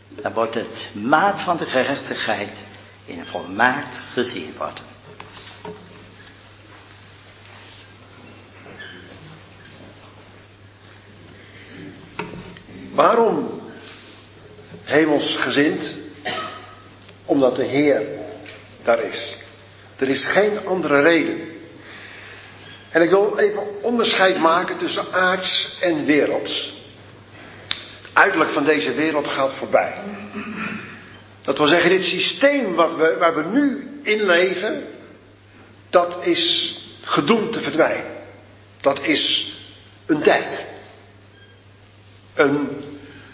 Dan 0.10 0.34
wordt 0.34 0.56
het 0.56 0.90
maat 0.94 1.42
van 1.42 1.58
de 1.58 1.66
gerechtigheid 1.66 2.58
in 3.06 3.26
volmaakt 3.26 3.98
gezien 4.14 4.54
worden. 4.58 4.84
Waarom 12.94 13.62
hemelsgezind? 14.84 15.94
Omdat 17.26 17.56
de 17.56 17.64
Heer 17.64 18.08
daar 18.84 19.02
is. 19.02 19.38
Er 19.96 20.10
is 20.10 20.26
geen 20.26 20.66
andere 20.66 21.02
reden. 21.02 21.40
En 22.90 23.02
ik 23.02 23.10
wil 23.10 23.38
even 23.38 23.84
onderscheid 23.84 24.38
maken 24.38 24.78
tussen 24.78 25.14
aards 25.14 25.78
en 25.82 26.06
werelds. 26.06 26.75
Uiterlijk 28.16 28.52
van 28.52 28.64
deze 28.64 28.94
wereld 28.94 29.28
gaat 29.28 29.54
voorbij. 29.54 29.94
Dat 31.42 31.58
wil 31.58 31.68
zeggen, 31.68 31.90
dit 31.90 32.04
systeem 32.04 32.76
wat 32.76 32.96
we, 32.96 33.16
waar 33.20 33.36
we 33.36 33.44
nu 33.44 34.00
in 34.04 34.26
leven, 34.26 34.84
dat 35.90 36.26
is 36.26 36.76
gedoemd 37.02 37.54
te 37.54 37.62
verdwijnen. 37.62 38.14
Dat 38.82 39.00
is 39.02 39.54
een 40.06 40.22
tijd. 40.22 40.66
Een 42.34 42.84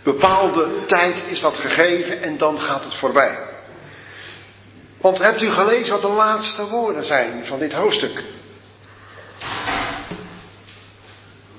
bepaalde 0.04 0.86
tijd 0.86 1.26
is 1.28 1.40
dat 1.40 1.56
gegeven 1.56 2.22
en 2.22 2.38
dan 2.38 2.60
gaat 2.60 2.84
het 2.84 2.96
voorbij. 2.96 3.40
Want 4.98 5.18
hebt 5.18 5.42
u 5.42 5.50
gelezen 5.50 5.94
wat 5.94 6.02
de 6.02 6.08
laatste 6.08 6.68
woorden 6.68 7.04
zijn 7.04 7.46
van 7.46 7.60
dit 7.60 7.74
hoofdstuk? 7.74 8.24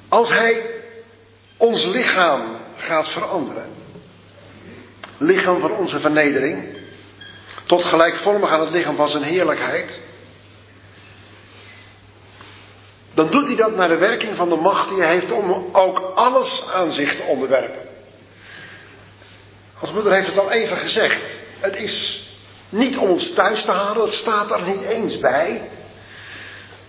Als 0.08 0.28
hij 0.28 0.70
ons 1.56 1.84
lichaam 1.84 2.51
gaat 2.82 3.08
veranderen, 3.08 3.70
lichaam 5.18 5.60
van 5.60 5.72
onze 5.72 6.00
vernedering, 6.00 6.76
tot 7.66 7.84
gelijkvormig 7.84 8.50
aan 8.50 8.60
het 8.60 8.70
lichaam 8.70 8.96
van 8.96 9.08
zijn 9.08 9.22
heerlijkheid, 9.22 10.00
dan 13.14 13.30
doet 13.30 13.46
hij 13.46 13.56
dat 13.56 13.76
naar 13.76 13.88
de 13.88 13.96
werking 13.96 14.36
van 14.36 14.48
de 14.48 14.56
macht 14.56 14.88
die 14.88 15.02
hij 15.02 15.12
heeft 15.12 15.32
om 15.32 15.68
ook 15.72 16.12
alles 16.14 16.64
aan 16.72 16.92
zich 16.92 17.16
te 17.16 17.22
onderwerpen. 17.22 17.80
Als 19.78 19.92
moeder 19.92 20.12
heeft 20.12 20.26
het 20.26 20.38
al 20.38 20.50
even 20.50 20.76
gezegd. 20.76 21.38
Het 21.60 21.76
is 21.76 22.26
niet 22.68 22.96
om 22.96 23.08
ons 23.08 23.32
thuis 23.32 23.64
te 23.64 23.70
halen, 23.70 24.04
het 24.04 24.14
staat 24.14 24.50
er 24.50 24.62
niet 24.62 24.82
eens 24.82 25.18
bij. 25.18 25.68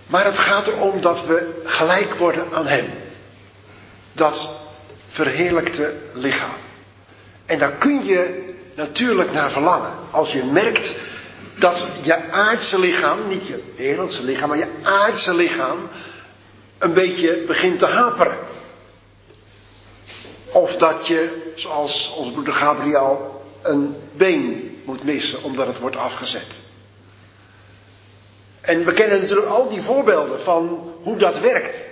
Maar 0.07 0.25
het 0.25 0.37
gaat 0.37 0.67
erom 0.67 1.01
dat 1.01 1.25
we 1.25 1.61
gelijk 1.63 2.13
worden 2.13 2.53
aan 2.53 2.67
Hem. 2.67 2.89
Dat 4.13 4.62
verheerlijkte 5.13 5.93
lichaam. 6.13 6.59
En 7.45 7.59
daar 7.59 7.71
kun 7.71 8.05
je 8.05 8.53
natuurlijk 8.75 9.31
naar 9.31 9.51
verlangen. 9.51 9.93
Als 10.11 10.31
je 10.31 10.43
merkt 10.43 10.95
dat 11.59 11.87
je 12.01 12.31
aardse 12.31 12.79
lichaam, 12.79 13.27
niet 13.27 13.47
je 13.47 13.63
wereldse 13.77 14.23
lichaam, 14.23 14.49
maar 14.49 14.57
je 14.57 14.79
aardse 14.83 15.33
lichaam 15.33 15.89
een 16.77 16.93
beetje 16.93 17.43
begint 17.47 17.79
te 17.79 17.85
haperen. 17.85 18.37
Of 20.51 20.75
dat 20.75 21.07
je, 21.07 21.51
zoals 21.55 22.13
onze 22.17 22.31
broeder 22.31 22.53
Gabriel, 22.53 23.41
een 23.61 23.95
been 24.15 24.77
moet 24.85 25.03
missen 25.03 25.43
omdat 25.43 25.67
het 25.67 25.79
wordt 25.79 25.95
afgezet. 25.95 26.47
En 28.61 28.85
we 28.85 28.93
kennen 28.93 29.21
natuurlijk 29.21 29.47
al 29.47 29.69
die 29.69 29.81
voorbeelden 29.81 30.39
van 30.43 30.93
hoe 31.03 31.17
dat 31.17 31.39
werkt. 31.39 31.89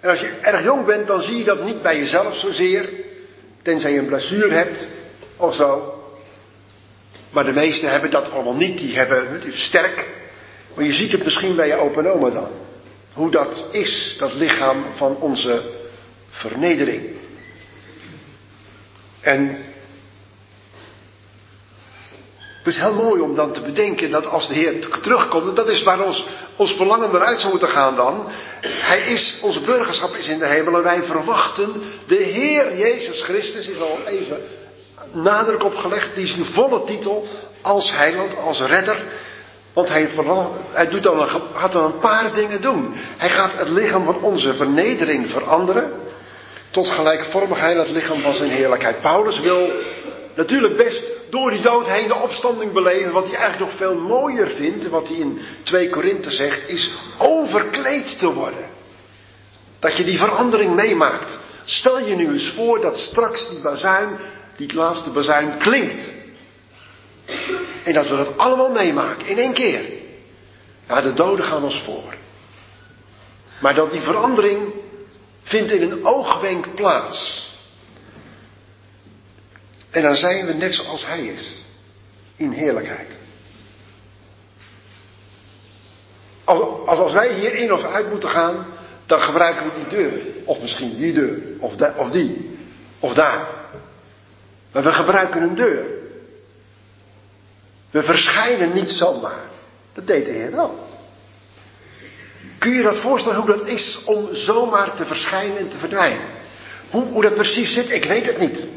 En 0.00 0.10
als 0.10 0.20
je 0.20 0.38
erg 0.40 0.64
jong 0.64 0.84
bent, 0.84 1.06
dan 1.06 1.22
zie 1.22 1.36
je 1.36 1.44
dat 1.44 1.64
niet 1.64 1.82
bij 1.82 1.98
jezelf 1.98 2.36
zozeer. 2.36 2.88
Tenzij 3.62 3.92
je 3.92 3.98
een 3.98 4.06
blessure 4.06 4.54
hebt 4.54 4.86
of 5.36 5.54
zo. 5.54 5.94
Maar 7.30 7.44
de 7.44 7.52
meesten 7.52 7.90
hebben 7.90 8.10
dat 8.10 8.30
allemaal 8.30 8.54
niet. 8.56 8.78
Die 8.78 8.96
hebben 8.96 9.28
het 9.28 9.54
sterk. 9.54 10.08
Maar 10.74 10.84
je 10.84 10.92
ziet 10.92 11.12
het 11.12 11.24
misschien 11.24 11.56
bij 11.56 11.66
je 11.66 11.74
open 11.74 12.14
oma 12.14 12.30
dan. 12.30 12.50
Hoe 13.12 13.30
dat 13.30 13.68
is, 13.70 14.16
dat 14.18 14.34
lichaam 14.34 14.84
van 14.96 15.16
onze 15.16 15.62
vernedering. 16.30 17.02
En 19.20 19.64
het 22.66 22.74
is 22.74 22.80
heel 22.80 22.94
mooi 22.94 23.20
om 23.20 23.34
dan 23.34 23.52
te 23.52 23.60
bedenken 23.60 24.10
dat 24.10 24.26
als 24.26 24.48
de 24.48 24.54
Heer 24.54 24.88
terugkomt, 25.00 25.48
en 25.48 25.54
dat 25.54 25.68
is 25.68 25.82
waar 25.82 26.00
ons, 26.00 26.26
ons 26.56 26.72
verlangen 26.72 27.14
eruit 27.14 27.40
zou 27.40 27.50
moeten 27.50 27.68
gaan 27.68 27.96
dan. 27.96 28.26
Hij 28.60 29.00
is, 29.00 29.38
onze 29.42 29.60
burgerschap 29.60 30.14
is 30.14 30.28
in 30.28 30.38
de 30.38 30.46
hemel 30.46 30.76
en 30.76 30.82
wij 30.82 31.02
verwachten 31.02 31.82
de 32.06 32.14
Heer 32.14 32.76
Jezus 32.76 33.22
Christus, 33.22 33.68
is 33.68 33.80
al 33.80 33.98
even 34.06 34.40
nadruk 35.12 35.64
opgelegd, 35.64 36.14
die 36.14 36.24
is 36.24 36.34
volle 36.52 36.84
titel, 36.84 37.26
als 37.62 37.92
heiland, 37.92 38.36
als 38.36 38.60
redder. 38.60 39.02
Want 39.72 39.88
hij, 39.88 40.08
hij 40.70 40.88
doet 40.88 41.02
dan 41.02 41.20
een, 41.20 41.40
gaat 41.54 41.72
dan 41.72 41.84
een 41.84 41.98
paar 41.98 42.34
dingen 42.34 42.60
doen. 42.60 42.94
Hij 43.16 43.28
gaat 43.30 43.52
het 43.56 43.68
lichaam 43.68 44.04
van 44.04 44.22
onze 44.22 44.54
vernedering 44.54 45.30
veranderen. 45.30 45.92
Tot 46.70 46.90
gelijkvormigheid 46.90 47.76
het 47.76 47.90
lichaam 47.90 48.20
van 48.20 48.34
zijn 48.34 48.50
heerlijkheid. 48.50 49.00
Paulus 49.00 49.40
wil 49.40 49.70
natuurlijk 50.34 50.76
best 50.76 51.15
door 51.30 51.50
die 51.50 51.60
dood 51.60 51.86
heen 51.86 52.08
de 52.08 52.14
opstanding 52.14 52.72
beleven. 52.72 53.12
Wat 53.12 53.26
hij 53.26 53.36
eigenlijk 53.36 53.70
nog 53.70 53.78
veel 53.78 54.00
mooier 54.00 54.48
vindt, 54.48 54.88
wat 54.88 55.08
hij 55.08 55.16
in 55.16 55.40
2 55.62 55.90
Korinthe 55.90 56.30
zegt, 56.30 56.68
is 56.68 56.92
overkleed 57.18 58.18
te 58.18 58.32
worden. 58.32 58.70
Dat 59.78 59.96
je 59.96 60.04
die 60.04 60.18
verandering 60.18 60.74
meemaakt. 60.74 61.38
Stel 61.64 62.00
je 62.00 62.14
nu 62.14 62.32
eens 62.32 62.52
voor 62.56 62.80
dat 62.80 62.98
straks 62.98 63.48
die 63.48 63.60
bazuin, 63.60 64.18
die 64.56 64.74
laatste 64.74 65.10
bazuin 65.10 65.58
klinkt. 65.58 66.14
En 67.84 67.92
dat 67.92 68.08
we 68.08 68.16
dat 68.16 68.38
allemaal 68.38 68.70
meemaken 68.70 69.26
in 69.26 69.38
één 69.38 69.52
keer. 69.52 69.80
Ja, 70.88 71.00
de 71.00 71.12
doden 71.12 71.44
gaan 71.44 71.64
ons 71.64 71.82
voor. 71.84 72.14
Maar 73.60 73.74
dat 73.74 73.90
die 73.90 74.00
verandering 74.00 74.72
vindt 75.42 75.72
in 75.72 75.82
een 75.82 76.04
oogwenk 76.04 76.74
plaats. 76.74 77.45
En 79.90 80.02
dan 80.02 80.14
zijn 80.14 80.46
we 80.46 80.52
net 80.52 80.74
zoals 80.74 81.06
Hij 81.06 81.26
is. 81.26 81.64
In 82.36 82.50
heerlijkheid. 82.50 83.18
Als, 86.44 86.98
als, 86.98 87.12
wij 87.12 87.34
hier 87.34 87.54
in 87.54 87.72
of 87.72 87.84
uit 87.84 88.10
moeten 88.10 88.28
gaan, 88.28 88.66
dan 89.06 89.20
gebruiken 89.20 89.64
we 89.64 89.70
die 89.78 89.98
deur. 89.98 90.20
Of 90.44 90.60
misschien 90.60 90.96
die 90.96 91.12
deur. 91.12 91.38
Of, 91.58 91.74
of 91.96 92.10
die. 92.10 92.58
Of 93.00 93.14
daar. 93.14 93.48
Maar 94.72 94.82
we 94.82 94.92
gebruiken 94.92 95.42
een 95.42 95.54
deur. 95.54 95.86
We 97.90 98.02
verschijnen 98.02 98.72
niet 98.72 98.90
zomaar. 98.90 99.44
Dat 99.92 100.06
deed 100.06 100.24
de 100.24 100.30
Heer 100.30 100.50
wel. 100.50 100.78
Kun 102.58 102.72
je 102.72 102.82
dat 102.82 102.98
voorstellen 102.98 103.38
hoe 103.38 103.56
dat 103.56 103.66
is 103.66 104.02
om 104.04 104.34
zomaar 104.34 104.94
te 104.94 105.04
verschijnen 105.04 105.56
en 105.56 105.68
te 105.68 105.76
verdwijnen? 105.76 106.26
Hoe, 106.90 107.04
hoe 107.04 107.22
dat 107.22 107.34
precies 107.34 107.72
zit, 107.72 107.90
ik 107.90 108.04
weet 108.04 108.26
het 108.26 108.38
niet. 108.38 108.68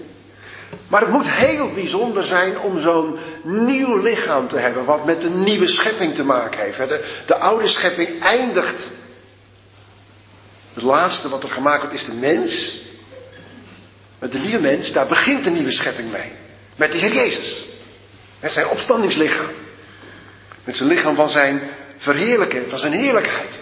Maar 0.89 1.01
het 1.01 1.09
moet 1.09 1.29
heel 1.29 1.73
bijzonder 1.73 2.23
zijn 2.23 2.59
om 2.59 2.79
zo'n 2.79 3.19
nieuw 3.43 3.97
lichaam 4.01 4.47
te 4.47 4.57
hebben, 4.57 4.85
wat 4.85 5.05
met 5.05 5.23
een 5.23 5.43
nieuwe 5.43 5.67
schepping 5.67 6.15
te 6.15 6.23
maken 6.23 6.59
heeft. 6.59 6.77
De, 6.77 7.23
de 7.25 7.35
oude 7.35 7.67
schepping 7.67 8.21
eindigt. 8.21 8.89
Het 10.73 10.83
laatste 10.83 11.29
wat 11.29 11.43
er 11.43 11.49
gemaakt 11.49 11.81
wordt 11.81 11.95
is 11.95 12.05
de 12.05 12.13
mens. 12.13 12.81
Met 14.19 14.31
de 14.31 14.37
nieuwe 14.37 14.61
mens, 14.61 14.91
daar 14.91 15.07
begint 15.07 15.43
de 15.43 15.49
nieuwe 15.49 15.71
schepping 15.71 16.11
mee. 16.11 16.31
Met 16.75 16.91
de 16.91 16.97
Heer 16.97 17.13
Jezus. 17.13 17.63
Met 18.39 18.51
zijn 18.51 18.67
opstandingslichaam. 18.67 19.51
Met 20.63 20.75
zijn 20.75 20.89
lichaam 20.89 21.15
van 21.15 21.29
zijn 21.29 21.61
verheerlijken, 21.97 22.69
van 22.69 22.79
zijn 22.79 22.93
heerlijkheid. 22.93 23.59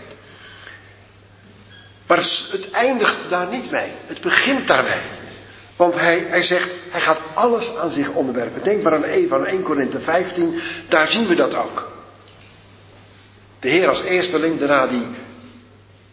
Maar 2.08 2.18
het 2.52 2.72
eindigt 2.72 3.30
daar 3.30 3.48
niet 3.48 3.72
mee. 3.72 3.92
Het 4.06 4.22
begint 4.22 4.68
daarmee. 4.68 5.17
Want 5.78 5.94
hij, 5.94 6.20
hij 6.20 6.44
zegt, 6.44 6.72
hij 6.90 7.02
gaat 7.02 7.20
alles 7.34 7.76
aan 7.76 7.92
zich 7.92 8.14
onderwerpen. 8.14 8.64
Denk 8.64 8.84
maar 8.84 8.94
aan 8.94 9.04
Eva, 9.04 9.36
aan 9.36 9.46
1 9.46 9.64
Korinthe 9.64 10.00
15, 10.00 10.62
daar 10.90 11.08
zien 11.08 11.28
we 11.28 11.36
dat 11.36 11.56
ook. 11.56 11.92
De 13.60 13.70
Heer 13.70 13.88
als 13.88 14.02
eersteling, 14.02 14.60
daarna 14.60 14.88
die 14.88 15.08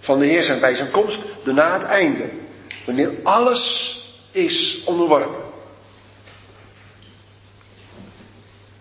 van 0.00 0.18
de 0.18 0.26
Heer 0.26 0.42
zijn 0.42 0.60
bij 0.60 0.74
zijn 0.74 0.90
komst, 0.90 1.20
daarna 1.44 1.72
het 1.72 1.82
einde. 1.82 2.30
Wanneer 2.86 3.10
alles 3.22 3.94
is 4.30 4.82
onderworpen. 4.84 5.42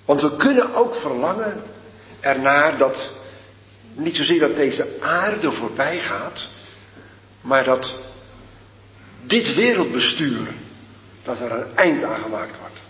Want 0.05 0.21
we 0.21 0.35
kunnen 0.35 0.73
ook 0.73 0.95
verlangen 0.95 1.63
ernaar 2.19 2.77
dat, 2.77 3.13
niet 3.93 4.15
zozeer 4.15 4.39
dat 4.39 4.55
deze 4.55 4.87
aarde 5.01 5.51
voorbij 5.51 5.99
gaat, 5.99 6.47
maar 7.41 7.63
dat 7.63 8.13
dit 9.21 9.55
wereldbestuur, 9.55 10.47
dat 11.23 11.39
er 11.39 11.51
een 11.51 11.75
eind 11.75 12.03
aan 12.03 12.21
gemaakt 12.21 12.59
wordt. 12.59 12.81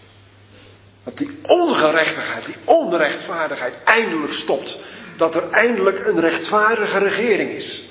Dat 1.03 1.17
die 1.17 1.39
ongerechtigheid, 1.41 2.45
die 2.45 2.55
onrechtvaardigheid 2.65 3.73
eindelijk 3.83 4.33
stopt. 4.33 4.77
Dat 5.17 5.35
er 5.35 5.49
eindelijk 5.51 6.05
een 6.05 6.19
rechtvaardige 6.19 6.97
regering 6.97 7.49
is. 7.49 7.83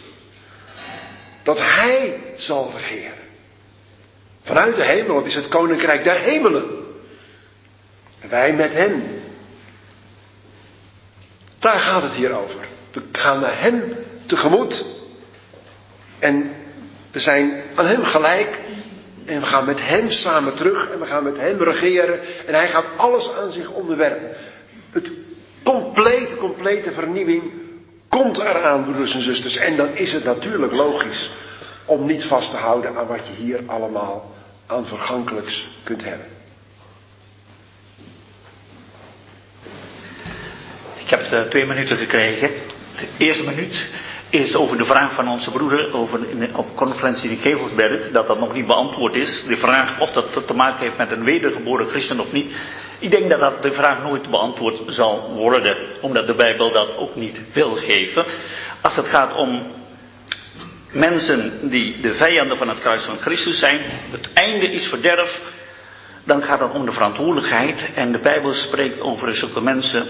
Dat 1.42 1.58
Hij 1.58 2.20
zal 2.36 2.72
regeren. 2.76 3.22
Vanuit 4.42 4.76
de 4.76 4.84
hemel, 4.84 5.16
het 5.16 5.26
is 5.26 5.34
het 5.34 5.48
koninkrijk 5.48 6.04
der 6.04 6.20
hemelen. 6.20 6.64
En 8.20 8.28
wij 8.28 8.52
met 8.52 8.72
hen. 8.72 9.22
Daar 11.58 11.78
gaat 11.78 12.02
het 12.02 12.12
hier 12.12 12.32
over. 12.32 12.66
We 12.92 13.02
gaan 13.12 13.40
naar 13.40 13.60
hem 13.60 13.96
tegemoet. 14.26 14.84
En 16.18 16.54
we 17.10 17.20
zijn 17.20 17.62
aan 17.74 17.86
hem 17.86 18.04
gelijk. 18.04 18.60
En 19.26 19.40
we 19.40 19.46
gaan 19.46 19.64
met 19.64 19.80
hem 19.80 20.10
samen 20.10 20.54
terug. 20.54 20.90
En 20.90 20.98
we 21.00 21.06
gaan 21.06 21.24
met 21.24 21.36
hem 21.36 21.62
regeren. 21.62 22.20
En 22.46 22.54
hij 22.54 22.68
gaat 22.68 22.86
alles 22.96 23.30
aan 23.32 23.52
zich 23.52 23.70
onderwerpen. 23.70 24.30
Het 24.90 25.10
complete, 25.62 26.36
complete 26.36 26.92
vernieuwing 26.92 27.42
komt 28.08 28.38
eraan, 28.38 28.84
broeders 28.84 29.14
en 29.14 29.22
zusters. 29.22 29.56
En 29.56 29.76
dan 29.76 29.96
is 29.96 30.12
het 30.12 30.24
natuurlijk 30.24 30.72
logisch 30.72 31.30
om 31.84 32.06
niet 32.06 32.24
vast 32.24 32.50
te 32.50 32.56
houden 32.56 32.96
aan 32.96 33.06
wat 33.06 33.26
je 33.26 33.34
hier 33.34 33.60
allemaal 33.66 34.34
aan 34.66 34.86
vergankelijks 34.86 35.68
kunt 35.84 36.04
hebben. 36.04 36.26
Ik 40.98 41.08
heb 41.08 41.32
uh, 41.32 41.40
twee 41.40 41.66
minuten 41.66 41.96
gekregen. 41.96 42.50
De 42.96 43.08
eerste 43.18 43.44
minuut 43.44 43.90
is 44.32 44.54
over 44.54 44.76
de 44.76 44.84
vraag 44.84 45.14
van 45.14 45.28
onze 45.28 45.50
broeder 45.50 45.94
over 45.94 46.28
in, 46.28 46.56
op 46.56 46.76
conferentie 46.76 47.30
in 47.30 47.36
Gevelsberg, 47.36 48.10
dat 48.10 48.26
dat 48.26 48.38
nog 48.38 48.52
niet 48.52 48.66
beantwoord 48.66 49.14
is. 49.14 49.44
De 49.46 49.56
vraag 49.56 50.00
of 50.00 50.10
dat 50.10 50.46
te 50.46 50.54
maken 50.54 50.80
heeft 50.80 50.96
met 50.96 51.12
een 51.12 51.24
wedergeboren 51.24 51.88
christen 51.88 52.20
of 52.20 52.32
niet. 52.32 52.52
Ik 52.98 53.10
denk 53.10 53.28
dat 53.28 53.40
dat 53.40 53.62
de 53.62 53.72
vraag 53.72 54.02
nooit 54.02 54.30
beantwoord 54.30 54.82
zal 54.86 55.32
worden, 55.34 55.76
omdat 56.00 56.26
de 56.26 56.34
Bijbel 56.34 56.72
dat 56.72 56.96
ook 56.96 57.14
niet 57.14 57.42
wil 57.52 57.74
geven. 57.74 58.24
Als 58.80 58.96
het 58.96 59.06
gaat 59.06 59.36
om 59.36 59.62
mensen 60.90 61.70
die 61.70 62.00
de 62.00 62.14
vijanden 62.14 62.56
van 62.56 62.68
het 62.68 62.80
kruis 62.80 63.04
van 63.04 63.18
Christus 63.18 63.58
zijn, 63.58 63.80
het 64.10 64.32
einde 64.32 64.72
is 64.72 64.88
verderf, 64.88 65.40
dan 66.24 66.42
gaat 66.42 66.60
het 66.60 66.72
om 66.72 66.84
de 66.84 66.92
verantwoordelijkheid. 66.92 67.90
En 67.94 68.12
de 68.12 68.18
Bijbel 68.18 68.52
spreekt 68.52 69.00
over 69.00 69.34
zulke 69.34 69.60
mensen 69.60 70.06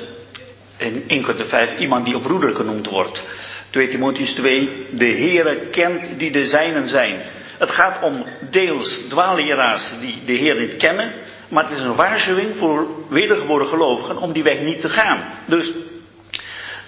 in 0.76 1.04
1 1.06 1.22
Korinther 1.22 1.46
5, 1.46 1.78
iemand 1.78 2.04
die 2.04 2.16
op 2.16 2.22
broeder 2.22 2.54
genoemd 2.54 2.88
wordt. 2.88 3.24
2 3.72 3.88
Timotheus 3.88 4.32
2, 4.34 4.86
de 4.90 5.06
Heere 5.06 5.56
kent 5.56 6.18
die 6.18 6.32
de 6.32 6.46
zijnen 6.46 6.88
zijn. 6.88 7.20
Het 7.58 7.70
gaat 7.70 8.02
om 8.02 8.24
deels 8.50 9.02
dwaaleraars 9.08 9.94
die 10.00 10.22
de 10.24 10.32
Heer 10.32 10.60
niet 10.60 10.76
kennen, 10.76 11.12
maar 11.48 11.64
het 11.64 11.72
is 11.72 11.80
een 11.80 11.94
waarschuwing 11.94 12.56
voor 12.56 12.86
wedergeboren 13.08 13.66
gelovigen 13.66 14.16
om 14.16 14.32
die 14.32 14.42
weg 14.42 14.60
niet 14.60 14.80
te 14.80 14.88
gaan. 14.88 15.24
Dus 15.46 15.72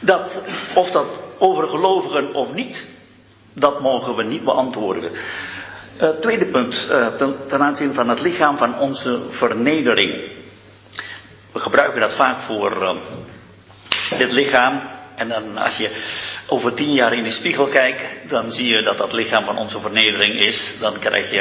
dat, 0.01 0.43
of 0.75 0.91
dat 0.91 1.07
over 1.39 1.69
gelovigen 1.69 2.35
of 2.35 2.53
niet, 2.53 2.89
dat 3.53 3.81
mogen 3.81 4.17
we 4.17 4.23
niet 4.23 4.45
beantwoorden. 4.45 5.11
Uh, 6.03 6.09
tweede 6.09 6.47
punt, 6.47 6.87
ten, 7.19 7.37
ten 7.49 7.63
aanzien 7.63 7.95
van 7.95 8.09
het 8.09 8.21
lichaam 8.21 8.57
van 8.57 8.79
onze 8.79 9.21
vernedering. 9.31 10.13
We 11.53 11.61
gebruiken 11.61 12.01
dat 12.01 12.15
vaak 12.15 12.41
voor 12.41 12.83
uh, 12.83 12.91
dit 14.19 14.31
lichaam. 14.31 14.94
En 15.17 15.29
dan 15.29 15.57
als 15.59 15.77
je 15.77 15.91
over 16.47 16.75
tien 16.75 16.93
jaar 16.93 17.13
in 17.13 17.23
de 17.23 17.31
spiegel 17.31 17.67
kijkt, 17.67 18.03
dan 18.29 18.53
zie 18.53 18.69
je 18.69 18.83
dat 18.83 18.99
dat 18.99 19.13
lichaam 19.13 19.45
van 19.45 19.59
onze 19.59 19.81
vernedering 19.81 20.35
is. 20.35 20.77
Dan 20.81 20.99
krijg 20.99 21.31
je 21.31 21.41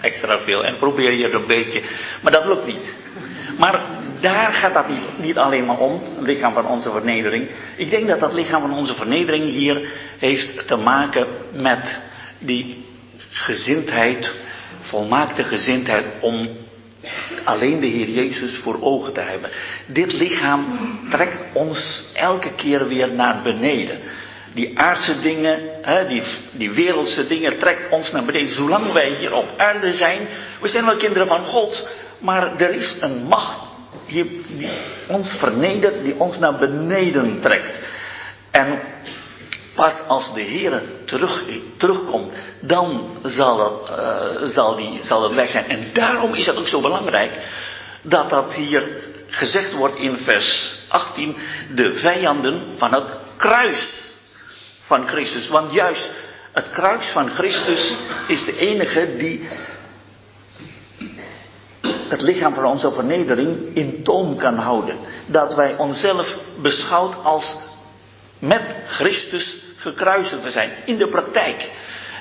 extra 0.00 0.38
veel 0.38 0.64
en 0.64 0.78
probeer 0.78 1.12
je 1.12 1.24
er 1.24 1.34
een 1.34 1.46
beetje. 1.46 1.82
Maar 2.22 2.32
dat 2.32 2.46
lukt 2.46 2.66
niet. 2.66 2.94
Maar 3.58 3.80
daar 4.20 4.52
gaat 4.52 4.74
dat 4.74 4.88
niet, 4.88 5.18
niet 5.18 5.38
alleen 5.38 5.66
maar 5.66 5.78
om, 5.78 6.02
het 6.16 6.26
lichaam 6.26 6.52
van 6.52 6.66
onze 6.66 6.90
vernedering. 6.90 7.48
Ik 7.76 7.90
denk 7.90 8.06
dat 8.06 8.20
dat 8.20 8.32
lichaam 8.32 8.60
van 8.60 8.72
onze 8.72 8.94
vernedering 8.94 9.44
hier 9.44 9.92
heeft 10.18 10.66
te 10.66 10.76
maken 10.76 11.26
met 11.52 11.98
die 12.38 12.84
gezindheid, 13.30 14.34
volmaakte 14.80 15.44
gezindheid 15.44 16.04
om 16.20 16.48
alleen 17.44 17.80
de 17.80 17.86
Heer 17.86 18.08
Jezus 18.08 18.58
voor 18.58 18.82
ogen 18.82 19.12
te 19.12 19.20
hebben. 19.20 19.50
Dit 19.86 20.12
lichaam 20.12 20.64
trekt 21.10 21.38
ons 21.52 22.04
elke 22.14 22.54
keer 22.54 22.88
weer 22.88 23.14
naar 23.14 23.42
beneden. 23.42 23.98
Die 24.54 24.78
aardse 24.78 25.20
dingen, 25.20 25.58
hè, 25.82 26.06
die, 26.06 26.22
die 26.52 26.70
wereldse 26.70 27.26
dingen, 27.26 27.58
trekt 27.58 27.90
ons 27.90 28.12
naar 28.12 28.24
beneden. 28.24 28.54
Zolang 28.54 28.92
wij 28.92 29.10
hier 29.18 29.34
op 29.34 29.48
aarde 29.56 29.94
zijn, 29.94 30.28
we 30.60 30.68
zijn 30.68 30.84
wel 30.84 30.96
kinderen 30.96 31.26
van 31.26 31.44
God, 31.44 31.88
maar 32.18 32.60
er 32.60 32.74
is 32.74 32.96
een 33.00 33.24
macht 33.28 33.68
die, 34.06 34.42
die 34.56 34.68
ons 35.08 35.30
vernedert, 35.38 36.02
die 36.02 36.14
ons 36.18 36.38
naar 36.38 36.58
beneden 36.58 37.40
trekt. 37.40 37.78
En 38.50 38.78
pas 39.80 40.00
als 40.08 40.34
de 40.34 40.40
Heer 40.40 40.82
terug, 41.04 41.44
terugkomt, 41.76 42.32
dan 42.60 43.18
zal 43.22 43.58
het, 43.64 43.98
uh, 43.98 44.48
zal, 44.48 44.76
die, 44.76 45.00
zal 45.02 45.22
het 45.22 45.34
weg 45.34 45.50
zijn. 45.50 45.68
En 45.68 45.92
daarom 45.92 46.34
is 46.34 46.46
het 46.46 46.56
ook 46.56 46.68
zo 46.68 46.80
belangrijk 46.80 47.32
dat 48.02 48.30
dat 48.30 48.54
hier 48.54 49.04
gezegd 49.28 49.72
wordt 49.72 49.96
in 49.96 50.16
vers 50.16 50.72
18, 50.88 51.36
de 51.74 51.94
vijanden 51.94 52.64
van 52.76 52.94
het 52.94 53.04
kruis 53.36 54.08
van 54.80 55.08
Christus. 55.08 55.48
Want 55.48 55.72
juist 55.72 56.12
het 56.52 56.70
kruis 56.70 57.06
van 57.06 57.30
Christus 57.30 57.96
is 58.26 58.44
de 58.44 58.58
enige 58.58 59.16
die 59.16 59.48
het 62.08 62.20
lichaam 62.20 62.54
van 62.54 62.64
onze 62.64 62.92
vernedering 62.92 63.74
in 63.74 64.02
toom 64.02 64.36
kan 64.36 64.56
houden. 64.56 64.96
Dat 65.26 65.54
wij 65.54 65.76
onszelf 65.76 66.36
beschouwt 66.62 67.14
als 67.24 67.56
met 68.38 68.62
Christus 68.86 69.68
gekruisigd 69.80 70.52
zijn. 70.52 70.70
In 70.84 70.96
de 70.96 71.08
praktijk. 71.08 71.70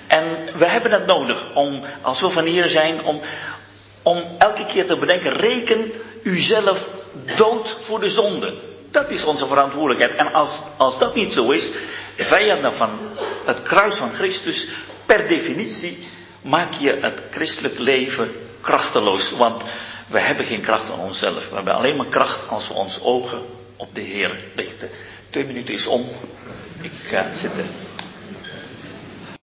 En 0.07 0.57
we 0.57 0.65
hebben 0.65 0.91
het 0.91 1.05
nodig 1.05 1.55
om, 1.55 1.81
als 2.01 2.21
we 2.21 2.29
van 2.29 2.45
hier 2.45 2.67
zijn, 2.67 3.03
om, 3.03 3.21
om 4.03 4.23
elke 4.37 4.65
keer 4.65 4.87
te 4.87 4.97
bedenken, 4.97 5.33
reken 5.33 5.91
uzelf 6.23 6.87
dood 7.37 7.77
voor 7.81 7.99
de 7.99 8.09
zonde. 8.09 8.53
Dat 8.91 9.09
is 9.09 9.23
onze 9.23 9.47
verantwoordelijkheid. 9.47 10.15
En 10.15 10.33
als, 10.33 10.49
als 10.77 10.99
dat 10.99 11.15
niet 11.15 11.33
zo 11.33 11.51
is, 11.51 11.71
vijanden 12.17 12.75
van 12.75 12.99
het 13.45 13.61
kruis 13.61 13.95
van 13.95 14.11
Christus, 14.11 14.67
per 15.05 15.27
definitie 15.27 16.07
maak 16.41 16.73
je 16.73 16.97
het 17.01 17.21
christelijk 17.31 17.79
leven 17.79 18.31
krachteloos. 18.61 19.31
Want 19.37 19.63
we 20.07 20.19
hebben 20.19 20.45
geen 20.45 20.61
kracht 20.61 20.91
aan 20.91 20.99
onszelf. 20.99 21.49
We 21.49 21.55
hebben 21.55 21.75
alleen 21.75 21.95
maar 21.95 22.09
kracht 22.09 22.47
als 22.47 22.67
we 22.67 22.73
onze 22.73 23.03
ogen 23.03 23.41
op 23.77 23.95
de 23.95 24.01
Heer 24.01 24.43
richten. 24.55 24.89
Twee 25.29 25.45
minuten 25.45 25.73
is 25.73 25.87
om. 25.87 26.09
Ik 26.81 26.91
ga 27.09 27.25
zitten. 27.35 27.88